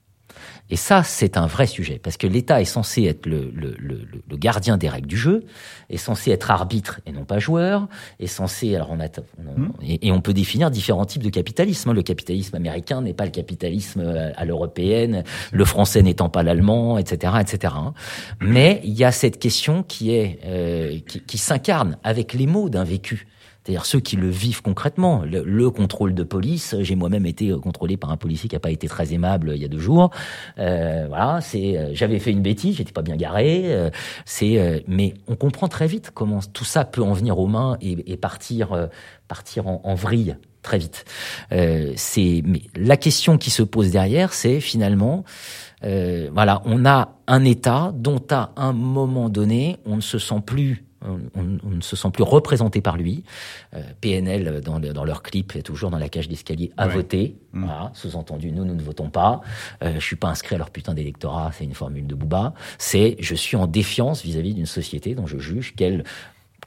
Et 0.70 0.76
ça, 0.76 1.02
c'est 1.02 1.36
un 1.36 1.46
vrai 1.46 1.66
sujet, 1.66 1.98
parce 2.02 2.16
que 2.16 2.26
l'État 2.26 2.60
est 2.60 2.66
censé 2.66 3.04
être 3.04 3.26
le, 3.26 3.50
le, 3.54 3.74
le, 3.78 4.06
le, 4.28 4.36
gardien 4.36 4.76
des 4.76 4.88
règles 4.88 5.08
du 5.08 5.16
jeu, 5.16 5.44
est 5.88 5.96
censé 5.96 6.30
être 6.30 6.50
arbitre 6.50 7.00
et 7.06 7.12
non 7.12 7.24
pas 7.24 7.38
joueur, 7.38 7.88
est 8.20 8.26
censé... 8.26 8.74
Alors 8.74 8.90
on 8.90 9.00
a, 9.00 9.06
hmm. 9.06 9.70
et, 9.82 10.12
on 10.12 10.20
peut 10.20 10.34
définir 10.34 10.70
différents 10.70 11.06
types 11.06 11.22
de 11.22 11.30
capitalisme. 11.30 11.90
Hein. 11.90 11.94
Le 11.94 12.02
capitalisme 12.02 12.54
américain 12.56 13.00
n'est 13.00 13.14
pas 13.14 13.24
le 13.24 13.30
capitalisme 13.30 14.00
à 14.36 14.44
l'européenne, 14.44 15.24
le 15.52 15.64
français 15.64 16.02
n'étant 16.02 16.28
pas 16.28 16.42
l'allemand, 16.42 16.98
etc., 16.98 17.34
etc. 17.40 17.74
Hein. 17.76 17.94
Mais 18.40 18.80
il 18.84 18.92
y 18.92 19.04
a 19.04 19.12
cette 19.12 19.38
question 19.38 19.82
qui 19.82 20.14
est 20.14 20.38
euh, 20.44 20.98
qui, 21.06 21.20
qui 21.20 21.38
s'incarne 21.38 21.96
avec 22.04 22.34
les 22.34 22.46
mots 22.46 22.68
d'un 22.68 22.84
vécu 22.84 23.26
c'est-à-dire 23.68 23.84
ceux 23.84 24.00
qui 24.00 24.16
le 24.16 24.30
vivent 24.30 24.62
concrètement. 24.62 25.22
Le, 25.26 25.68
contrôle 25.68 26.14
de 26.14 26.22
police, 26.22 26.74
j'ai 26.80 26.94
moi-même 26.94 27.26
été 27.26 27.52
contrôlé 27.62 27.98
par 27.98 28.10
un 28.10 28.16
policier 28.16 28.48
qui 28.48 28.56
n'a 28.56 28.60
pas 28.60 28.70
été 28.70 28.88
très 28.88 29.12
aimable 29.12 29.52
il 29.54 29.60
y 29.60 29.64
a 29.66 29.68
deux 29.68 29.78
jours. 29.78 30.10
Euh, 30.58 31.04
voilà, 31.08 31.42
c'est, 31.42 31.76
euh, 31.76 31.90
j'avais 31.92 32.18
fait 32.18 32.30
une 32.30 32.40
bêtise, 32.40 32.76
j'étais 32.76 32.92
pas 32.92 33.02
bien 33.02 33.16
garé. 33.16 33.64
Euh, 33.66 33.90
c'est, 34.24 34.58
euh, 34.58 34.80
mais 34.86 35.12
on 35.26 35.36
comprend 35.36 35.68
très 35.68 35.86
vite 35.86 36.12
comment 36.14 36.40
tout 36.54 36.64
ça 36.64 36.86
peut 36.86 37.02
en 37.02 37.12
venir 37.12 37.38
aux 37.38 37.46
mains 37.46 37.76
et, 37.82 38.10
et 38.10 38.16
partir, 38.16 38.88
partir 39.28 39.68
en, 39.68 39.82
en, 39.84 39.94
vrille 39.94 40.38
très 40.62 40.78
vite. 40.78 41.04
c'est, 41.50 42.42
mais 42.46 42.62
la 42.74 42.96
question 42.96 43.36
qui 43.36 43.50
se 43.50 43.62
pose 43.62 43.90
derrière, 43.90 44.32
c'est 44.32 44.60
finalement, 44.60 45.24
voilà, 45.82 46.62
on 46.64 46.86
a 46.86 47.16
un 47.26 47.44
État 47.44 47.92
dont 47.94 48.24
à 48.30 48.50
un 48.56 48.72
moment 48.72 49.28
donné, 49.28 49.76
on 49.84 49.96
ne 49.96 50.00
se 50.00 50.18
sent 50.18 50.40
plus 50.46 50.87
on, 51.04 51.42
ne 51.42 51.80
se 51.80 51.96
sent 51.96 52.08
plus 52.12 52.22
représenté 52.22 52.80
par 52.80 52.96
lui. 52.96 53.24
Euh, 53.74 53.82
PNL, 54.00 54.60
dans, 54.60 54.80
dans, 54.80 55.04
leur 55.04 55.22
clip, 55.22 55.54
est 55.56 55.62
toujours 55.62 55.90
dans 55.90 55.98
la 55.98 56.08
cage 56.08 56.28
d'escalier 56.28 56.72
à 56.76 56.88
voter. 56.88 57.36
Mm. 57.52 57.64
Voilà, 57.64 57.90
sous-entendu, 57.94 58.52
nous, 58.52 58.64
nous 58.64 58.74
ne 58.74 58.82
votons 58.82 59.10
pas. 59.10 59.40
Euh, 59.82 59.94
je 59.94 60.04
suis 60.04 60.16
pas 60.16 60.28
inscrit 60.28 60.54
à 60.54 60.58
leur 60.58 60.70
putain 60.70 60.94
d'électorat, 60.94 61.50
c'est 61.52 61.64
une 61.64 61.74
formule 61.74 62.06
de 62.06 62.14
Booba. 62.14 62.54
C'est 62.78 63.16
je 63.20 63.34
suis 63.34 63.56
en 63.56 63.66
défiance 63.66 64.22
vis-à-vis 64.22 64.54
d'une 64.54 64.66
société 64.66 65.14
dont 65.14 65.26
je 65.26 65.38
juge 65.38 65.74
qu'elle, 65.74 66.04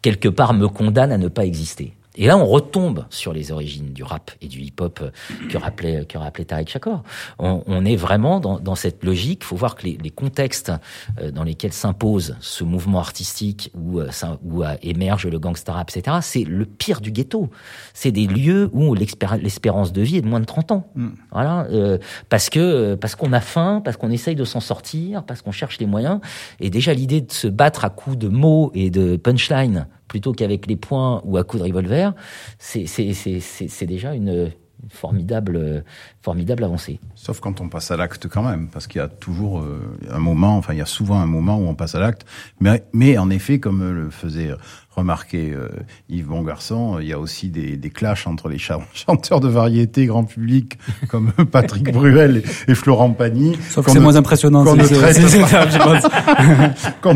quelque 0.02 0.30
part, 0.30 0.54
me 0.54 0.68
condamne 0.68 1.12
à 1.12 1.18
ne 1.18 1.28
pas 1.28 1.46
exister. 1.46 1.94
Et 2.16 2.28
là, 2.28 2.38
on 2.38 2.46
retombe 2.46 3.06
sur 3.10 3.34
les 3.34 3.52
origines 3.52 3.94
du 3.94 4.04
rap 4.04 4.32
et 4.42 4.48
du 4.48 4.60
hip-hop 4.60 5.00
euh, 5.02 5.48
que 5.50 5.58
rappelait, 5.58 6.06
que 6.06 6.18
rappelait 6.18 6.46
Tariq 6.46 6.70
Shakor. 6.70 7.04
On, 7.40 7.64
on 7.68 7.86
est 7.86 7.96
vraiment 7.96 8.40
dans, 8.40 8.60
dans 8.60 8.76
cette 8.76 9.04
logique. 9.04 9.40
Il 9.44 9.46
faut 9.46 9.56
voir 9.56 9.76
que 9.76 9.84
les, 9.84 9.98
les 10.02 10.10
contextes 10.10 10.72
euh, 11.20 11.32
dans 11.32 11.44
lesquels 11.44 11.74
s'impose 11.74 12.36
ce 12.42 12.64
mouvement 12.64 13.00
artistique 13.00 13.72
où, 13.76 14.00
euh, 14.00 14.10
où 14.44 14.64
émerge 14.82 15.28
le 15.28 15.40
gangster 15.40 15.74
rap, 15.74 15.90
etc., 15.90 16.18
c'est 16.22 16.44
le 16.44 16.66
pire 16.66 17.02
du 17.02 17.12
ghetto. 17.12 17.50
C'est 17.94 18.12
des 18.12 18.28
lieux 18.28 18.70
où 18.74 18.94
l'espérance 18.94 19.94
de 19.94 20.02
vie 20.02 20.18
est 20.18 20.22
de 20.22 20.28
moins 20.28 20.40
de 20.40 20.46
30 20.46 20.72
ans. 20.72 20.88
Mm. 20.96 21.08
Voilà, 21.32 21.66
euh, 21.72 21.98
parce 22.30 22.50
que 22.50 22.96
parce 22.96 23.16
qu'on 23.16 23.34
a 23.34 23.42
faim, 23.42 23.82
parce 23.84 23.98
qu'on 23.98 24.12
essaye 24.12 24.36
de 24.36 24.44
s'en 24.44 24.60
sortir, 24.60 25.24
parce 25.24 25.42
qu'on 25.42 25.52
cherche 25.52 25.80
les 25.80 25.86
moyens. 25.86 26.20
Et 26.60 26.70
déjà 26.70 26.94
l'idée 26.94 27.22
de 27.22 27.32
se 27.32 27.48
battre 27.48 27.86
à 27.86 27.90
coups 27.90 28.18
de 28.18 28.28
mots 28.28 28.72
et 28.74 28.90
de 28.90 29.18
punchline 29.18 29.88
plutôt 30.12 30.34
qu'avec 30.34 30.68
les 30.68 30.76
poings 30.76 31.22
ou 31.24 31.38
à 31.38 31.46
coups 31.46 31.64
de 31.64 31.68
revolver, 31.70 32.14
c'est 32.60 33.86
déjà 33.86 34.14
une, 34.14 34.52
formidable, 34.90 35.86
formidable 36.22 36.66
avancée. 36.66 37.00
Sauf 37.16 37.40
quand 37.40 37.62
on 37.62 37.70
passe 37.70 37.92
à 37.92 37.98
l'acte 37.98 38.28
quand 38.28 38.44
même, 38.44 38.68
parce 38.68 38.88
qu'il 38.88 39.00
y 39.00 39.04
a 39.04 39.08
toujours 39.08 39.62
euh, 39.62 39.98
un 40.10 40.20
moment, 40.20 40.58
enfin 40.58 40.74
il 40.74 40.80
y 40.80 40.82
a 40.82 40.86
souvent 40.86 41.20
un 41.20 41.26
moment 41.28 41.58
où 41.58 41.68
on 41.68 41.76
passe 41.76 41.96
à 41.96 42.00
l'acte, 42.00 42.26
mais, 42.60 42.84
mais 42.92 43.18
en 43.18 43.30
effet, 43.30 43.60
comme 43.60 43.90
le 43.90 44.10
faisait 44.10 44.52
remarqué 44.96 45.54
euh, 45.54 45.70
Yves 46.10 46.28
Bongarçon, 46.28 47.00
il 47.00 47.08
y 47.08 47.14
a 47.14 47.20
aussi 47.20 47.50
des, 47.50 47.78
des 47.78 47.90
clashs 47.90 48.28
entre 48.28 48.50
les 48.50 48.58
chanteurs 48.94 49.40
de 49.40 49.48
variété 49.48 50.06
grand 50.06 50.26
public 50.26 50.78
comme 51.08 51.32
Patrick 51.52 51.92
Bruel 51.92 52.44
et, 52.68 52.76
Florent 52.76 53.12
Pagny. 53.12 53.58
Sauf 53.70 53.86
que 53.86 53.92
c'est 53.92 54.00
moins 54.00 54.16
impressionnant. 54.16 54.64
Qu'on 54.64 54.76
ne, 54.76 54.82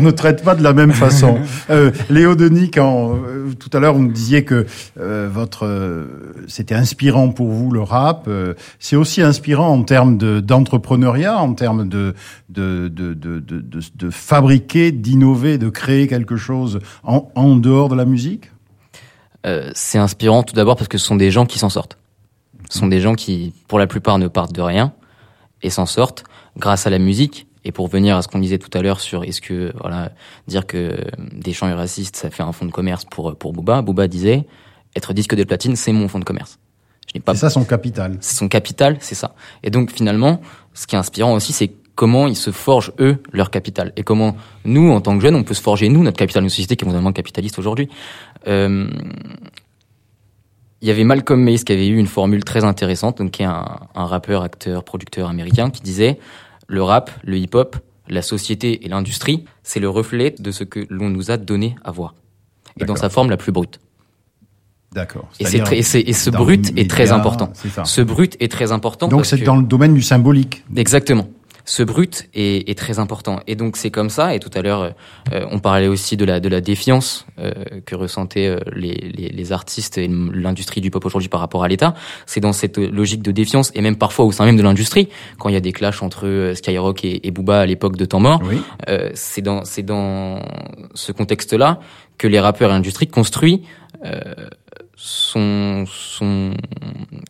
ne, 0.04 0.10
traite 0.10 0.42
pas 0.42 0.54
de 0.54 0.62
la 0.62 0.72
même 0.72 0.92
façon. 0.92 1.38
Euh, 1.70 1.90
Léo 2.08 2.34
Denis, 2.34 2.70
quand 2.70 3.14
euh, 3.14 3.52
tout 3.58 3.70
à 3.72 3.80
l'heure 3.80 3.94
vous 3.94 4.02
me 4.02 4.12
disiez 4.12 4.44
que 4.44 4.66
euh, 4.98 5.28
votre 5.30 5.66
c'était 6.46 6.74
inspirant 6.74 7.30
pour 7.30 7.48
vous 7.48 7.70
le 7.70 7.82
rap, 7.82 8.28
c'est 8.78 8.96
aussi 8.96 9.22
inspirant 9.22 9.68
en 9.68 9.82
termes 9.82 10.16
d'entrepreneuriat, 10.40 11.36
en 11.38 11.54
termes 11.54 11.88
de 11.88 12.14
de, 12.48 12.88
de, 12.88 13.12
de, 13.14 13.40
de, 13.40 13.60
de 13.60 14.10
fabriquer, 14.10 14.92
d'innover, 14.92 15.58
de 15.58 15.68
créer 15.68 16.06
quelque 16.06 16.36
chose 16.36 16.78
en, 17.02 17.30
en 17.34 17.56
dehors 17.66 17.88
de 17.88 17.96
la 17.96 18.04
musique 18.04 18.50
euh, 19.44 19.70
C'est 19.74 19.98
inspirant 19.98 20.42
tout 20.42 20.54
d'abord 20.54 20.76
parce 20.76 20.88
que 20.88 20.98
ce 20.98 21.06
sont 21.06 21.16
des 21.16 21.30
gens 21.30 21.46
qui 21.46 21.58
s'en 21.58 21.68
sortent. 21.68 21.98
Ce 22.70 22.78
sont 22.78 22.86
des 22.86 23.00
gens 23.00 23.14
qui, 23.14 23.52
pour 23.68 23.78
la 23.78 23.86
plupart, 23.86 24.18
ne 24.18 24.28
partent 24.28 24.52
de 24.52 24.62
rien 24.62 24.92
et 25.62 25.70
s'en 25.70 25.86
sortent 25.86 26.24
grâce 26.56 26.86
à 26.86 26.90
la 26.90 26.98
musique. 26.98 27.46
Et 27.64 27.72
pour 27.72 27.88
venir 27.88 28.16
à 28.16 28.22
ce 28.22 28.28
qu'on 28.28 28.38
disait 28.38 28.58
tout 28.58 28.70
à 28.78 28.82
l'heure 28.82 29.00
sur 29.00 29.24
est-ce 29.24 29.40
que 29.40 29.72
voilà 29.80 30.12
dire 30.46 30.68
que 30.68 31.04
des 31.32 31.52
chants 31.52 31.74
racistes 31.74 32.14
ça 32.14 32.30
fait 32.30 32.44
un 32.44 32.52
fonds 32.52 32.66
de 32.66 32.70
commerce 32.70 33.04
pour 33.04 33.36
pour 33.36 33.52
Booba, 33.52 33.82
Booba 33.82 34.06
disait 34.06 34.46
être 34.94 35.12
disque 35.12 35.34
de 35.34 35.42
platine 35.42 35.74
c'est 35.74 35.90
mon 35.90 36.06
fonds 36.06 36.20
de 36.20 36.24
commerce. 36.24 36.60
Je 37.08 37.18
n'ai 37.18 37.20
pas. 37.20 37.34
C'est 37.34 37.40
ça 37.40 37.50
son 37.50 37.64
capital. 37.64 38.18
C'est 38.20 38.36
son 38.36 38.48
capital, 38.48 38.98
c'est 39.00 39.16
ça. 39.16 39.34
Et 39.64 39.70
donc 39.70 39.90
finalement, 39.90 40.40
ce 40.74 40.86
qui 40.86 40.94
est 40.94 40.98
inspirant 40.98 41.34
aussi, 41.34 41.52
c'est 41.52 41.72
comment 41.96 42.28
ils 42.28 42.36
se 42.36 42.52
forgent 42.52 42.92
eux 43.00 43.16
leur 43.32 43.50
capital 43.50 43.92
et 43.96 44.04
comment 44.04 44.36
nous 44.64 44.92
en 44.92 45.00
tant 45.00 45.16
que 45.16 45.22
jeunes 45.22 45.34
on 45.34 45.42
peut 45.42 45.54
se 45.54 45.62
forger 45.62 45.88
nous 45.88 46.04
notre 46.04 46.18
capital 46.18 46.44
une 46.44 46.50
société 46.50 46.76
qui 46.76 46.84
est 46.84 46.86
mondialement 46.86 47.12
capitaliste 47.12 47.58
aujourd'hui 47.58 47.88
euh, 48.46 48.86
il 50.82 50.88
y 50.88 50.90
avait 50.90 51.04
Malcolm 51.04 51.42
Mays 51.42 51.58
qui 51.64 51.72
avait 51.72 51.88
eu 51.88 51.96
une 51.96 52.06
formule 52.06 52.44
très 52.44 52.62
intéressante 52.64 53.18
donc 53.18 53.32
qui 53.32 53.42
est 53.42 53.46
un, 53.46 53.64
un 53.94 54.04
rappeur 54.04 54.42
acteur 54.42 54.84
producteur 54.84 55.28
américain 55.28 55.70
qui 55.70 55.80
disait 55.82 56.18
le 56.68 56.82
rap 56.82 57.10
le 57.24 57.38
hip 57.38 57.50
hop 57.54 57.76
la 58.08 58.22
société 58.22 58.84
et 58.84 58.88
l'industrie 58.88 59.44
c'est 59.62 59.80
le 59.80 59.88
reflet 59.88 60.34
de 60.38 60.50
ce 60.52 60.64
que 60.64 60.86
l'on 60.90 61.08
nous 61.08 61.30
a 61.30 61.38
donné 61.38 61.76
à 61.82 61.90
voir 61.90 62.14
et 62.78 62.84
dans 62.84 62.96
sa 62.96 63.08
forme 63.08 63.30
la 63.30 63.36
plus 63.38 63.52
brute 63.52 63.80
D'accord. 64.92 65.28
Et, 65.40 65.44
et, 65.44 65.82
ce 66.14 66.30
brut 66.30 66.72
est 66.78 66.88
très 66.88 67.12
important. 67.12 67.52
Ce 67.84 68.00
brut 68.00 68.34
est 68.40 68.50
très 68.50 68.72
important. 68.72 69.08
Donc 69.08 69.26
c'est 69.26 69.38
que- 69.38 69.44
dans 69.44 69.56
le 69.56 69.64
domaine 69.64 69.92
du 69.92 70.00
symbolique. 70.00 70.64
Exactement. 70.74 71.28
Ce 71.68 71.82
brut 71.82 72.28
est, 72.32 72.70
est 72.70 72.78
très 72.78 73.00
important. 73.00 73.40
Et 73.48 73.56
donc 73.56 73.76
c'est 73.76 73.90
comme 73.90 74.08
ça. 74.08 74.34
Et 74.34 74.38
tout 74.38 74.50
à 74.54 74.62
l'heure, 74.62 74.94
euh, 75.32 75.46
on 75.50 75.58
parlait 75.58 75.88
aussi 75.88 76.16
de 76.16 76.24
la 76.24 76.38
de 76.38 76.48
la 76.48 76.60
défiance 76.60 77.26
euh, 77.38 77.52
que 77.84 77.96
ressentaient 77.96 78.46
euh, 78.46 78.60
les, 78.72 78.94
les, 78.94 79.28
les 79.28 79.52
artistes 79.52 79.98
et 79.98 80.08
l'industrie 80.08 80.80
du 80.80 80.92
pop 80.92 81.04
aujourd'hui 81.04 81.28
par 81.28 81.40
rapport 81.40 81.64
à 81.64 81.68
l'État. 81.68 81.94
C'est 82.24 82.40
dans 82.40 82.52
cette 82.52 82.78
logique 82.78 83.20
de 83.20 83.32
défiance 83.32 83.72
et 83.74 83.80
même 83.80 83.96
parfois 83.96 84.24
au 84.24 84.32
sein 84.32 84.44
même 84.44 84.56
de 84.56 84.62
l'industrie, 84.62 85.08
quand 85.38 85.48
il 85.48 85.54
y 85.54 85.56
a 85.56 85.60
des 85.60 85.72
clashs 85.72 86.02
entre 86.02 86.26
euh, 86.26 86.54
Skyrock 86.54 87.04
et, 87.04 87.26
et 87.26 87.30
Booba 87.32 87.60
à 87.60 87.66
l'époque 87.66 87.96
de 87.96 88.04
Temps 88.04 88.20
Mort, 88.20 88.40
euh, 88.88 89.10
c'est 89.14 89.42
dans 89.42 89.64
c'est 89.64 89.82
dans 89.82 90.40
ce 90.94 91.10
contexte-là 91.10 91.80
que 92.16 92.28
les 92.28 92.38
rappeurs 92.38 92.70
et 92.70 92.74
l'industrie 92.74 93.08
construisent 93.08 93.60
euh, 94.04 94.20
son 94.94 95.84
son 95.88 96.54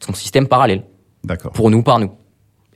son 0.05 0.13
système 0.13 0.47
parallèle. 0.47 0.83
D'accord. 1.25 1.53
Pour 1.53 1.71
nous, 1.71 1.83
par 1.83 1.99
nous. 1.99 2.13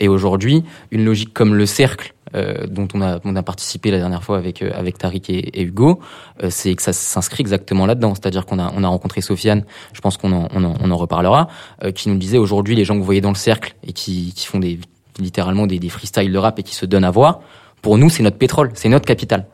Et 0.01 0.09
aujourd'hui, 0.09 0.65
une 0.91 1.05
logique 1.05 1.33
comme 1.33 1.55
le 1.55 1.67
cercle, 1.67 2.15
euh, 2.35 2.67
dont 2.67 2.89
on 2.95 3.03
a, 3.03 3.21
on 3.25 3.37
a 3.37 3.43
participé 3.43 3.91
la 3.91 3.99
dernière 3.99 4.25
fois 4.25 4.39
avec, 4.39 4.63
euh, 4.63 4.71
avec 4.75 4.97
Tariq 4.99 5.29
et, 5.29 5.63
Hugo, 5.63 6.01
euh, 6.43 6.49
c'est 6.51 6.75
que 6.75 6.83
ça 6.83 6.93
s'inscrit 6.93 7.43
exactement 7.43 7.87
là-dedans. 7.87 8.15
C'est-à-dire 8.15 8.47
qu'on 8.47 8.59
a, 8.59 8.73
on 8.75 8.83
a 8.83 8.89
rencontré 8.89 9.21
Sofiane, 9.21 9.65
je 9.93 10.01
pense 10.01 10.17
qu'on 10.17 10.33
en, 10.33 10.49
on 10.55 10.65
en, 10.65 10.75
on 10.81 10.91
en 10.91 10.97
reparlera, 10.97 11.49
euh, 11.85 11.93
qui 11.93 12.09
nous 12.09 12.17
disait 12.17 12.39
aujourd'hui, 12.39 12.75
les 12.75 12.85
gens 12.85 12.95
que 12.95 13.01
vous 13.01 13.05
voyez 13.05 13.21
dans 13.21 13.31
le 13.31 13.37
cercle 13.37 13.75
et 13.87 13.93
qui, 13.93 14.33
qui 14.35 14.47
font 14.47 14.59
des, 14.59 14.79
littéralement 15.19 15.67
des, 15.67 15.79
des 15.79 15.91
freestyles 15.91 16.33
de 16.33 16.39
rap 16.39 16.59
et 16.59 16.63
qui 16.63 16.75
se 16.75 16.87
donnent 16.87 17.05
à 17.05 17.11
voir, 17.11 17.41
pour 17.83 17.99
nous, 17.99 18.09
c'est 18.09 18.23
notre 18.23 18.39
pétrole, 18.39 18.71
c'est 18.75 18.89
notre 18.89 19.07
capital. 19.07 19.47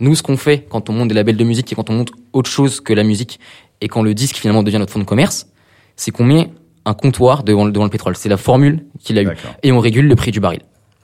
Nous, 0.00 0.14
ce 0.14 0.22
qu'on 0.22 0.36
fait 0.36 0.66
quand 0.68 0.90
on 0.90 0.92
monte 0.92 1.08
des 1.08 1.14
labels 1.14 1.36
de 1.36 1.44
musique 1.44 1.72
et 1.72 1.74
quand 1.74 1.88
on 1.88 1.94
monte 1.94 2.12
autre 2.32 2.50
chose 2.50 2.80
que 2.80 2.92
la 2.92 3.04
musique 3.04 3.40
et 3.80 3.88
quand 3.88 4.02
le 4.02 4.14
disque 4.14 4.36
finalement 4.36 4.62
devient 4.62 4.78
notre 4.78 4.92
fonds 4.92 5.00
de 5.00 5.04
commerce, 5.04 5.48
c'est 5.96 6.10
qu'on 6.10 6.24
met 6.24 6.50
un 6.88 6.94
comptoir 6.94 7.42
devant 7.44 7.64
le, 7.64 7.72
devant 7.72 7.84
le 7.84 7.90
pétrole. 7.90 8.16
C'est 8.16 8.28
la 8.28 8.36
formule 8.36 8.84
qu'il 9.00 9.18
a 9.18 9.22
eue. 9.22 9.30
Et 9.62 9.70
on 9.72 9.78
régule 9.80 10.06
le 10.08 10.16
prix 10.16 10.30
du 10.30 10.40
baril. 10.40 10.60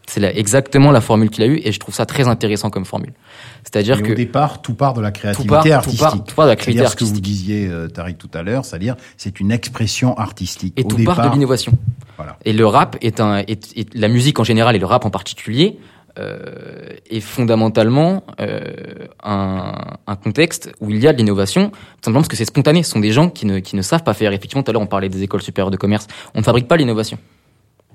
C'est 0.06 0.22
exactement 0.36 0.90
la 0.92 1.00
formule 1.00 1.30
qu'il 1.30 1.42
a 1.44 1.46
eue 1.46 1.60
et 1.64 1.72
je 1.72 1.78
trouve 1.80 1.94
ça 1.94 2.04
très 2.04 2.28
intéressant 2.28 2.68
comme 2.68 2.84
formule. 2.84 3.14
C'est-à-dire 3.62 4.02
que 4.02 4.12
au 4.12 4.14
départ, 4.14 4.60
tout 4.60 4.74
part 4.74 4.92
de 4.92 5.00
la 5.00 5.10
créativité 5.10 5.48
part- 5.48 5.62
tout 5.64 5.72
artistique. 5.72 6.00
part- 6.00 6.24
tout 6.24 6.34
part 6.34 6.44
de 6.44 6.50
la 6.50 6.56
créativité 6.56 6.78
C'est-à-dire 6.86 6.90
ce 6.92 6.96
que 6.96 7.04
vous 7.14 7.20
disiez, 7.22 7.66
euh, 7.68 7.88
Tariq, 7.88 8.18
tout 8.18 8.28
à 8.34 8.42
l'heure, 8.42 8.66
c'est-à-dire 8.66 8.96
c'est 9.16 9.40
une 9.40 9.50
expression 9.50 10.14
artistique. 10.18 10.74
Et 10.78 10.84
Au 10.84 10.88
tout 10.88 10.96
départ, 10.96 11.16
part 11.16 11.28
de 11.30 11.34
l'innovation. 11.34 11.72
Voilà. 12.18 12.36
Et 12.44 12.52
le 12.52 12.66
rap 12.66 12.96
est 13.00 13.18
un, 13.20 13.38
est, 13.38 13.76
est- 13.78 13.94
la 13.94 14.08
musique 14.08 14.38
en 14.38 14.44
général 14.44 14.76
et 14.76 14.78
le 14.78 14.84
rap 14.86 15.06
en 15.06 15.10
particulier 15.10 15.78
est 16.16 17.20
fondamentalement 17.20 18.22
euh, 18.40 18.60
un, 19.22 19.74
un 20.06 20.16
contexte 20.16 20.72
où 20.80 20.90
il 20.90 20.98
y 21.02 21.08
a 21.08 21.12
de 21.12 21.18
l'innovation, 21.18 21.70
tout 21.70 21.76
simplement 22.02 22.20
parce 22.20 22.28
que 22.28 22.36
c'est 22.36 22.44
spontané. 22.44 22.82
Ce 22.82 22.90
sont 22.90 23.00
des 23.00 23.12
gens 23.12 23.30
qui 23.30 23.46
ne, 23.46 23.58
qui 23.58 23.76
ne 23.76 23.82
savent 23.82 24.04
pas 24.04 24.14
faire. 24.14 24.32
Effectivement, 24.32 24.62
tout 24.62 24.70
à 24.70 24.72
l'heure 24.72 24.82
on 24.82 24.86
parlait 24.86 25.08
des 25.08 25.22
écoles 25.22 25.42
supérieures 25.42 25.70
de 25.70 25.76
commerce. 25.76 26.06
On 26.34 26.38
ne 26.38 26.44
fabrique 26.44 26.68
pas 26.68 26.76
l'innovation. 26.76 27.18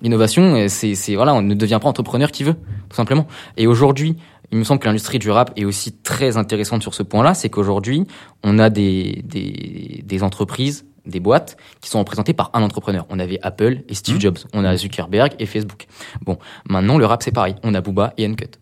L'innovation, 0.02 0.56
euh, 0.56 0.68
c'est, 0.68 0.96
c'est 0.96 1.16
voilà, 1.16 1.34
on 1.34 1.42
ne 1.42 1.54
devient 1.54 1.80
pas 1.82 1.88
entrepreneur 1.88 2.32
qui 2.32 2.44
veut, 2.44 2.56
tout 2.90 2.96
simplement. 2.96 3.28
Et 3.58 3.68
aujourd'hui, 3.68 4.16
il 4.52 4.58
me 4.58 4.64
semble 4.64 4.80
que 4.80 4.88
l'industrie 4.88 5.20
du 5.20 5.30
rap 5.30 5.52
est 5.56 5.66
aussi 5.66 5.92
très 5.94 6.38
intéressante 6.38 6.82
sur 6.82 6.94
ce 6.94 7.04
point-là, 7.04 7.34
c'est 7.34 7.50
qu'aujourd'hui, 7.50 8.06
on 8.44 8.58
a 8.60 8.70
des, 8.70 9.22
des, 9.24 10.04
des 10.04 10.24
entreprises, 10.24 10.86
des 11.10 11.20
boîtes 11.20 11.58
qui 11.82 11.90
sont 11.90 12.00
représentées 12.00 12.34
par 12.34 12.52
un 12.54 12.64
entrepreneur. 12.64 13.06
On 13.10 13.20
avait 13.20 13.40
Apple 13.42 13.82
et 13.88 13.94
Steve 13.94 14.20
Jobs, 14.20 14.40
on 14.54 14.64
a 14.64 14.76
Zuckerberg 14.78 15.34
et 15.40 15.46
Facebook. 15.46 15.88
Bon, 16.22 16.38
maintenant 16.68 16.98
le 16.98 17.06
rap 17.06 17.24
c'est 17.24 17.32
pareil, 17.32 17.56
on 17.64 17.74
a 17.74 17.82
Booba 17.82 18.14
et 18.18 18.26
Uncut. 18.26 18.60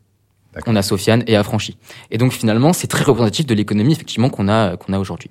On 0.65 0.75
a 0.75 0.81
Sofiane 0.81 1.23
et 1.27 1.35
Affranchi. 1.35 1.77
Et 2.09 2.17
donc 2.17 2.33
finalement, 2.33 2.73
c'est 2.73 2.87
très 2.87 3.03
représentatif 3.03 3.45
de 3.45 3.53
l'économie 3.53 3.91
effectivement 3.91 4.29
qu'on 4.29 4.47
a 4.47 4.75
qu'on 4.75 4.91
a 4.93 4.99
aujourd'hui. 4.99 5.29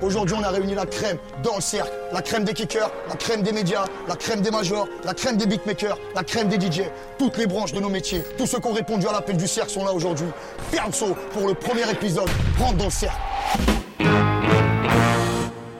Aujourd'hui, 0.00 0.34
on 0.38 0.42
a 0.42 0.48
réuni 0.48 0.74
la 0.74 0.86
crème 0.86 1.18
dans 1.42 1.56
le 1.56 1.60
cercle. 1.60 1.92
La 2.12 2.22
crème 2.22 2.44
des 2.44 2.54
kickers, 2.54 2.90
la 3.08 3.16
crème 3.16 3.42
des 3.42 3.52
médias, 3.52 3.84
la 4.08 4.16
crème 4.16 4.40
des 4.40 4.50
majors, 4.50 4.88
la 5.04 5.12
crème 5.12 5.36
des 5.36 5.46
beatmakers, 5.46 5.98
la 6.14 6.24
crème 6.24 6.48
des 6.48 6.58
DJ. 6.58 6.82
Toutes 7.18 7.36
les 7.36 7.46
branches 7.46 7.72
de 7.72 7.80
nos 7.80 7.90
métiers, 7.90 8.22
tous 8.38 8.46
ceux 8.46 8.60
qui 8.60 8.66
ont 8.68 8.72
répondu 8.72 9.06
à 9.06 9.12
l'appel 9.12 9.36
du 9.36 9.46
cercle 9.46 9.70
sont 9.70 9.84
là 9.84 9.92
aujourd'hui. 9.92 10.28
Fianso, 10.70 11.14
pour 11.32 11.46
le 11.46 11.54
premier 11.54 11.88
épisode, 11.90 12.30
rentre 12.58 12.78
dans 12.78 12.86
le 12.86 12.90
cercle. 12.90 13.31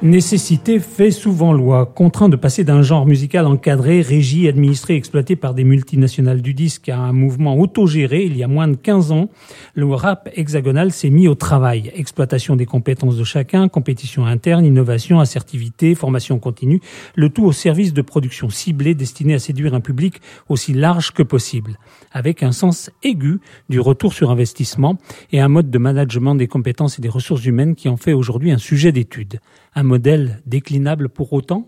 Nécessité 0.03 0.81
fait 0.81 1.13
souvent 1.13 1.53
loi, 1.53 1.87
contraint 1.87 2.29
de 2.29 2.35
passer 2.35 2.65
d'un 2.65 2.83
genre 2.83 3.07
musical 3.07 3.47
encadré, 3.47 4.01
régi, 4.01 4.49
administré, 4.49 4.97
exploité 4.97 5.37
par 5.37 5.55
des 5.55 5.63
multinationales 5.63 6.43
du 6.43 6.55
disque 6.55 6.89
à 6.89 6.99
un 6.99 7.13
mouvement 7.13 7.57
autogéré 7.57 8.25
il 8.25 8.37
y 8.37 8.43
a 8.43 8.49
moins 8.49 8.67
de 8.67 8.75
15 8.75 9.13
ans, 9.13 9.29
le 9.75 9.87
rap 9.95 10.29
hexagonal 10.35 10.91
s'est 10.91 11.09
mis 11.09 11.29
au 11.29 11.37
travail. 11.37 11.93
Exploitation 11.95 12.57
des 12.57 12.67
compétences 12.67 13.17
de 13.17 13.23
chacun, 13.23 13.69
compétition 13.69 14.27
interne, 14.27 14.65
innovation, 14.65 15.21
assertivité, 15.21 15.95
formation 15.95 16.41
continue, 16.41 16.81
le 17.15 17.29
tout 17.29 17.45
au 17.45 17.53
service 17.53 17.93
de 17.93 18.03
production 18.03 18.51
ciblée 18.51 18.97
destinée 18.97 19.35
à 19.35 19.39
séduire 19.39 19.73
un 19.73 19.81
public 19.81 20.21
aussi 20.49 20.73
large 20.73 21.13
que 21.13 21.23
possible, 21.23 21.79
avec 22.11 22.43
un 22.43 22.51
sens 22.51 22.91
aigu 23.05 23.39
du 23.69 23.79
retour 23.79 24.15
sur 24.15 24.33
investissement 24.33 24.99
et 25.31 25.41
un 25.41 25.49
mode 25.49 25.71
de 25.71 25.79
management 25.79 26.35
des 26.35 26.49
compétences 26.49 26.99
et 26.99 27.03
des 27.03 27.09
ressources 27.09 27.45
humaines 27.45 27.77
qui 27.77 27.89
en 27.89 27.97
fait 27.97 28.15
aujourd'hui 28.15 28.51
un 28.51 28.59
sujet 28.59 28.91
d'étude. 28.91 29.39
Un 29.75 29.83
modèle 29.83 30.41
déclinable 30.47 31.09
pour 31.09 31.33
autant? 31.33 31.67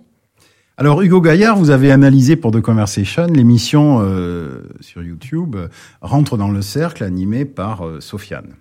Alors 0.77 1.01
Hugo 1.03 1.21
Gaillard, 1.21 1.57
vous 1.57 1.71
avez 1.71 1.93
analysé 1.93 2.37
pour 2.37 2.51
The 2.51 2.61
Conversation 2.61 3.27
l'émission 3.27 4.01
euh, 4.03 4.63
sur 4.81 5.03
YouTube 5.03 5.57
Rentre 6.03 6.37
dans 6.37 6.51
le 6.51 6.63
cercle 6.63 7.05
animée 7.05 7.45
par 7.45 7.87
euh, 7.87 8.01
Sofiane. 8.01 8.55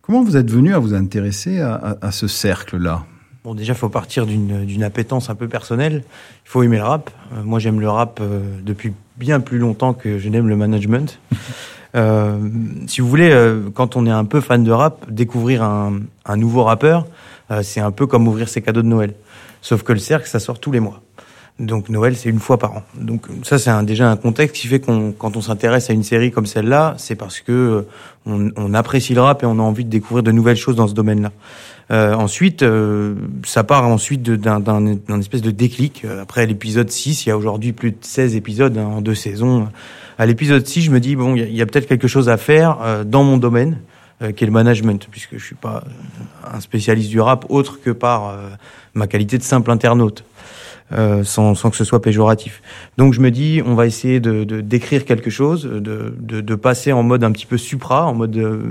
Comment 0.00 0.24
vous 0.24 0.36
êtes 0.38 0.50
venu 0.50 0.72
à 0.74 0.78
vous 0.78 0.94
intéresser 0.94 1.60
à, 1.60 1.74
à- 1.74 2.06
à 2.06 2.12
ce 2.12 2.26
cercle-là? 2.26 3.04
Bon, 3.44 3.54
déjà, 3.54 3.74
faut 3.74 3.90
partir 3.90 4.26
d'une 4.26 4.64
d'une 4.64 4.82
appétence 4.82 5.28
un 5.30 5.34
peu 5.34 5.48
personnelle. 5.48 6.02
Il 6.46 6.48
faut 6.48 6.62
aimer 6.62 6.78
le 6.78 6.82
rap. 6.84 7.10
Euh, 7.34 7.42
moi, 7.44 7.58
j'aime 7.58 7.78
le 7.78 7.88
rap 7.90 8.18
euh, 8.22 8.40
depuis 8.64 8.92
bien 9.18 9.38
plus 9.40 9.58
longtemps 9.58 9.92
que 9.92 10.18
je 10.18 10.28
n'aime 10.30 10.48
le 10.48 10.56
management. 10.56 11.20
Euh, 11.96 12.38
si 12.86 13.00
vous 13.00 13.08
voulez, 13.08 13.30
euh, 13.32 13.70
quand 13.72 13.96
on 13.96 14.04
est 14.04 14.10
un 14.10 14.26
peu 14.26 14.42
fan 14.42 14.62
de 14.62 14.70
rap, 14.70 15.10
découvrir 15.10 15.62
un, 15.62 16.00
un 16.26 16.36
nouveau 16.36 16.62
rappeur, 16.62 17.06
euh, 17.06 17.06
c'est 17.62 17.80
un 17.80 17.90
peu 17.90 18.06
comme 18.06 18.28
ouvrir 18.28 18.48
ses 18.48 18.62
cadeaux 18.62 18.82
de 18.82 18.86
Noël. 18.86 19.14
Sauf 19.62 19.82
que 19.82 19.92
le 19.92 19.98
cercle, 19.98 20.28
ça 20.28 20.38
sort 20.38 20.60
tous 20.60 20.70
les 20.70 20.80
mois. 20.80 21.02
Donc 21.58 21.88
Noël, 21.88 22.16
c'est 22.16 22.28
une 22.28 22.38
fois 22.38 22.56
par 22.58 22.76
an. 22.76 22.82
Donc 22.94 23.26
ça, 23.42 23.58
c'est 23.58 23.84
déjà 23.84 24.10
un 24.10 24.16
contexte 24.16 24.54
qui 24.54 24.68
fait 24.68 24.78
qu'on, 24.78 25.12
quand 25.12 25.36
on 25.36 25.40
s'intéresse 25.40 25.90
à 25.90 25.92
une 25.92 26.04
série 26.04 26.30
comme 26.30 26.46
celle-là, 26.46 26.94
c'est 26.98 27.16
parce 27.16 27.40
que 27.40 27.52
euh, 27.52 27.82
on, 28.26 28.50
on 28.56 28.74
apprécie 28.74 29.12
le 29.12 29.22
rap 29.22 29.42
et 29.42 29.46
on 29.46 29.58
a 29.58 29.62
envie 29.62 29.84
de 29.84 29.90
découvrir 29.90 30.22
de 30.22 30.30
nouvelles 30.30 30.56
choses 30.56 30.76
dans 30.76 30.86
ce 30.86 30.94
domaine-là. 30.94 31.32
Euh, 31.90 32.14
ensuite, 32.14 32.62
euh, 32.62 33.14
ça 33.44 33.64
part 33.64 33.86
ensuite 33.86 34.22
d'un, 34.22 35.20
espèce 35.20 35.42
de 35.42 35.50
déclic. 35.50 36.04
Euh, 36.04 36.22
Après 36.22 36.46
l'épisode 36.46 36.90
6, 36.90 37.24
il 37.24 37.28
y 37.30 37.32
a 37.32 37.36
aujourd'hui 37.36 37.72
plus 37.72 37.92
de 37.92 37.96
16 38.02 38.36
épisodes 38.36 38.76
hein, 38.76 38.84
en 38.84 39.00
deux 39.00 39.14
saisons. 39.14 39.68
À 40.18 40.26
l'épisode 40.26 40.66
6, 40.66 40.82
je 40.82 40.90
me 40.90 41.00
dis, 41.00 41.16
bon, 41.16 41.34
il 41.34 41.54
y 41.54 41.60
a, 41.60 41.62
a 41.62 41.66
peut-être 41.66 41.86
quelque 41.86 42.08
chose 42.08 42.28
à 42.28 42.36
faire 42.36 42.78
euh, 42.82 43.04
dans 43.04 43.24
mon 43.24 43.38
domaine, 43.38 43.72
euh, 43.72 43.78
qui 44.32 44.44
est 44.44 44.46
le 44.46 44.52
management, 44.52 45.06
puisque 45.10 45.38
je 45.38 45.44
suis 45.44 45.54
pas 45.54 45.84
euh, 45.86 46.54
un 46.56 46.60
spécialiste 46.60 47.10
du 47.10 47.20
rap 47.20 47.46
autre 47.48 47.80
que 47.80 47.90
par 47.90 48.28
euh, 48.28 48.48
ma 48.94 49.06
qualité 49.06 49.38
de 49.38 49.42
simple 49.42 49.70
internaute. 49.70 50.24
Euh, 50.90 51.22
sans, 51.22 51.54
sans 51.54 51.68
que 51.68 51.76
ce 51.76 51.84
soit 51.84 52.00
péjoratif. 52.00 52.62
Donc 52.96 53.12
je 53.12 53.20
me 53.20 53.30
dis, 53.30 53.60
on 53.66 53.74
va 53.74 53.86
essayer 53.86 54.20
de 54.20 54.44
de- 54.44 54.62
d'écrire 54.62 55.04
quelque 55.04 55.28
chose, 55.28 55.64
de, 55.64 56.14
de, 56.18 56.40
de 56.40 56.54
passer 56.54 56.92
en 56.92 57.02
mode 57.02 57.24
un 57.24 57.30
petit 57.30 57.44
peu 57.44 57.58
supra, 57.58 58.06
en 58.06 58.14
mode 58.14 58.34
euh, 58.38 58.62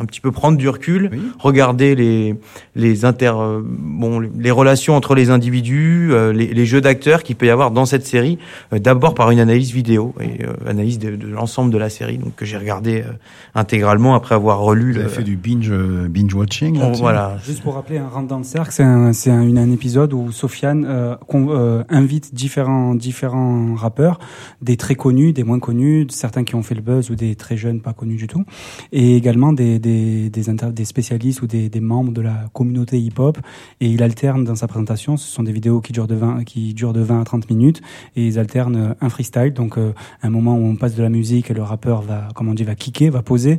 un 0.00 0.06
petit 0.06 0.22
peu 0.22 0.32
prendre 0.32 0.56
du 0.56 0.66
recul, 0.66 1.10
regarder 1.38 1.94
les 1.94 2.36
les 2.74 3.04
inter 3.04 3.32
euh, 3.36 3.60
bon 3.62 4.18
les 4.18 4.50
relations 4.50 4.96
entre 4.96 5.14
les 5.14 5.28
individus, 5.28 6.08
euh, 6.12 6.32
les, 6.32 6.46
les 6.46 6.64
jeux 6.64 6.80
d'acteurs 6.80 7.22
qu'il 7.22 7.36
peut 7.36 7.44
y 7.44 7.50
avoir 7.50 7.70
dans 7.70 7.84
cette 7.84 8.06
série. 8.06 8.38
euh, 8.72 8.78
D'abord 8.78 9.12
par 9.14 9.30
une 9.30 9.38
analyse 9.40 9.70
vidéo 9.74 10.14
et 10.22 10.44
euh, 10.46 10.54
analyse 10.66 10.98
de, 10.98 11.16
de 11.16 11.26
l'ensemble 11.28 11.70
de 11.70 11.76
la 11.76 11.90
série, 11.90 12.16
donc 12.16 12.34
que 12.34 12.46
j'ai 12.46 12.56
regardé 12.56 13.02
euh, 13.02 13.12
intégralement 13.54 14.14
après 14.14 14.34
avoir 14.34 14.60
relu. 14.60 14.92
Vous 14.92 14.98
le- 15.00 15.04
avez 15.04 15.14
fait 15.14 15.22
du 15.22 15.36
binge, 15.36 15.68
euh, 15.70 16.08
binge 16.08 16.32
watching 16.32 16.76
Oh, 16.78 16.80
là-dessus 16.84 17.00
voilà. 17.02 17.36
Juste 17.44 17.62
pour 17.62 17.74
rappeler, 17.74 17.98
un 17.98 18.08
rentre 18.08 18.28
dans 18.28 18.38
le 18.38 18.44
cercle, 18.44 18.70
c'est 18.72 18.82
un, 18.84 19.12
c'est 19.12 19.30
un, 19.30 19.42
une- 19.42 19.58
un 19.58 19.70
épisode 19.70 20.14
où 20.14 20.32
Sofiane 20.32 20.86
euh, 20.88 21.14
con- 21.26 21.48
euh, 21.58 21.82
invite 21.88 22.34
différents, 22.34 22.94
différents 22.94 23.74
rappeurs, 23.74 24.18
des 24.62 24.76
très 24.76 24.94
connus, 24.94 25.32
des 25.32 25.44
moins 25.44 25.58
connus, 25.58 26.06
certains 26.10 26.44
qui 26.44 26.54
ont 26.54 26.62
fait 26.62 26.74
le 26.74 26.80
buzz 26.82 27.10
ou 27.10 27.14
des 27.14 27.34
très 27.34 27.56
jeunes 27.56 27.80
pas 27.80 27.92
connus 27.92 28.16
du 28.16 28.26
tout, 28.26 28.44
et 28.92 29.16
également 29.16 29.52
des, 29.52 29.78
des, 29.78 30.30
des, 30.30 30.48
inter- 30.50 30.72
des 30.72 30.84
spécialistes 30.84 31.42
ou 31.42 31.46
des, 31.46 31.68
des 31.68 31.80
membres 31.80 32.12
de 32.12 32.20
la 32.22 32.46
communauté 32.52 32.98
hip-hop. 33.00 33.38
Et 33.80 33.88
il 33.88 34.02
alterne 34.02 34.44
dans 34.44 34.54
sa 34.54 34.66
présentation, 34.68 35.16
ce 35.16 35.28
sont 35.28 35.42
des 35.42 35.52
vidéos 35.52 35.80
qui 35.80 35.92
durent 35.92 36.06
de 36.06 36.14
20, 36.14 36.44
qui 36.44 36.74
durent 36.74 36.92
de 36.92 37.00
20 37.02 37.20
à 37.20 37.24
30 37.24 37.50
minutes, 37.50 37.80
et 38.16 38.26
ils 38.26 38.38
alternent 38.38 38.94
un 39.00 39.08
freestyle, 39.08 39.52
donc 39.52 39.76
euh, 39.78 39.92
un 40.22 40.30
moment 40.30 40.56
où 40.56 40.64
on 40.64 40.76
passe 40.76 40.94
de 40.94 41.02
la 41.02 41.08
musique 41.10 41.50
et 41.50 41.54
le 41.54 41.62
rappeur 41.62 42.02
va, 42.02 42.28
comme 42.34 42.48
on 42.48 42.54
dit, 42.54 42.64
va 42.64 42.74
kicker, 42.74 43.10
va 43.10 43.22
poser, 43.22 43.58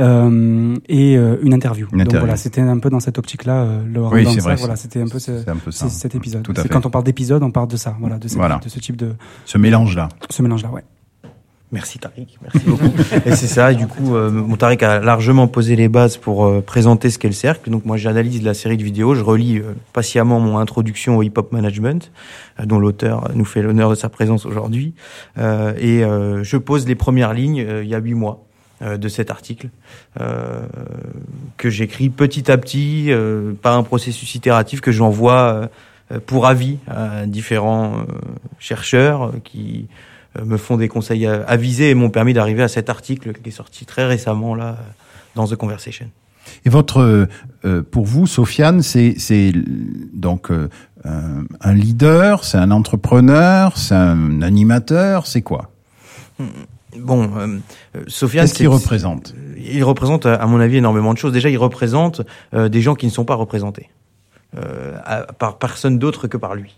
euh, 0.00 0.76
et 0.88 1.14
une 1.14 1.54
interview. 1.54 1.86
Une 1.92 2.04
donc 2.04 2.14
voilà, 2.20 2.36
c'était 2.36 2.60
un 2.60 2.78
peu 2.78 2.90
dans 2.90 3.00
cette 3.00 3.18
optique-là, 3.18 3.66
le 3.86 4.00
Oui, 4.02 4.24
c'est 4.34 4.40
voilà, 4.58 4.76
c'était 4.76 5.00
un 5.00 5.08
peu, 5.08 5.18
ce- 5.18 5.40
c'est 5.42 5.48
un 5.50 5.56
peu 5.56 5.70
ça. 5.70 5.88
c'est 5.88 6.00
cet 6.02 6.14
épisode. 6.14 6.46
C'est 6.56 6.68
quand 6.68 6.86
on 6.86 6.90
parle 6.90 7.04
d'épisode, 7.04 7.33
on 7.42 7.50
parle 7.50 7.68
de 7.68 7.76
ça, 7.76 7.96
voilà, 8.00 8.18
de, 8.18 8.28
cette- 8.28 8.38
Voilà. 8.38 8.60
de 8.62 8.68
ce 8.68 8.78
type 8.78 8.96
de 8.96 9.14
Ce 9.44 9.58
mélange-là. 9.58 10.08
ce 10.30 10.42
mélange-là, 10.42 10.70
ouais. 10.70 10.84
Merci 11.72 11.98
Tariq, 11.98 12.38
merci 12.40 12.60
beaucoup. 12.68 12.84
et 13.26 13.34
c'est 13.34 13.48
ça, 13.48 13.72
et 13.72 13.74
du 13.74 13.88
coup, 13.88 14.14
euh, 14.14 14.30
mon 14.30 14.54
Tariq 14.54 14.80
a 14.84 15.00
largement 15.00 15.48
posé 15.48 15.74
les 15.74 15.88
bases 15.88 16.16
pour 16.16 16.44
euh, 16.46 16.60
présenter 16.60 17.10
ce 17.10 17.18
qu'est 17.18 17.26
le 17.26 17.34
cercle. 17.34 17.68
Donc 17.68 17.84
moi, 17.84 17.96
j'analyse 17.96 18.42
la 18.44 18.54
série 18.54 18.76
de 18.76 18.84
vidéos, 18.84 19.16
je 19.16 19.22
relis 19.22 19.58
euh, 19.58 19.74
patiemment 19.92 20.38
mon 20.38 20.58
introduction 20.58 21.16
au 21.16 21.22
hip-hop 21.24 21.50
management, 21.50 22.12
euh, 22.60 22.66
dont 22.66 22.78
l'auteur 22.78 23.28
nous 23.34 23.44
fait 23.44 23.60
l'honneur 23.60 23.90
de 23.90 23.96
sa 23.96 24.08
présence 24.08 24.46
aujourd'hui, 24.46 24.94
Euh, 25.36 25.72
et 25.78 26.04
euh, 26.04 26.44
je 26.44 26.56
pose 26.58 26.86
les 26.86 26.94
premières 26.94 27.32
lignes 27.34 27.64
euh, 27.66 27.82
il 27.82 27.88
y 27.90 27.94
a 27.94 27.98
huit 27.98 28.14
mois 28.14 28.44
de 28.84 29.08
cet 29.08 29.30
article 29.30 29.70
euh, 30.20 30.60
que 31.56 31.70
j'écris 31.70 32.10
petit 32.10 32.50
à 32.50 32.58
petit 32.58 33.06
euh, 33.10 33.52
par 33.62 33.78
un 33.78 33.82
processus 33.82 34.34
itératif 34.34 34.80
que 34.82 34.92
j'envoie 34.92 35.32
euh, 35.54 35.66
pour 36.26 36.46
avis 36.46 36.78
à 36.86 37.26
différents 37.26 37.98
euh, 37.98 38.04
chercheurs 38.58 39.24
euh, 39.24 39.32
qui 39.42 39.88
euh, 40.38 40.44
me 40.44 40.56
font 40.56 40.76
des 40.76 40.88
conseils 40.88 41.26
euh, 41.26 41.44
avisés 41.46 41.90
et 41.90 41.94
m'ont 41.94 42.10
permis 42.10 42.32
d'arriver 42.32 42.62
à 42.62 42.68
cet 42.68 42.90
article 42.90 43.32
qui 43.32 43.48
est 43.48 43.52
sorti 43.52 43.86
très 43.86 44.06
récemment 44.06 44.54
là 44.54 44.68
euh, 44.68 44.82
dans 45.34 45.46
The 45.46 45.56
Conversation. 45.56 46.10
Et 46.66 46.70
votre, 46.70 47.00
euh, 47.00 47.26
euh, 47.64 47.82
pour 47.82 48.04
vous, 48.04 48.26
Sofiane, 48.26 48.82
c'est 48.82 49.52
donc 50.12 50.50
euh, 50.50 50.68
un, 51.04 51.44
un 51.60 51.74
leader, 51.74 52.44
c'est 52.44 52.58
un 52.58 52.70
entrepreneur, 52.70 53.76
c'est 53.78 53.94
un 53.94 54.42
animateur, 54.42 55.26
c'est 55.26 55.42
quoi? 55.42 55.70
Bon, 56.98 57.30
euh, 57.36 57.58
euh, 57.96 58.04
Sofiane, 58.06 58.44
Qu'est-ce 58.44 58.54
qu'il 58.54 58.68
représente? 58.68 59.34
Il 59.56 59.82
représente, 59.84 60.26
à 60.26 60.46
mon 60.46 60.60
avis, 60.60 60.76
énormément 60.76 61.12
de 61.12 61.18
choses. 61.18 61.32
Déjà, 61.32 61.48
il 61.48 61.56
représente 61.58 62.20
euh, 62.52 62.68
des 62.68 62.82
gens 62.82 62.94
qui 62.94 63.06
ne 63.06 63.10
sont 63.10 63.24
pas 63.24 63.34
représentés 63.34 63.88
euh, 63.88 64.03
à- 65.04 65.32
par 65.32 65.58
personne 65.58 65.98
d'autre 65.98 66.28
que 66.28 66.36
par 66.36 66.54
lui. 66.54 66.76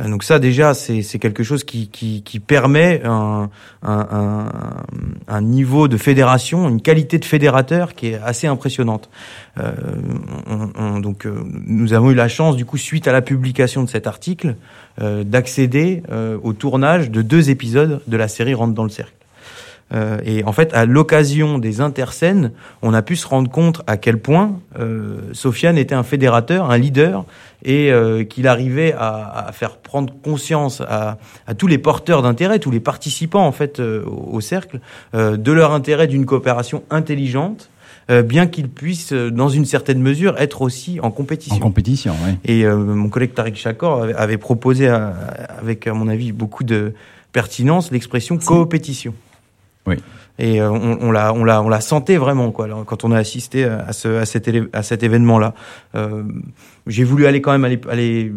Euh, 0.00 0.08
Donc 0.08 0.22
ça, 0.22 0.38
déjà, 0.38 0.72
c'est 0.74 1.02
quelque 1.18 1.42
chose 1.42 1.64
qui, 1.64 1.88
qui, 1.88 2.22
qui 2.22 2.40
permet 2.40 3.02
un, 3.04 3.50
un, 3.82 4.46
un, 5.28 5.40
niveau 5.42 5.88
de 5.88 5.96
fédération, 5.96 6.68
une 6.68 6.80
qualité 6.80 7.18
de 7.18 7.24
fédérateur 7.24 7.94
qui 7.94 8.08
est 8.08 8.20
assez 8.24 8.46
impressionnante. 8.46 9.10
Euh, 9.58 9.72
on- 10.48 10.70
on- 10.78 11.00
donc, 11.00 11.26
euh, 11.26 11.34
nous 11.66 11.92
avons 11.92 12.10
eu 12.10 12.14
la 12.14 12.28
chance, 12.28 12.56
du 12.56 12.64
coup, 12.64 12.78
suite 12.78 13.08
à 13.08 13.12
la 13.12 13.22
publication 13.22 13.82
de 13.82 13.88
cet 13.88 14.06
article, 14.06 14.54
euh, 15.02 15.24
d'accéder 15.24 16.02
euh, 16.10 16.38
au 16.42 16.52
tournage 16.52 17.10
de 17.10 17.20
deux 17.22 17.50
épisodes 17.50 18.00
de 18.06 18.16
la 18.16 18.28
série 18.28 18.54
Rentre 18.54 18.72
dans 18.74 18.84
le 18.84 18.88
cercle. 18.90 19.12
Euh, 19.94 20.18
et 20.24 20.42
en 20.44 20.52
fait, 20.52 20.74
à 20.74 20.84
l'occasion 20.84 21.58
des 21.58 21.80
interscènes, 21.80 22.50
on 22.82 22.92
a 22.92 23.02
pu 23.02 23.14
se 23.14 23.26
rendre 23.26 23.48
compte 23.50 23.82
à 23.86 23.96
quel 23.96 24.18
point 24.18 24.58
euh, 24.80 25.18
Sofiane 25.32 25.78
était 25.78 25.94
un 25.94 26.02
fédérateur, 26.02 26.70
un 26.70 26.76
leader, 26.78 27.24
et 27.64 27.92
euh, 27.92 28.24
qu'il 28.24 28.48
arrivait 28.48 28.92
à, 28.98 29.46
à 29.46 29.52
faire 29.52 29.76
prendre 29.76 30.12
conscience 30.24 30.80
à, 30.80 31.18
à 31.46 31.54
tous 31.54 31.68
les 31.68 31.78
porteurs 31.78 32.22
d'intérêt, 32.22 32.58
tous 32.58 32.72
les 32.72 32.80
participants 32.80 33.46
en 33.46 33.52
fait 33.52 33.78
euh, 33.78 34.04
au, 34.06 34.36
au 34.36 34.40
cercle, 34.40 34.80
euh, 35.14 35.36
de 35.36 35.52
leur 35.52 35.72
intérêt 35.72 36.08
d'une 36.08 36.26
coopération 36.26 36.82
intelligente, 36.90 37.70
euh, 38.10 38.22
bien 38.22 38.46
qu'ils 38.48 38.68
puissent, 38.68 39.12
dans 39.12 39.48
une 39.48 39.64
certaine 39.64 40.00
mesure, 40.00 40.34
être 40.38 40.62
aussi 40.62 40.98
en 41.00 41.10
compétition. 41.12 41.56
En 41.56 41.60
compétition, 41.60 42.14
oui. 42.24 42.32
Et 42.44 42.64
euh, 42.64 42.76
mon 42.76 43.08
collègue 43.08 43.34
Tariq 43.34 43.56
Chakor 43.56 44.02
avait, 44.02 44.14
avait 44.14 44.36
proposé, 44.38 44.88
à- 44.88 45.14
avec 45.60 45.86
à 45.86 45.94
mon 45.94 46.08
avis 46.08 46.32
beaucoup 46.32 46.64
de 46.64 46.92
pertinence, 47.32 47.90
l'expression 47.92 48.36
coopétition. 48.38 49.14
Oui. 49.86 49.96
Et 50.38 50.60
euh, 50.60 50.70
on, 50.70 50.98
on 51.00 51.12
la, 51.12 51.32
on 51.32 51.44
la, 51.44 51.62
on 51.62 51.68
la 51.68 51.80
sentait 51.80 52.18
vraiment 52.18 52.50
quoi. 52.50 52.68
Quand 52.84 53.04
on 53.04 53.12
a 53.12 53.18
assisté 53.18 53.64
à, 53.64 53.92
ce, 53.92 54.20
à 54.20 54.26
cet, 54.82 55.02
événement-là, 55.02 55.54
euh, 55.94 56.24
j'ai 56.86 57.04
voulu 57.04 57.26
aller 57.26 57.40
quand 57.40 57.52
même 57.52 57.64
aller, 57.64 57.80
aller, 57.88 58.32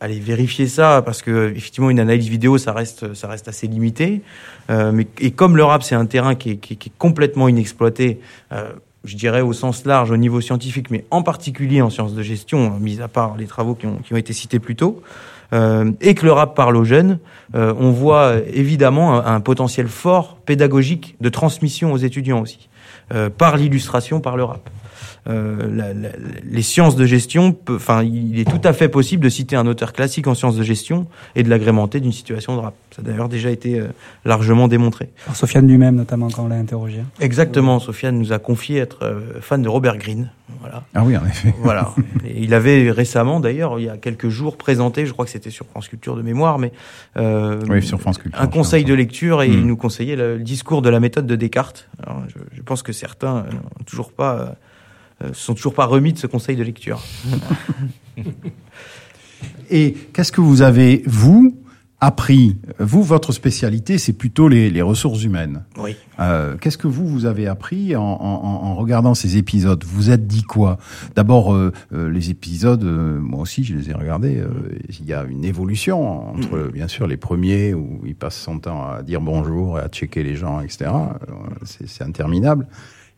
aller 0.00 0.18
vérifier 0.18 0.66
ça 0.66 1.02
parce 1.04 1.22
que 1.22 1.52
effectivement 1.54 1.90
une 1.90 2.00
analyse 2.00 2.28
vidéo 2.28 2.58
ça 2.58 2.72
reste, 2.72 3.14
ça 3.14 3.28
reste 3.28 3.46
assez 3.46 3.68
limité. 3.68 4.22
Euh, 4.70 4.90
mais 4.92 5.06
et 5.20 5.30
comme 5.30 5.56
le 5.56 5.62
rap 5.62 5.84
c'est 5.84 5.94
un 5.94 6.06
terrain 6.06 6.34
qui 6.34 6.52
est, 6.52 6.56
qui 6.56 6.76
qui 6.76 6.88
est 6.88 6.98
complètement 6.98 7.46
inexploité. 7.46 8.20
Euh, 8.52 8.72
je 9.04 9.16
dirais 9.16 9.42
au 9.42 9.52
sens 9.52 9.84
large 9.84 10.10
au 10.10 10.16
niveau 10.16 10.40
scientifique, 10.40 10.90
mais 10.90 11.04
en 11.10 11.22
particulier 11.22 11.82
en 11.82 11.90
sciences 11.90 12.14
de 12.14 12.22
gestion, 12.22 12.74
euh, 12.74 12.78
mis 12.80 13.00
à 13.00 13.08
part 13.08 13.36
les 13.36 13.46
travaux 13.46 13.74
qui 13.74 13.86
ont, 13.86 13.96
qui 13.98 14.14
ont 14.14 14.16
été 14.16 14.32
cités 14.32 14.58
plus 14.58 14.76
tôt, 14.76 15.02
euh, 15.54 15.92
et 16.00 16.14
que 16.14 16.26
le 16.26 16.32
rap 16.32 16.54
parle 16.54 16.76
aux 16.76 16.84
jeunes, 16.84 17.18
euh, 17.54 17.72
on 17.78 17.90
voit 17.90 18.24
euh, 18.24 18.40
évidemment 18.52 19.24
un, 19.24 19.40
potentiel 19.40 19.86
fort 19.88 20.36
pédagogique 20.44 21.16
de 21.20 21.28
transmission 21.28 21.92
aux 21.92 21.96
étudiants 21.96 22.40
aussi, 22.40 22.68
euh, 23.14 23.30
par 23.30 23.56
l'illustration, 23.56 24.20
par 24.20 24.36
le 24.36 24.44
rap. 24.44 24.68
Euh, 25.26 25.68
la- 25.74 25.94
la- 25.94 26.10
les 26.44 26.60
sciences 26.62 26.96
de 26.96 27.06
gestion, 27.06 27.52
peut- 27.52 27.76
enfin, 27.76 28.02
il 28.02 28.38
est 28.38 28.44
tout 28.50 28.60
à 28.62 28.74
fait 28.74 28.88
possible 28.90 29.24
de 29.24 29.30
citer 29.30 29.56
un 29.56 29.66
auteur 29.66 29.94
classique 29.94 30.26
en 30.26 30.34
sciences 30.34 30.56
de 30.56 30.62
gestion 30.62 31.06
et 31.34 31.42
de 31.42 31.48
l'agrémenter 31.48 32.00
d'une 32.00 32.12
situation 32.12 32.54
de 32.56 32.60
rap. 32.60 32.74
Ça 32.94 33.00
a 33.00 33.04
d'ailleurs 33.06 33.30
déjà 33.30 33.50
été 33.50 33.80
euh, 33.80 33.86
largement 34.26 34.68
démontré. 34.68 35.08
Par 35.24 35.34
Sofiane 35.34 35.66
lui-même, 35.66 35.94
notamment, 35.96 36.28
quand 36.28 36.44
on 36.44 36.48
l'a 36.48 36.56
interrogé. 36.56 36.98
Exactement, 37.20 37.78
Sofiane 37.80 38.18
nous 38.18 38.32
a 38.32 38.38
confié 38.38 38.78
être 38.80 38.98
euh, 39.02 39.40
fan 39.40 39.62
de 39.62 39.68
Robert 39.68 39.96
Greene. 39.96 40.30
Voilà. 40.60 40.84
Ah 40.94 41.02
oui, 41.04 41.16
en 41.16 41.24
effet. 41.24 41.54
Voilà. 41.62 41.94
Et 42.26 42.42
il 42.42 42.52
avait 42.52 42.90
récemment, 42.90 43.40
d'ailleurs, 43.40 43.80
il 43.80 43.86
y 43.86 43.88
a 43.88 43.96
quelques 43.96 44.28
jours, 44.28 44.58
présenté, 44.58 45.06
je 45.06 45.12
crois 45.12 45.24
que 45.24 45.30
c'était 45.30 45.48
sur 45.50 45.64
France 45.64 45.88
Culture 45.88 46.16
de 46.16 46.22
mémoire, 46.22 46.58
mais 46.58 46.70
euh, 47.16 47.60
Oui, 47.70 47.82
sur 47.82 47.98
France 47.98 48.18
Culture, 48.18 48.38
un 48.40 48.46
conseil 48.46 48.84
de 48.84 48.92
lecture 48.92 49.42
et 49.42 49.48
il 49.48 49.64
nous 49.66 49.76
conseillait 49.78 50.16
le, 50.16 50.36
le 50.36 50.42
discours 50.44 50.82
de 50.82 50.90
la 50.90 51.00
méthode 51.00 51.26
de 51.26 51.34
Descartes. 51.36 51.88
Alors, 52.06 52.22
je, 52.28 52.34
je 52.56 52.62
pense 52.62 52.82
que 52.82 52.92
certains 52.92 53.44
n'ont 53.44 53.84
toujours 53.86 54.12
pas, 54.12 54.54
euh, 55.22 55.26
euh, 55.26 55.32
se 55.32 55.40
sont 55.44 55.54
toujours 55.54 55.74
pas 55.74 55.86
remis 55.86 56.12
de 56.12 56.18
ce 56.18 56.26
conseil 56.26 56.56
de 56.56 56.62
lecture. 56.64 57.02
Et 59.70 59.92
qu'est-ce 60.12 60.32
que 60.32 60.40
vous 60.40 60.62
avez, 60.62 61.02
vous, 61.06 61.56
appris? 62.00 62.56
Vous, 62.78 63.02
votre 63.02 63.32
spécialité, 63.32 63.98
c'est 63.98 64.12
plutôt 64.12 64.48
les, 64.48 64.70
les 64.70 64.82
ressources 64.82 65.22
humaines. 65.24 65.64
Oui. 65.78 65.96
Euh, 66.20 66.56
qu'est-ce 66.58 66.78
que 66.78 66.86
vous, 66.86 67.06
vous 67.08 67.24
avez 67.24 67.46
appris 67.46 67.96
en, 67.96 68.02
en- 68.02 68.64
en 68.64 68.74
regardant 68.74 69.14
ces 69.14 69.36
épisodes? 69.36 69.82
Vous 69.84 69.96
vous 69.96 70.10
êtes 70.10 70.26
dit 70.26 70.42
quoi? 70.42 70.78
D'abord, 71.14 71.52
euh, 71.54 71.72
euh, 71.92 72.10
les 72.10 72.30
épisodes, 72.30 72.84
moi 72.84 73.40
aussi, 73.40 73.64
je 73.64 73.74
les 73.74 73.90
ai 73.90 73.94
regardés. 73.94 74.42
il 75.00 75.04
y 75.06 75.12
a 75.14 75.24
une 75.24 75.44
évolution 75.44 76.30
entre, 76.34 76.56
euh, 76.56 76.70
bien 76.72 76.88
sûr, 76.88 77.06
les 77.06 77.16
premiers 77.16 77.74
où 77.74 78.00
il 78.06 78.14
passe 78.14 78.36
son 78.38 78.58
temps 78.58 78.86
à 78.90 79.02
dire 79.02 79.20
bonjour 79.20 79.78
et 79.78 79.82
à 79.82 79.88
checker 79.88 80.22
les 80.22 80.36
gens, 80.36 80.60
etc. 80.60 80.90
C'est 81.64 82.04
interminable. 82.04 82.66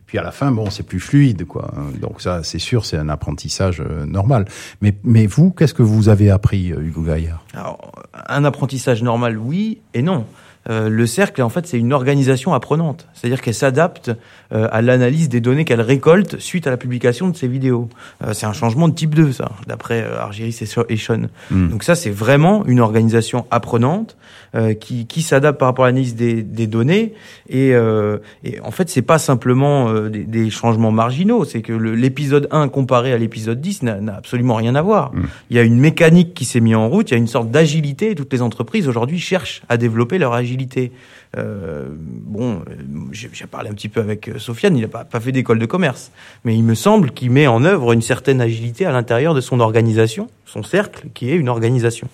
Puis 0.07 0.17
à 0.17 0.23
la 0.23 0.31
fin, 0.31 0.51
bon, 0.51 0.69
c'est 0.69 0.83
plus 0.83 1.01
fluide, 1.01 1.45
quoi. 1.45 1.71
Donc 2.01 2.21
ça, 2.21 2.41
c'est 2.41 2.59
sûr, 2.59 2.85
c'est 2.85 2.97
un 2.97 3.09
apprentissage 3.09 3.81
euh, 3.81 4.05
normal. 4.05 4.45
Mais, 4.81 4.95
mais 5.03 5.27
vous, 5.27 5.51
qu'est-ce 5.51 5.73
que 5.73 5.83
vous 5.83 6.07
avez 6.09 6.31
appris, 6.31 6.71
euh, 6.71 6.81
Hugo 6.81 7.01
Gaillard? 7.01 7.43
Alors, 7.53 7.91
un 8.27 8.45
apprentissage 8.45 9.03
normal, 9.03 9.37
oui 9.37 9.79
et 9.93 10.01
non. 10.01 10.25
Euh, 10.69 10.89
le 10.89 11.05
cercle, 11.05 11.41
en 11.41 11.49
fait, 11.49 11.65
c'est 11.65 11.77
une 11.77 11.93
organisation 11.93 12.53
apprenante. 12.53 13.07
C'est-à-dire 13.13 13.41
qu'elle 13.41 13.53
s'adapte 13.53 14.11
euh, 14.51 14.67
à 14.71 14.81
l'analyse 14.81 15.29
des 15.29 15.39
données 15.39 15.65
qu'elle 15.65 15.81
récolte 15.81 16.39
suite 16.39 16.67
à 16.67 16.69
la 16.69 16.77
publication 16.77 17.29
de 17.29 17.37
ses 17.37 17.47
vidéos. 17.47 17.89
Euh, 18.23 18.33
c'est 18.33 18.45
un 18.45 18.53
changement 18.53 18.87
de 18.87 18.93
type 18.93 19.15
2, 19.15 19.31
ça, 19.31 19.51
d'après 19.67 20.03
euh, 20.03 20.19
Argyris 20.19 20.57
et 20.89 20.97
Sean. 20.97 21.27
Mm. 21.51 21.69
Donc 21.69 21.83
ça, 21.83 21.95
c'est 21.95 22.09
vraiment 22.09 22.65
une 22.65 22.79
organisation 22.79 23.45
apprenante 23.51 24.17
euh, 24.57 24.73
qui, 24.73 25.05
qui 25.05 25.21
s'adapte 25.21 25.59
par 25.59 25.67
rapport 25.67 25.85
à 25.85 25.89
l'analyse 25.89 26.15
des, 26.15 26.41
des 26.41 26.67
données. 26.67 27.13
Et, 27.47 27.75
euh, 27.75 28.17
et 28.43 28.59
en 28.61 28.71
fait, 28.71 28.89
c'est 28.89 29.01
pas 29.01 29.19
simplement 29.19 29.89
euh, 29.89 30.09
des, 30.09 30.23
des 30.23 30.49
changements 30.49 30.91
marginaux. 30.91 31.45
C'est 31.45 31.61
que 31.61 31.73
l'épisode 31.73 32.47
1 32.51 32.67
comparé 32.69 33.13
à 33.13 33.17
l'épisode 33.17 33.61
10 33.61 33.83
n'a 33.83 34.15
absolument 34.15 34.55
rien 34.55 34.75
à 34.75 34.81
voir. 34.81 35.11
Il 35.49 35.55
y 35.55 35.59
a 35.59 35.63
une 35.63 35.79
mécanique 35.79 36.33
qui 36.33 36.45
s'est 36.45 36.59
mise 36.59 36.75
en 36.75 36.89
route. 36.89 37.11
Il 37.11 37.13
y 37.13 37.15
a 37.15 37.19
une 37.19 37.27
sorte 37.27 37.51
d'agilité. 37.51 38.15
Toutes 38.15 38.33
les 38.33 38.41
entreprises 38.41 38.87
aujourd'hui 38.87 39.19
cherchent 39.19 39.61
à 39.69 39.77
développer 39.77 40.17
leur 40.17 40.33
agilité. 40.33 40.91
Euh, 41.37 41.87
bon, 41.99 42.61
euh, 42.69 42.73
j'ai 43.11 43.29
j'ai 43.33 43.47
parlé 43.47 43.69
un 43.69 43.73
petit 43.73 43.89
peu 43.89 43.99
avec 43.99 44.29
euh, 44.29 44.39
Sofiane. 44.39 44.77
Il 44.77 44.81
n'a 44.81 44.87
pas, 44.87 45.03
pas 45.03 45.19
fait 45.19 45.31
d'école 45.31 45.59
de 45.59 45.65
commerce, 45.65 46.11
mais 46.45 46.55
il 46.55 46.63
me 46.63 46.73
semble 46.73 47.11
qu'il 47.11 47.31
met 47.31 47.47
en 47.47 47.63
œuvre 47.63 47.91
une 47.91 48.01
certaine 48.01 48.39
agilité 48.41 48.85
à 48.85 48.91
l'intérieur 48.91 49.33
de 49.33 49.41
son 49.41 49.59
organisation, 49.59 50.29
son 50.45 50.63
cercle, 50.63 51.07
qui 51.13 51.29
est 51.29 51.35
une 51.35 51.49
organisation. 51.49 52.07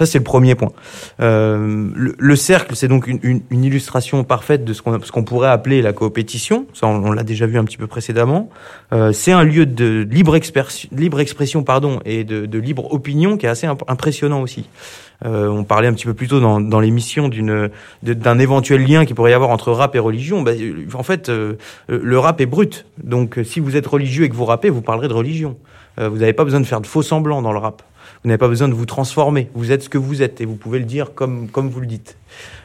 Ça, 0.00 0.06
c'est 0.06 0.16
le 0.16 0.24
premier 0.24 0.54
point. 0.54 0.70
Euh, 1.20 1.90
le, 1.94 2.14
le 2.18 2.36
cercle, 2.36 2.74
c'est 2.74 2.88
donc 2.88 3.06
une, 3.06 3.18
une- 3.22 3.42
une 3.50 3.64
illustration 3.64 4.24
parfaite 4.24 4.64
de 4.64 4.72
ce 4.72 4.80
qu'on 4.80 4.98
qu'on 4.98 5.24
pourrait 5.24 5.50
appeler 5.50 5.82
la 5.82 5.92
coopétition. 5.92 6.64
Ça, 6.72 6.86
on, 6.86 7.12
l'a 7.12 7.22
déjà 7.22 7.44
vu 7.44 7.58
un 7.58 7.64
petit 7.64 7.76
peu 7.76 7.86
précédemment. 7.86 8.48
Euh, 8.94 9.12
c'est 9.12 9.32
un 9.32 9.44
lieu 9.44 9.66
de 9.66 10.08
libre, 10.10 10.36
expression, 10.36 10.88
libre 10.90 11.20
expression 11.20 11.64
pardon, 11.64 12.00
et 12.06 12.24
de, 12.24 12.46
de 12.46 12.58
libre 12.58 12.94
opinion 12.94 13.36
qui 13.36 13.44
est 13.44 13.50
assez 13.50 13.66
imp- 13.66 13.84
impressionnant 13.88 14.40
aussi. 14.40 14.70
Euh, 15.26 15.48
on 15.48 15.64
parlait 15.64 15.86
un 15.88 15.92
petit 15.92 16.06
peu 16.06 16.14
plus 16.14 16.28
tôt 16.28 16.40
dans, 16.40 16.62
dans 16.62 16.80
l'émission 16.80 17.28
d'une 17.28 17.68
d'un 18.02 18.38
éventuel 18.38 18.82
lien 18.86 19.04
qui 19.04 19.12
pourrait 19.12 19.32
y 19.32 19.34
avoir 19.34 19.50
entre 19.50 19.70
rap 19.70 19.94
et 19.96 19.98
religion. 19.98 20.40
Ben, 20.40 20.58
euh, 20.58 20.86
en 20.94 21.02
fait, 21.02 21.28
euh, 21.28 21.56
le 21.90 22.18
rap 22.18 22.40
est 22.40 22.46
brut. 22.46 22.86
Donc, 23.04 23.36
euh, 23.36 23.44
si 23.44 23.60
vous 23.60 23.76
êtes 23.76 23.86
religieux 23.86 24.24
et 24.24 24.30
que 24.30 24.34
vous 24.34 24.46
rappez, 24.46 24.70
vous 24.70 24.80
parlerez 24.80 25.08
de 25.08 25.12
religion. 25.12 25.58
Euh, 25.98 26.08
vous 26.08 26.16
n'avez 26.16 26.32
pas 26.32 26.44
besoin 26.44 26.60
de 26.60 26.64
faire 26.66 26.80
de 26.80 26.86
faux 26.86 27.02
semblants 27.02 27.42
dans 27.42 27.52
le 27.52 27.58
rap. 27.58 27.82
Vous 28.22 28.28
n'avez 28.28 28.38
pas 28.38 28.48
besoin 28.48 28.68
de 28.68 28.74
vous 28.74 28.84
transformer. 28.84 29.48
Vous 29.54 29.72
êtes 29.72 29.82
ce 29.82 29.88
que 29.88 29.96
vous 29.96 30.20
êtes 30.20 30.42
et 30.42 30.44
vous 30.44 30.54
pouvez 30.56 30.78
le 30.78 30.84
dire 30.84 31.14
comme 31.14 31.48
comme 31.48 31.70
vous 31.70 31.80
le 31.80 31.86
dites. 31.86 32.18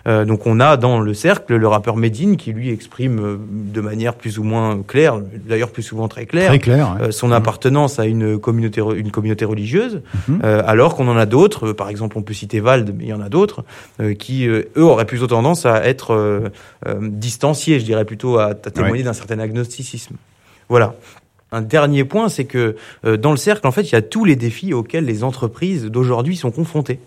Euh, 0.06 0.26
donc 0.26 0.46
on 0.46 0.60
a 0.60 0.76
dans 0.76 1.00
le 1.00 1.14
cercle 1.14 1.56
le 1.56 1.68
rappeur 1.68 1.96
Medine 1.96 2.36
qui 2.36 2.52
lui 2.52 2.70
exprime 2.72 3.20
euh, 3.20 3.38
de 3.40 3.80
manière 3.82 4.16
plus 4.16 4.38
ou 4.38 4.44
moins 4.44 4.84
claire, 4.86 5.20
d'ailleurs 5.48 5.72
plus 5.72 5.82
souvent 5.82 6.10
très 6.10 6.26
claire, 6.26 6.50
Très 6.50 6.60
clair, 6.60 6.98
ouais. 7.00 7.08
euh, 7.08 7.12
son 7.12 7.32
appartenance 7.32 8.00
à 8.00 8.06
une 8.06 8.38
communauté 8.38 8.82
une 8.96 9.12
communauté 9.12 9.46
religieuse, 9.46 10.02
Mhm. 10.28 10.42
euh, 10.44 10.62
alors 10.66 10.94
qu'on 10.96 11.08
en 11.08 11.16
a 11.18 11.26
d'autres, 11.26 11.72
par 11.72 11.88
exemple 11.90 12.18
on 12.18 12.22
peut 12.22 12.34
citer 12.34 12.60
Vald, 12.60 12.94
mais 12.96 13.06
il 13.06 13.10
y 13.10 13.14
en 13.14 13.22
a 13.22 13.30
d'autres 13.30 13.64
qui 14.20 14.46
eux 14.48 14.68
auraient 14.76 15.06
plutôt 15.06 15.28
tendance 15.28 15.66
à 15.66 15.86
être 15.88 16.52
distanciés, 17.02 17.80
je 17.80 17.86
dirais 17.86 18.06
plutôt 18.06 18.38
à, 18.40 18.48
à 18.48 18.54
témoigner 18.56 18.98
Ouais. 18.98 19.04
d'un 19.04 19.14
certain 19.14 19.40
agnosticisme. 19.40 20.16
Voilà. 20.70 20.96
Un 21.56 21.62
dernier 21.62 22.04
point, 22.04 22.28
c'est 22.28 22.44
que 22.44 22.76
euh, 23.06 23.16
dans 23.16 23.32
le 23.32 23.38
cercle, 23.38 23.66
en 23.66 23.72
fait, 23.72 23.84
il 23.84 23.94
y 23.94 23.96
a 23.96 24.02
tous 24.02 24.26
les 24.26 24.36
défis 24.36 24.74
auxquels 24.74 25.06
les 25.06 25.24
entreprises 25.24 25.86
d'aujourd'hui 25.86 26.36
sont 26.36 26.52
confrontées. 26.52 27.00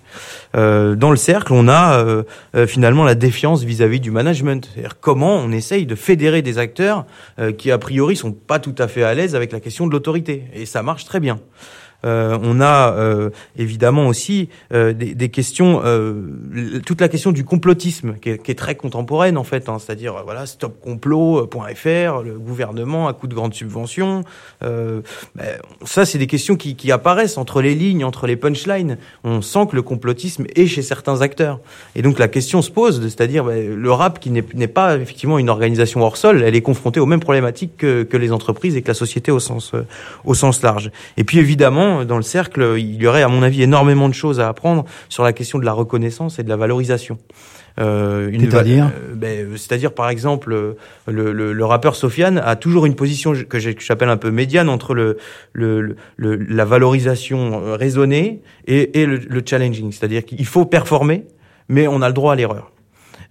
Euh, 0.56 0.96
dans 0.96 1.10
le 1.10 1.18
cercle, 1.18 1.52
on 1.52 1.68
a 1.68 1.98
euh, 1.98 2.22
finalement 2.66 3.04
la 3.04 3.14
défiance 3.14 3.62
vis-à-vis 3.62 4.00
du 4.00 4.10
management. 4.10 4.70
Comment 5.02 5.36
on 5.36 5.52
essaye 5.52 5.84
de 5.84 5.94
fédérer 5.94 6.40
des 6.40 6.56
acteurs 6.56 7.04
qui, 7.58 7.70
a 7.70 7.76
priori, 7.76 8.16
sont 8.16 8.32
pas 8.32 8.58
tout 8.58 8.74
à 8.78 8.88
fait 8.88 9.02
à 9.02 9.12
l'aise 9.12 9.34
avec 9.34 9.52
la 9.52 9.60
question 9.60 9.86
de 9.86 9.92
l'autorité. 9.92 10.44
Et 10.54 10.64
ça 10.64 10.82
marche 10.82 11.04
très 11.04 11.20
bien. 11.20 11.38
Euh, 12.04 12.38
on 12.42 12.60
a 12.60 12.92
euh, 12.92 13.30
évidemment 13.56 14.06
aussi 14.06 14.48
euh, 14.72 14.92
des, 14.92 15.16
des 15.16 15.30
questions, 15.30 15.82
euh, 15.84 16.80
toute 16.86 17.00
la 17.00 17.08
question 17.08 17.32
du 17.32 17.44
complotisme 17.44 18.14
qui 18.22 18.30
est, 18.30 18.38
qui 18.38 18.52
est 18.52 18.54
très 18.54 18.76
contemporaine 18.76 19.36
en 19.36 19.42
fait, 19.42 19.68
hein, 19.68 19.78
c'est-à-dire 19.80 20.14
euh, 20.14 20.22
voilà 20.24 20.46
stopcomplot.fr, 20.46 22.22
le 22.22 22.38
gouvernement 22.38 23.08
à 23.08 23.14
coup 23.14 23.26
de 23.26 23.34
grandes 23.34 23.54
subventions. 23.54 24.22
Euh, 24.62 25.00
ben, 25.34 25.46
ça, 25.84 26.06
c'est 26.06 26.18
des 26.18 26.28
questions 26.28 26.54
qui, 26.54 26.76
qui 26.76 26.92
apparaissent 26.92 27.36
entre 27.36 27.60
les 27.60 27.74
lignes, 27.74 28.04
entre 28.04 28.28
les 28.28 28.36
punchlines. 28.36 28.96
On 29.24 29.42
sent 29.42 29.66
que 29.70 29.74
le 29.74 29.82
complotisme 29.82 30.46
est 30.54 30.66
chez 30.66 30.82
certains 30.82 31.20
acteurs, 31.20 31.58
et 31.96 32.02
donc 32.02 32.20
la 32.20 32.28
question 32.28 32.62
se 32.62 32.70
pose, 32.70 33.02
c'est-à-dire 33.02 33.44
ben, 33.44 33.74
le 33.74 33.92
rap 33.92 34.20
qui 34.20 34.30
n'est 34.30 34.68
pas 34.68 34.96
effectivement 34.96 35.38
une 35.38 35.50
organisation 35.50 36.02
hors 36.02 36.16
sol, 36.16 36.44
elle 36.44 36.54
est 36.54 36.62
confrontée 36.62 37.00
aux 37.00 37.06
mêmes 37.06 37.18
problématiques 37.18 37.76
que, 37.76 38.04
que 38.04 38.16
les 38.16 38.30
entreprises 38.30 38.76
et 38.76 38.82
que 38.82 38.88
la 38.88 38.94
société 38.94 39.32
au 39.32 39.40
sens 39.40 39.72
au 40.24 40.34
sens 40.34 40.62
large. 40.62 40.92
Et 41.16 41.24
puis 41.24 41.38
évidemment, 41.38 41.87
dans 42.04 42.16
le 42.16 42.22
cercle, 42.22 42.74
il 42.78 42.94
y 43.02 43.06
aurait, 43.06 43.22
à 43.22 43.28
mon 43.28 43.42
avis, 43.42 43.62
énormément 43.62 44.08
de 44.08 44.14
choses 44.14 44.40
à 44.40 44.48
apprendre 44.48 44.84
sur 45.08 45.22
la 45.24 45.32
question 45.32 45.58
de 45.58 45.64
la 45.64 45.72
reconnaissance 45.72 46.38
et 46.38 46.42
de 46.42 46.48
la 46.48 46.56
valorisation. 46.56 47.18
Euh, 47.80 48.28
C'est-à-dire 48.32 48.84
euh, 48.86 49.14
ben, 49.14 49.46
euh, 49.52 49.56
C'est-à-dire, 49.56 49.92
par 49.92 50.08
exemple, 50.08 50.52
euh, 50.52 50.72
le, 51.06 51.32
le, 51.32 51.52
le 51.52 51.64
rappeur 51.64 51.94
Sofiane 51.94 52.38
a 52.44 52.56
toujours 52.56 52.86
une 52.86 52.96
position 52.96 53.32
que 53.48 53.58
j'appelle 53.60 54.08
un 54.08 54.16
peu 54.16 54.30
médiane 54.32 54.68
entre 54.68 54.94
le, 54.94 55.16
le, 55.52 55.94
le- 56.16 56.36
la 56.36 56.64
valorisation 56.64 57.62
euh, 57.62 57.76
raisonnée 57.76 58.40
et, 58.66 59.00
et 59.00 59.06
le 59.06 59.42
challenging. 59.44 59.92
C'est-à-dire 59.92 60.24
qu'il 60.24 60.44
faut 60.46 60.64
performer, 60.64 61.24
mais 61.68 61.86
on 61.86 62.02
a 62.02 62.08
le 62.08 62.14
droit 62.14 62.32
à 62.32 62.36
l'erreur. 62.36 62.72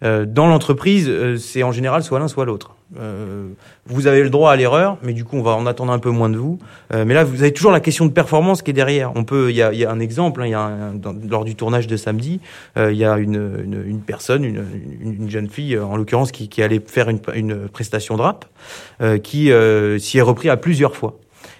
Euh, 0.03 0.25
dans 0.25 0.47
l'entreprise, 0.47 1.07
euh, 1.09 1.37
c'est 1.37 1.63
en 1.63 1.71
général 1.71 2.03
soit 2.03 2.19
l'un 2.19 2.27
soit 2.27 2.45
l'autre. 2.45 2.75
Euh, 2.99 3.47
vous 3.87 4.05
avez 4.07 4.21
le 4.23 4.29
droit 4.29 4.51
à 4.51 4.55
l'erreur, 4.55 4.97
mais 5.03 5.11
du 5.13 5.25
coup, 5.25 5.37
on 5.37 5.41
va 5.41 5.51
en 5.55 5.65
attendre 5.65 5.91
un 5.91 5.99
peu 5.99 6.09
moins 6.11 6.29
de 6.29 6.37
vous. 6.37 6.57
Mais 6.93 7.13
là, 7.13 7.23
vous 7.25 7.41
avez 7.41 7.51
toujours 7.51 7.71
la 7.71 7.79
question 7.81 8.05
de 8.05 8.11
performance 8.11 8.61
qui 8.61 8.69
est 8.71 8.73
derrière. 8.73 9.11
On 9.15 9.23
peut, 9.25 9.49
il 9.49 9.55
y 9.57 9.61
a, 9.61 9.73
y 9.73 9.83
a 9.83 9.91
un 9.91 9.99
exemple. 9.99 10.41
hein, 10.41 10.45
Il 10.45 10.51
y 10.51 10.53
a 10.53 10.61
un- 10.61 10.93
dans- 10.93 11.15
lors 11.29 11.43
du 11.43 11.55
tournage 11.55 11.87
de 11.87 11.97
samedi, 11.97 12.39
euh, 12.77 12.91
il 12.93 12.97
y 12.97 13.03
a 13.05 13.17
une, 13.17 13.35
une, 13.63 13.83
une 13.85 13.99
personne, 14.01 14.45
une, 14.45 14.63
une, 15.01 15.13
une 15.23 15.29
jeune 15.29 15.49
fille, 15.49 15.77
en 15.77 15.97
l'occurrence, 15.97 16.31
qui, 16.31 16.47
qui 16.47 16.61
allait 16.63 16.81
faire 16.85 17.09
une, 17.09 17.19
une 17.33 17.67
prestation 17.67 18.15
de 18.17 18.21
rap, 18.21 18.45
euh, 19.01 19.17
qui 19.17 19.51
euh, 19.51 19.97
s'y 19.99 20.19
est 20.19 20.21
repris 20.21 20.49
à 20.49 20.55
plusieurs 20.57 20.95
fois. 20.95 21.17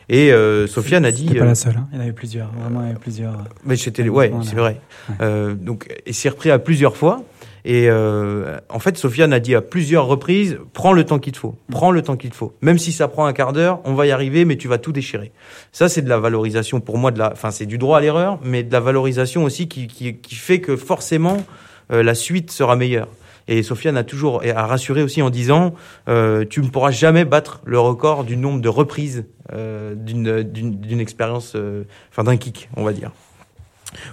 Et 0.09 0.31
euh, 0.31 0.67
Sofiane 0.67 1.03
a 1.03 1.11
dit. 1.11 1.27
C'était 1.27 1.39
pas 1.39 1.45
la 1.45 1.55
seule. 1.55 1.75
Hein. 1.77 1.87
Il 1.91 1.97
y 1.97 1.99
en 1.99 2.03
avait 2.03 2.13
plusieurs. 2.13 2.49
Vraiment, 2.61 2.81
il 2.83 2.87
y 2.87 2.89
avait 2.91 2.99
plusieurs. 2.99 3.33
mais 3.65 3.75
c'était 3.75 4.07
ouais, 4.07 4.29
Voilà. 4.29 4.45
c'est 4.45 4.55
vrai. 4.55 4.79
Euh, 5.19 5.53
donc, 5.55 5.89
il 6.05 6.13
s'est 6.13 6.29
repris 6.29 6.51
à 6.51 6.59
plusieurs 6.59 6.95
fois. 6.95 7.21
Et 7.69 7.89
euh, 7.89 8.57
en 8.69 8.79
fait, 8.79 8.97
Sofiane 8.97 9.33
a 9.33 9.41
dit 9.41 9.53
à 9.53 9.61
plusieurs 9.61 10.05
reprises 10.05 10.57
prends 10.71 10.93
le 10.93 11.03
temps 11.03 11.19
qu'il 11.19 11.33
te 11.33 11.37
faut, 11.37 11.55
prends 11.69 11.91
le 11.91 12.01
temps 12.01 12.15
qu'il 12.15 12.29
te 12.29 12.35
faut. 12.35 12.55
Même 12.61 12.77
si 12.77 12.93
ça 12.93 13.09
prend 13.09 13.25
un 13.25 13.33
quart 13.33 13.51
d'heure, 13.51 13.81
on 13.83 13.93
va 13.93 14.07
y 14.07 14.11
arriver, 14.11 14.45
mais 14.45 14.55
tu 14.55 14.69
vas 14.69 14.77
tout 14.77 14.93
déchirer. 14.93 15.33
Ça, 15.73 15.89
c'est 15.89 16.01
de 16.01 16.07
la 16.07 16.17
valorisation 16.17 16.79
pour 16.79 16.97
moi 16.97 17.11
de 17.11 17.19
la, 17.19 17.33
enfin, 17.33 17.51
c'est 17.51 17.65
du 17.65 17.77
droit 17.77 17.97
à 17.97 18.01
l'erreur, 18.01 18.39
mais 18.41 18.63
de 18.63 18.71
la 18.71 18.79
valorisation 18.79 19.43
aussi 19.43 19.67
qui 19.67 19.87
qui, 19.87 20.15
qui 20.15 20.35
fait 20.35 20.61
que 20.61 20.77
forcément 20.77 21.43
euh, 21.91 22.03
la 22.03 22.15
suite 22.15 22.51
sera 22.51 22.77
meilleure. 22.77 23.09
Et 23.49 23.63
Sofiane 23.63 23.97
a 23.97 24.03
toujours 24.03 24.43
a 24.43 24.65
rassuré 24.65 25.03
aussi 25.03 25.21
en 25.21 25.29
disant 25.29 25.73
euh, 26.07 26.45
tu 26.49 26.61
ne 26.61 26.67
pourras 26.67 26.91
jamais 26.91 27.25
battre 27.25 27.61
le 27.65 27.79
record 27.79 28.23
du 28.23 28.37
nombre 28.37 28.61
de 28.61 28.69
reprises 28.69 29.25
euh, 29.53 29.95
d'une 29.95 30.99
expérience, 30.99 31.53
euh, 31.55 31.83
enfin 32.11 32.23
d'un 32.23 32.37
kick, 32.37 32.69
on 32.75 32.83
va 32.83 32.91
dire. 32.91 33.11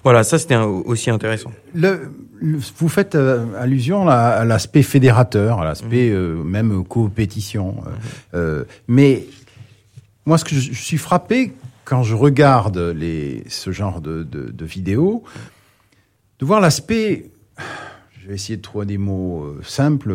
Voilà, 0.02 0.22
ça 0.24 0.38
c'était 0.38 0.56
aussi 0.56 1.10
intéressant. 1.10 1.52
Le, 1.74 2.10
le- 2.40 2.58
vous 2.78 2.88
faites 2.88 3.14
euh, 3.14 3.44
allusion 3.58 4.08
à, 4.08 4.14
à 4.14 4.44
l'aspect 4.44 4.82
fédérateur, 4.82 5.60
à 5.60 5.64
l'aspect 5.64 6.10
Mhm. 6.10 6.16
euh, 6.16 6.42
même 6.44 6.84
coopétition. 6.84 7.76
euh, 8.34 8.38
euh, 8.38 8.64
mais 8.88 9.24
moi, 10.26 10.38
ce 10.38 10.44
que 10.44 10.54
je, 10.54 10.72
je 10.72 10.80
suis 10.82 10.98
frappé 10.98 11.52
quand 11.84 12.02
je 12.02 12.14
regarde 12.14 12.78
les, 12.78 13.44
ce 13.48 13.70
genre 13.72 14.00
de, 14.00 14.22
de, 14.22 14.50
de 14.50 14.64
vidéos, 14.64 15.22
de 16.38 16.46
voir 16.46 16.60
l'aspect, 16.62 17.30
je 18.22 18.28
vais 18.28 18.34
essayer 18.34 18.56
de 18.56 18.62
trouver 18.62 18.86
des 18.86 18.96
mots 18.96 19.54
simples 19.62 20.14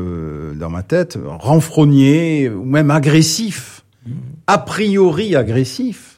dans 0.56 0.72
ma 0.72 0.82
tête, 0.82 1.20
renfrogné 1.24 2.50
ou 2.50 2.64
même 2.66 2.90
agressif, 2.90 3.84
a 4.48 4.58
priori 4.58 5.36
agressif, 5.36 6.09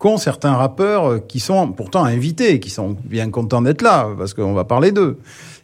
qu'ont 0.00 0.16
certains 0.16 0.54
rappeurs 0.54 1.04
euh, 1.08 1.18
qui 1.18 1.38
sont 1.38 1.70
pourtant 1.72 2.04
invités, 2.04 2.58
qui 2.58 2.70
sont 2.70 2.96
bien 3.04 3.30
contents 3.30 3.62
d'être 3.62 3.82
là, 3.82 4.08
parce 4.18 4.34
qu'on 4.34 4.54
va 4.54 4.64
parler 4.64 4.92
d'eux. 4.92 5.18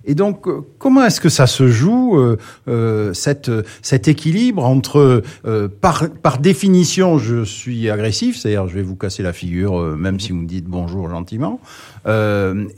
Et 0.05 0.15
donc, 0.15 0.47
euh, 0.47 0.61
comment 0.79 1.05
est-ce 1.05 1.21
que 1.21 1.31
ça 1.31 1.49
se 1.49 1.67
joue 1.67 2.17
euh, 2.17 2.37
euh, 2.69 3.13
cette, 3.15 3.51
cet 3.83 4.07
équilibre 4.07 4.65
entre, 4.65 5.23
euh, 5.47 5.69
par, 5.81 6.05
par 6.23 6.39
définition, 6.39 7.19
je 7.19 7.45
suis 7.45 7.91
agressif, 7.91 8.37
c'est-à-dire 8.37 8.69
je 8.69 8.75
vais 8.75 8.83
vous 8.83 8.95
casser 8.95 9.23
la 9.25 9.33
figure, 9.33 9.81
euh, 9.81 9.97
même 9.97 10.21
si 10.21 10.31
vous 10.33 10.39
me 10.39 10.47
dites 10.47 10.67
bonjour 10.67 11.09
gentiment, 11.11 11.59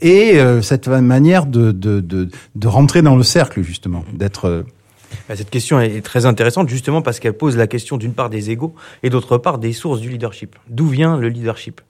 et 0.01 0.39
cette 0.63 0.87
manière 0.87 1.45
de, 1.45 1.71
de, 1.71 1.99
de, 1.99 2.29
de 2.55 2.67
rentrer 2.67 3.03
dans 3.03 3.15
le 3.15 3.21
cercle 3.21 3.61
justement, 3.61 4.03
d'être 4.11 4.63
Cette 5.33 5.49
question 5.49 5.79
est 5.79 6.01
très 6.03 6.25
intéressante 6.25 6.69
justement 6.69 7.01
parce 7.01 7.19
qu'elle 7.19 7.33
pose 7.33 7.55
la 7.57 7.67
question 7.67 7.97
d'une 7.97 8.13
part 8.13 8.29
des 8.29 8.49
égaux 8.51 8.73
et 9.03 9.09
d'autre 9.09 9.37
part 9.37 9.57
des 9.57 9.73
sources 9.73 9.99
du 10.01 10.09
leadership. 10.09 10.55
D'où 10.69 10.87
vient 10.87 11.17
le 11.17 11.29
leadership? 11.29 11.81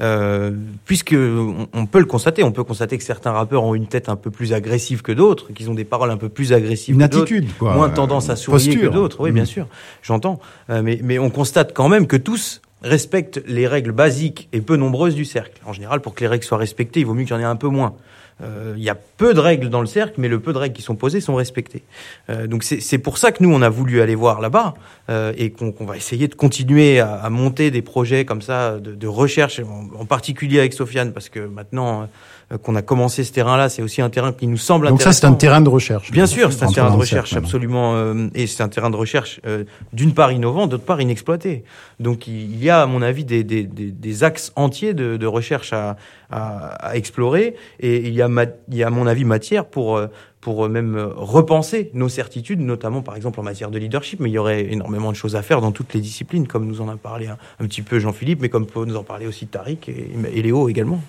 Euh, 0.00 0.52
Puisque 0.84 1.14
on, 1.18 1.66
on 1.72 1.86
peut 1.86 1.98
le 1.98 2.04
constater, 2.04 2.42
on 2.44 2.52
peut 2.52 2.64
constater 2.64 2.96
que 2.98 3.04
certains 3.04 3.32
rappeurs 3.32 3.64
ont 3.64 3.74
une 3.74 3.86
tête 3.88 4.08
un 4.08 4.16
peu 4.16 4.30
plus 4.30 4.52
agressive 4.52 5.02
que 5.02 5.12
d'autres, 5.12 5.52
qu'ils 5.52 5.70
ont 5.70 5.74
des 5.74 5.84
paroles 5.84 6.10
un 6.10 6.16
peu 6.16 6.28
plus 6.28 6.52
agressives, 6.52 6.94
Une 6.94 7.00
que 7.00 7.16
attitude, 7.16 7.48
quoi. 7.58 7.74
moins 7.74 7.90
tendance 7.90 8.30
à 8.30 8.36
sourire 8.36 8.64
Posture. 8.64 8.80
que 8.90 8.94
d'autres. 8.94 9.20
Oui, 9.20 9.32
bien 9.32 9.42
Mm. 9.42 9.46
sûr, 9.46 9.66
j'entends. 10.02 10.38
Euh, 10.70 10.82
mais, 10.82 11.00
mais 11.02 11.18
on 11.18 11.30
constate 11.30 11.72
quand 11.74 11.88
même 11.88 12.06
que 12.06 12.16
tous 12.16 12.60
respectent 12.82 13.42
les 13.48 13.66
règles 13.66 13.90
basiques 13.92 14.48
et 14.52 14.60
peu 14.60 14.76
nombreuses 14.76 15.14
du 15.16 15.24
cercle. 15.24 15.60
En 15.66 15.72
général, 15.72 16.00
pour 16.00 16.14
que 16.14 16.20
les 16.20 16.28
règles 16.28 16.44
soient 16.44 16.58
respectées, 16.58 17.00
il 17.00 17.06
vaut 17.06 17.14
mieux 17.14 17.24
qu'il 17.24 17.32
y 17.34 17.36
en 17.36 17.40
ait 17.40 17.44
un 17.44 17.56
peu 17.56 17.68
moins. 17.68 17.94
Euh, 18.42 18.74
Il 18.76 18.82
y 18.82 18.90
a 18.90 18.94
peu 18.94 19.34
de 19.34 19.40
règles 19.40 19.68
dans 19.68 19.80
le 19.80 19.86
cercle, 19.86 20.14
mais 20.18 20.28
le 20.28 20.40
peu 20.40 20.52
de 20.52 20.58
règles 20.58 20.74
qui 20.74 20.82
sont 20.82 20.94
posées 20.96 21.20
sont 21.20 21.34
respectées. 21.34 21.82
Euh, 22.30 22.46
donc 22.46 22.62
c'est 22.62 22.98
pour 22.98 23.18
ça 23.18 23.32
que 23.32 23.42
nous 23.42 23.52
on 23.52 23.62
a 23.62 23.68
voulu 23.68 24.00
aller 24.00 24.14
voir 24.14 24.40
là-bas 24.40 24.74
euh, 25.10 25.32
et 25.36 25.50
qu'on 25.50 25.72
qu'on 25.72 25.86
va 25.86 25.96
essayer 25.96 26.28
de 26.28 26.34
continuer 26.34 27.00
à, 27.00 27.14
à 27.14 27.30
monter 27.30 27.70
des 27.70 27.82
projets 27.82 28.24
comme 28.24 28.42
ça 28.42 28.78
de, 28.78 28.94
de 28.94 29.06
recherche, 29.06 29.60
en, 29.60 29.88
en 30.00 30.04
particulier 30.04 30.58
avec 30.60 30.72
Sofiane, 30.72 31.12
parce 31.12 31.28
que 31.28 31.40
maintenant 31.40 32.08
qu'on 32.56 32.74
a 32.76 32.82
commencé 32.82 33.24
ce 33.24 33.32
terrain-là, 33.32 33.68
c'est 33.68 33.82
aussi 33.82 34.00
un 34.00 34.08
terrain 34.08 34.32
qui 34.32 34.46
nous 34.46 34.56
semble 34.56 34.88
Donc 34.88 35.02
ça, 35.02 35.10
intéressant. 35.10 35.20
c'est 35.20 35.26
un 35.26 35.34
terrain 35.34 35.60
de 35.60 35.68
recherche. 35.68 36.10
Bien 36.10 36.26
sûr, 36.26 36.50
c'est 36.52 36.64
un 36.64 36.72
terrain 36.72 36.90
de 36.90 36.96
recherche 36.96 37.34
absolument, 37.36 37.94
euh, 37.96 38.28
et 38.34 38.46
c'est 38.46 38.62
un 38.62 38.68
terrain 38.68 38.88
de 38.88 38.96
recherche 38.96 39.40
euh, 39.46 39.64
d'une 39.92 40.14
part 40.14 40.32
innovant, 40.32 40.66
d'autre 40.66 40.84
part 40.84 41.00
inexploité. 41.00 41.64
Donc 42.00 42.26
il 42.26 42.62
y 42.62 42.70
a, 42.70 42.80
à 42.82 42.86
mon 42.86 43.02
avis, 43.02 43.24
des, 43.26 43.44
des, 43.44 43.64
des, 43.64 43.90
des 43.90 44.24
axes 44.24 44.52
entiers 44.56 44.94
de, 44.94 45.18
de 45.18 45.26
recherche 45.26 45.74
à, 45.74 45.96
à, 46.30 46.68
à 46.88 46.96
explorer, 46.96 47.54
et 47.80 47.98
il 47.98 48.14
y 48.14 48.22
a, 48.22 48.28
ma- 48.28 48.44
il 48.70 48.76
y 48.76 48.82
a 48.82 48.86
à 48.86 48.90
mon 48.90 49.06
avis 49.06 49.24
matière 49.24 49.66
pour 49.66 49.96
euh, 49.96 50.06
pour 50.40 50.64
euh, 50.64 50.68
même 50.68 50.94
euh, 50.96 51.08
repenser 51.16 51.90
nos 51.94 52.08
certitudes, 52.08 52.60
notamment 52.60 53.02
par 53.02 53.16
exemple 53.16 53.40
en 53.40 53.42
matière 53.42 53.70
de 53.70 53.78
leadership. 53.78 54.20
Mais 54.20 54.30
il 54.30 54.34
y 54.34 54.38
aurait 54.38 54.72
énormément 54.72 55.10
de 55.10 55.16
choses 55.16 55.36
à 55.36 55.42
faire 55.42 55.60
dans 55.60 55.72
toutes 55.72 55.92
les 55.94 56.00
disciplines, 56.00 56.46
comme 56.46 56.66
nous 56.66 56.80
en 56.80 56.88
a 56.88 56.96
parlé 56.96 57.26
un, 57.26 57.36
un 57.60 57.66
petit 57.66 57.82
peu 57.82 57.98
Jean-Philippe, 57.98 58.40
mais 58.40 58.48
comme 58.48 58.64
peut 58.66 58.84
nous 58.84 58.96
en 58.96 59.02
parler 59.02 59.26
aussi 59.26 59.46
Tariq 59.48 59.88
et, 59.90 60.10
et 60.32 60.42
Léo 60.42 60.68
également. 60.68 61.02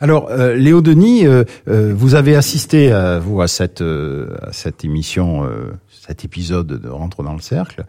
Alors, 0.00 0.28
euh, 0.30 0.54
Léo 0.54 0.80
Denis, 0.80 1.26
euh, 1.26 1.44
euh, 1.68 1.92
vous 1.96 2.14
avez 2.14 2.36
assisté, 2.36 2.92
euh, 2.92 3.18
vous, 3.20 3.40
à 3.40 3.48
cette, 3.48 3.80
euh, 3.82 4.36
à 4.42 4.52
cette 4.52 4.84
émission, 4.84 5.44
euh, 5.44 5.72
cet 6.06 6.24
épisode 6.24 6.66
de 6.66 6.88
Rentre 6.88 7.22
dans 7.22 7.34
le 7.34 7.40
cercle. 7.40 7.84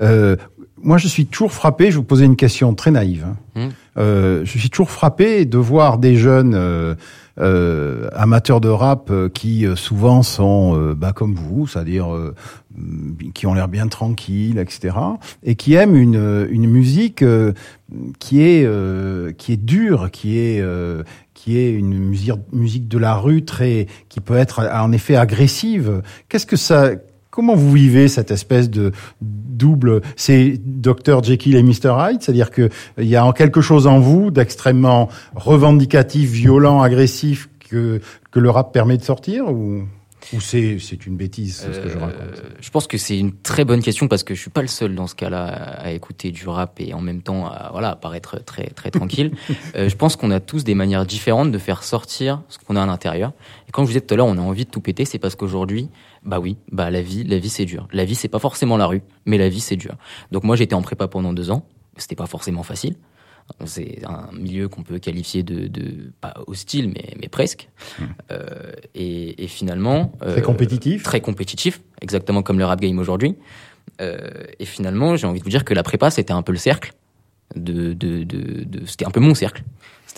Euh, 0.00 0.36
moi, 0.82 0.98
je 0.98 1.08
suis 1.08 1.26
toujours 1.26 1.52
frappé, 1.52 1.90
je 1.90 1.96
vous 1.96 2.04
posais 2.04 2.26
une 2.26 2.36
question 2.36 2.74
très 2.74 2.90
naïve. 2.90 3.24
hein. 3.26 3.36
Hmm. 3.54 3.68
euh, 3.98 4.42
je 4.44 4.58
suis 4.58 4.68
toujours 4.68 4.90
frappé 4.90 5.46
de 5.46 5.56
voir 5.56 5.96
des 5.98 6.16
jeunes 6.16 6.54
euh, 7.38 8.08
amateurs 8.12 8.60
de 8.60 8.68
rap 8.68 9.10
euh, 9.10 9.28
qui 9.28 9.66
euh, 9.66 9.76
souvent 9.76 10.22
sont 10.22 10.74
euh, 10.74 10.94
bah, 10.94 11.12
comme 11.12 11.34
vous, 11.34 11.66
c'est-à-dire 11.66 12.08
mm, 12.08 13.32
qui 13.34 13.46
ont 13.46 13.54
l'air 13.54 13.68
bien 13.68 13.88
tranquilles, 13.88 14.58
etc., 14.58 14.96
et 15.42 15.54
qui 15.54 15.74
aiment 15.74 15.96
une, 15.96 16.46
une 16.50 16.66
musique 16.66 17.24
qui 18.18 18.42
est 18.42 19.36
qui 19.36 19.52
est 19.52 19.56
dure, 19.56 20.10
qui 20.10 20.38
est 20.38 20.64
qui 21.34 21.58
est 21.58 21.70
une 21.70 21.98
musique 21.98 22.34
musique 22.52 22.88
de 22.88 22.98
la 22.98 23.16
rue 23.16 23.44
très 23.44 23.86
qui 24.08 24.20
peut 24.20 24.36
être 24.36 24.68
en 24.72 24.92
effet 24.92 25.16
agressive. 25.16 26.02
Qu'est-ce 26.28 26.46
que 26.46 26.56
ça 26.56 26.90
Comment 27.36 27.54
vous 27.54 27.70
vivez 27.70 28.08
cette 28.08 28.30
espèce 28.30 28.70
de 28.70 28.92
double 29.20 30.00
C'est 30.16 30.58
Dr 30.64 31.22
Jekyll 31.22 31.56
et 31.56 31.62
Mr 31.62 31.94
Hyde, 31.98 32.22
c'est-à-dire 32.22 32.50
que 32.50 32.70
il 32.96 33.08
y 33.08 33.14
a 33.14 33.30
quelque 33.34 33.60
chose 33.60 33.86
en 33.86 34.00
vous 34.00 34.30
d'extrêmement 34.30 35.10
revendicatif, 35.34 36.30
violent, 36.30 36.80
agressif 36.80 37.50
que 37.68 38.00
que 38.30 38.40
le 38.40 38.48
rap 38.48 38.72
permet 38.72 38.96
de 38.96 39.02
sortir 39.02 39.52
ou 39.52 39.82
ou 40.32 40.40
c'est 40.40 40.78
c'est 40.78 41.06
une 41.06 41.18
bêtise 41.18 41.56
c'est 41.56 41.74
ce 41.74 41.80
que 41.80 41.90
je 41.90 41.98
raconte? 41.98 42.38
Euh, 42.38 42.48
je 42.58 42.70
pense 42.70 42.86
que 42.86 42.96
c'est 42.96 43.18
une 43.18 43.32
très 43.34 43.66
bonne 43.66 43.82
question 43.82 44.08
parce 44.08 44.22
que 44.22 44.34
je 44.34 44.40
suis 44.40 44.50
pas 44.50 44.62
le 44.62 44.68
seul 44.68 44.94
dans 44.94 45.06
ce 45.06 45.14
cas-là 45.14 45.44
à 45.44 45.90
écouter 45.90 46.30
du 46.30 46.48
rap 46.48 46.80
et 46.80 46.94
en 46.94 47.02
même 47.02 47.20
temps 47.20 47.48
à 47.48 47.68
voilà 47.70 47.90
à 47.90 47.96
paraître 47.96 48.42
très 48.46 48.68
très 48.70 48.90
tranquille. 48.90 49.32
euh, 49.76 49.90
je 49.90 49.96
pense 49.96 50.16
qu'on 50.16 50.30
a 50.30 50.40
tous 50.40 50.64
des 50.64 50.74
manières 50.74 51.04
différentes 51.04 51.52
de 51.52 51.58
faire 51.58 51.82
sortir 51.82 52.40
ce 52.48 52.56
qu'on 52.56 52.76
a 52.76 52.82
à 52.82 52.86
l'intérieur. 52.86 53.32
Et 53.68 53.72
quand 53.72 53.82
je 53.82 53.88
vous 53.88 53.92
disais 53.92 54.00
tout 54.00 54.14
à 54.14 54.16
l'heure, 54.16 54.26
on 54.26 54.38
a 54.38 54.40
envie 54.40 54.64
de 54.64 54.70
tout 54.70 54.80
péter, 54.80 55.04
c'est 55.04 55.18
parce 55.18 55.34
qu'aujourd'hui, 55.34 55.90
bah 56.24 56.40
oui, 56.40 56.56
bah 56.72 56.90
la 56.90 57.02
vie, 57.02 57.24
la 57.24 57.38
vie 57.38 57.48
c'est 57.48 57.64
dur. 57.64 57.88
La 57.92 58.04
vie 58.04 58.14
c'est 58.14 58.28
pas 58.28 58.38
forcément 58.38 58.76
la 58.76 58.86
rue, 58.86 59.02
mais 59.24 59.38
la 59.38 59.48
vie 59.48 59.60
c'est 59.60 59.76
dur. 59.76 59.96
Donc 60.32 60.44
moi 60.44 60.56
j'étais 60.56 60.74
en 60.74 60.82
prépa 60.82 61.08
pendant 61.08 61.32
deux 61.32 61.50
ans, 61.50 61.66
c'était 61.96 62.16
pas 62.16 62.26
forcément 62.26 62.62
facile. 62.62 62.96
C'est 63.64 64.00
un 64.04 64.28
milieu 64.32 64.68
qu'on 64.68 64.82
peut 64.82 64.98
qualifier 64.98 65.44
de, 65.44 65.68
de 65.68 66.10
pas 66.20 66.34
hostile, 66.48 66.88
mais, 66.88 67.14
mais 67.20 67.28
presque. 67.28 67.68
Euh, 68.32 68.72
et, 68.96 69.44
et 69.44 69.46
finalement, 69.46 70.12
Mmh. 70.20 70.30
Très 70.32 70.42
compétitif. 70.42 71.02
très 71.04 71.20
compétitif, 71.20 71.80
exactement 72.00 72.42
comme 72.42 72.58
le 72.58 72.64
rap 72.64 72.80
game 72.80 72.98
aujourd'hui. 72.98 73.36
Euh, 74.00 74.18
et 74.58 74.64
finalement, 74.64 75.14
j'ai 75.16 75.28
envie 75.28 75.38
de 75.38 75.44
vous 75.44 75.50
dire 75.50 75.64
que 75.64 75.74
la 75.74 75.84
prépa, 75.84 76.10
c'était 76.10 76.32
un 76.32 76.42
peu 76.42 76.50
le 76.50 76.58
cercle. 76.58 76.92
De, 77.54 77.92
de, 77.92 78.24
de, 78.24 78.64
de- 78.64 78.86
c'était 78.86 79.06
un 79.06 79.10
peu 79.10 79.20
mon 79.20 79.34
cercle. 79.34 79.62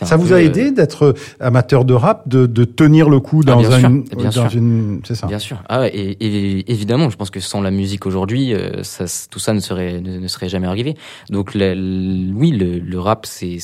Ça 0.04 0.16
vous 0.16 0.32
a 0.32 0.36
euh, 0.36 0.44
aidé 0.44 0.70
d'être 0.70 1.14
amateur 1.40 1.84
de 1.84 1.92
rap, 1.92 2.28
de, 2.28 2.46
de 2.46 2.64
tenir 2.64 3.10
le 3.10 3.18
coup 3.20 3.40
ah, 3.44 3.50
dans 3.50 3.58
bien 3.58 3.72
un, 3.72 3.80
sûr, 3.80 3.90
bien 4.16 4.30
dans 4.30 4.48
sûr. 4.48 4.56
une, 4.56 5.00
c'est 5.04 5.14
ça. 5.16 5.26
Bien 5.26 5.40
sûr. 5.40 5.60
Ah 5.68 5.80
ouais, 5.80 5.90
et, 5.94 6.10
et 6.24 6.70
évidemment, 6.72 7.10
je 7.10 7.16
pense 7.16 7.30
que 7.30 7.40
sans 7.40 7.60
la 7.60 7.70
musique 7.72 8.06
aujourd'hui, 8.06 8.54
euh, 8.54 8.82
ça, 8.84 9.04
tout 9.30 9.40
ça 9.40 9.52
ne 9.54 9.60
serait 9.60 10.00
ne, 10.00 10.18
ne 10.20 10.28
serait 10.28 10.48
jamais 10.48 10.68
arrivé. 10.68 10.96
Donc 11.30 11.54
la- 11.54 11.72
oui, 11.74 12.52
le, 12.52 12.78
le 12.78 12.98
rap, 13.00 13.26
c'est 13.26 13.58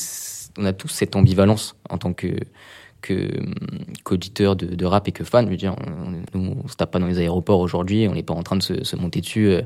on 0.57 0.65
a 0.65 0.73
tous 0.73 0.89
cette 0.89 1.15
ambivalence 1.15 1.75
en 1.89 1.97
tant 1.97 2.13
que 2.13 2.27
que 3.01 3.29
qu'auditeur 4.03 4.55
de, 4.55 4.65
de 4.67 4.85
rap 4.85 5.07
et 5.07 5.11
que 5.11 5.23
fan. 5.23 5.45
Je 5.45 5.51
veux 5.51 5.57
dire, 5.57 5.75
on, 6.33 6.37
on, 6.39 6.55
on 6.65 6.67
se 6.67 6.75
tape 6.75 6.91
pas 6.91 6.99
dans 6.99 7.07
les 7.07 7.19
aéroports 7.19 7.59
aujourd'hui, 7.59 8.07
on 8.09 8.13
n'est 8.13 8.23
pas 8.23 8.33
en 8.33 8.43
train 8.43 8.55
de 8.57 8.63
se, 8.63 8.83
se 8.83 8.95
monter 8.95 9.21
dessus 9.21 9.47
euh, 9.47 9.61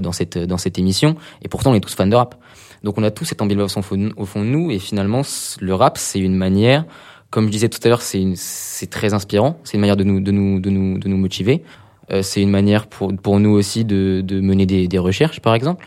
dans 0.00 0.12
cette 0.12 0.36
dans 0.38 0.58
cette 0.58 0.78
émission. 0.78 1.16
Et 1.42 1.48
pourtant, 1.48 1.70
on 1.70 1.74
est 1.74 1.80
tous 1.80 1.94
fans 1.94 2.06
de 2.06 2.14
rap. 2.16 2.36
Donc 2.82 2.98
on 2.98 3.02
a 3.02 3.10
tous 3.10 3.24
cette 3.24 3.42
ambivalence 3.42 3.76
au 3.76 3.82
fond, 3.82 3.96
de 3.96 4.46
nous. 4.46 4.70
Et 4.70 4.78
finalement, 4.78 5.22
le 5.60 5.74
rap, 5.74 5.98
c'est 5.98 6.20
une 6.20 6.34
manière, 6.34 6.84
comme 7.30 7.46
je 7.46 7.50
disais 7.50 7.68
tout 7.68 7.80
à 7.84 7.88
l'heure, 7.88 8.02
c'est 8.02 8.90
très 8.90 9.14
inspirant. 9.14 9.60
C'est 9.64 9.74
une 9.74 9.80
manière 9.80 9.96
de 9.96 10.04
nous 10.04 10.20
de 10.20 10.30
nous 10.30 10.60
de 10.60 10.70
nous 10.70 10.98
de 10.98 11.08
nous 11.08 11.16
motiver. 11.16 11.62
Euh, 12.10 12.22
c'est 12.22 12.42
une 12.42 12.50
manière 12.50 12.86
pour 12.86 13.14
pour 13.16 13.38
nous 13.38 13.50
aussi 13.50 13.84
de 13.84 14.22
de 14.24 14.40
mener 14.40 14.66
des 14.66 14.88
des 14.88 14.98
recherches, 14.98 15.40
par 15.40 15.54
exemple. 15.54 15.84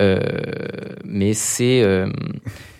Euh, 0.00 0.20
mais 1.04 1.34
c'est 1.34 1.82
euh, 1.82 2.10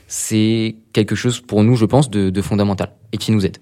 c'est 0.07 0.77
quelque 0.93 1.15
chose 1.15 1.41
pour 1.41 1.63
nous, 1.63 1.77
je 1.77 1.85
pense, 1.85 2.11
de, 2.11 2.31
de 2.31 2.43
fondamental 2.43 2.93
et 3.13 3.17
qui 3.17 3.31
nous 3.31 3.47
aide. 3.47 3.59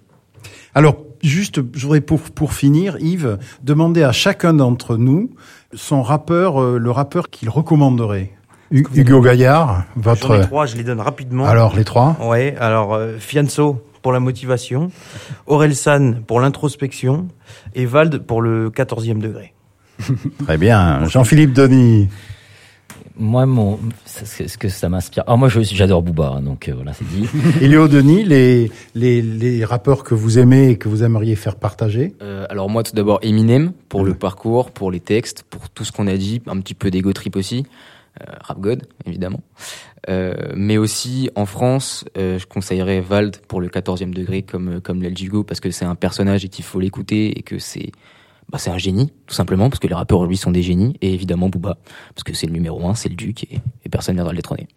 Alors, 0.75 0.97
juste, 1.23 1.61
je 1.75 1.83
voudrais 1.83 2.01
pour, 2.01 2.21
pour 2.21 2.55
finir, 2.55 2.97
Yves, 3.01 3.39
demander 3.63 4.03
à 4.03 4.13
chacun 4.13 4.55
d'entre 4.55 4.97
nous 4.97 5.35
son 5.75 6.03
rappeur, 6.03 6.63
euh, 6.63 6.79
le 6.79 6.91
rappeur 6.91 7.29
qu'il 7.29 7.51
recommanderait. 7.51 8.33
Hu- 8.71 8.85
Hugo 8.95 9.21
Gaillard, 9.23 9.85
votre. 9.97 10.39
trois, 10.47 10.67
je 10.67 10.77
les 10.77 10.85
donne 10.85 11.01
rapidement. 11.01 11.45
Alors, 11.47 11.75
les 11.77 11.85
trois 11.85 12.17
Ouais, 12.23 12.55
alors 12.61 12.95
euh, 12.95 13.17
Fianso 13.19 13.83
pour 14.03 14.13
la 14.13 14.21
motivation, 14.21 14.91
Orelsan 15.47 16.23
pour 16.27 16.41
l'introspection 16.41 17.29
et 17.75 17.87
Vald 17.87 18.19
pour 18.19 18.43
le 18.43 18.71
14e 18.71 19.19
degré. 19.19 19.55
Très 20.45 20.59
bien. 20.59 21.05
Jean-Philippe 21.07 21.53
Denis. 21.53 22.09
Moi, 23.21 23.47
mon, 23.47 23.81
c'est 24.05 24.47
ce 24.47 24.57
que 24.57 24.69
ça 24.69 24.89
m'inspire. 24.89 25.25
Alors 25.27 25.39
moi, 25.39 25.49
je- 25.49 25.61
j'adore 25.63 26.03
Booba, 26.03 26.35
hein, 26.37 26.43
donc 26.43 26.69
euh, 26.69 26.73
voilà, 26.77 26.93
c'est 26.93 27.05
dit. 27.09 27.29
Et 27.61 27.67
Léo 27.67 27.89
Denis, 27.89 28.23
les, 28.23 28.71
les, 28.95 29.21
les 29.23 29.65
rappeurs 29.65 30.05
que 30.05 30.15
vous 30.15 30.39
aimez 30.39 30.69
et 30.71 30.77
que 30.77 30.89
vous 30.89 31.03
aimeriez 31.03 31.35
faire 31.35 31.57
partager 31.57 32.15
Euh, 32.23 32.47
alors 32.49 32.71
moi, 32.71 32.85
tout 32.85 32.95
d'abord, 32.95 33.19
Eminem 33.23 33.73
pour 33.89 34.05
le 34.05 34.15
parcours, 34.15 34.71
pour 34.71 34.93
les 34.93 35.01
textes, 35.01 35.43
pour 35.51 35.69
tout 35.69 35.85
ce 35.85 35.91
qu'on 35.91 36.07
a 36.07 36.17
dit, 36.17 36.43
un 36.47 36.61
petit 36.61 36.75
peu 36.75 36.93
d'ego 36.93 37.13
trip 37.13 37.35
aussi, 37.35 37.65
euh, 37.67 37.98
Rap 38.43 38.61
God 38.61 38.87
évidemment, 39.07 39.41
Euh, 40.09 40.53
mais 40.55 40.79
aussi 40.79 41.29
en 41.35 41.45
France, 41.45 42.05
euh, 42.17 42.39
je 42.39 42.47
conseillerais 42.47 43.01
Vald 43.01 43.39
pour 43.49 43.61
le 43.61 43.69
14e 43.69 44.13
degré 44.15 44.43
comme 44.43 44.81
comme 44.81 45.03
parce 45.47 45.61
que 45.61 45.71
c'est 45.71 45.85
un 45.85 45.97
personnage 45.97 46.45
et 46.45 46.49
qu'il 46.49 46.65
faut 46.65 46.81
l'écouter 46.81 47.39
et 47.39 47.43
que 47.43 47.59
c'est 47.59 47.91
bah, 48.51 48.59
un 48.67 48.79
génie 48.79 49.13
tout 49.27 49.35
simplement 49.35 49.69
parce 49.69 49.81
que 49.81 49.89
les 49.89 49.95
rappeurs 49.95 50.25
lui 50.25 50.37
sont 50.37 50.53
des 50.53 50.63
génies 50.63 50.97
et 51.03 51.13
évidemment 51.13 51.49
Booba 51.49 51.77
parce 52.15 52.25
que 52.25 52.33
c'est 52.33 52.47
le 52.47 52.53
numéro 52.53 52.89
un, 52.89 52.95
c'est 52.95 53.09
le 53.09 53.17
duc 53.17 53.45
et, 53.45 53.61
et 53.85 53.89
personne 53.89 54.15
ne 54.15 54.19
viendra 54.19 54.33
le 54.33 54.39
détrôner. 54.39 54.69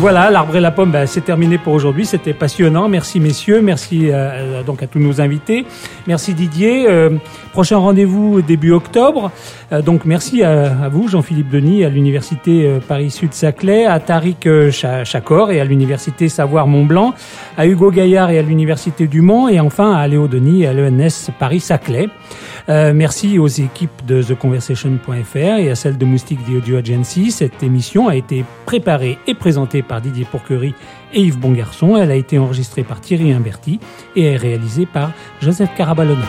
Voilà, 0.00 0.30
l'arbre 0.30 0.54
et 0.54 0.60
la 0.60 0.70
pomme, 0.70 0.92
bah, 0.92 1.08
c'est 1.08 1.22
terminé 1.22 1.58
pour 1.58 1.72
aujourd'hui. 1.72 2.06
C'était 2.06 2.32
passionnant. 2.32 2.88
Merci 2.88 3.18
messieurs, 3.18 3.60
merci 3.60 4.10
euh, 4.12 4.62
donc 4.62 4.80
à 4.80 4.86
tous 4.86 5.00
nos 5.00 5.20
invités. 5.20 5.66
Merci 6.06 6.34
Didier. 6.34 6.86
Euh, 6.88 7.10
prochain 7.52 7.78
rendez-vous 7.78 8.40
début 8.40 8.70
octobre. 8.70 9.32
Euh, 9.72 9.82
donc 9.82 10.04
merci 10.04 10.44
à, 10.44 10.88
vous, 10.88 11.08
Jean-Philippe 11.08 11.50
Denis, 11.50 11.84
à 11.84 11.88
l'université 11.88 12.64
euh, 12.64 12.78
Paris 12.78 13.10
Sud 13.10 13.34
Saclay, 13.34 13.86
à 13.86 13.98
Tariq 13.98 14.46
euh, 14.46 14.70
Cha- 14.70 15.02
Chakor 15.02 15.50
et 15.50 15.60
à 15.60 15.64
l'université 15.64 16.28
Savoir 16.28 16.68
Mont 16.68 16.84
Blanc, 16.86 17.12
à 17.56 17.66
Hugo 17.66 17.90
Gaillard 17.90 18.30
et 18.30 18.38
à 18.38 18.42
l'université 18.42 19.08
du 19.08 19.20
Mans, 19.20 19.48
et 19.48 19.58
enfin 19.58 19.92
à 19.94 20.06
Léo 20.06 20.28
Denis 20.28 20.64
à 20.64 20.72
l'ENS 20.74 21.30
Paris 21.40 21.60
Saclay. 21.60 22.08
Euh, 22.68 22.92
merci 22.92 23.38
aux 23.38 23.46
équipes 23.46 24.04
de 24.06 24.22
TheConversation.fr 24.22 25.36
et 25.36 25.70
à 25.70 25.74
celle 25.74 25.96
de 25.96 26.04
Moustique 26.04 26.44
The 26.44 26.56
Audio 26.56 26.76
Agency. 26.76 27.30
Cette 27.30 27.62
émission 27.62 28.08
a 28.08 28.16
été 28.16 28.44
préparée 28.66 29.18
et 29.26 29.34
présentée 29.34 29.82
par 29.82 30.02
Didier 30.02 30.26
Pourquerie 30.30 30.74
et 31.14 31.20
Yves 31.22 31.38
Bongarçon. 31.38 31.96
Elle 31.96 32.10
a 32.10 32.16
été 32.16 32.38
enregistrée 32.38 32.82
par 32.82 33.00
Thierry 33.00 33.32
Imberti 33.32 33.80
et 34.16 34.24
est 34.24 34.36
réalisée 34.36 34.86
par 34.86 35.12
Joseph 35.40 35.70
Carabalona. 35.76 36.26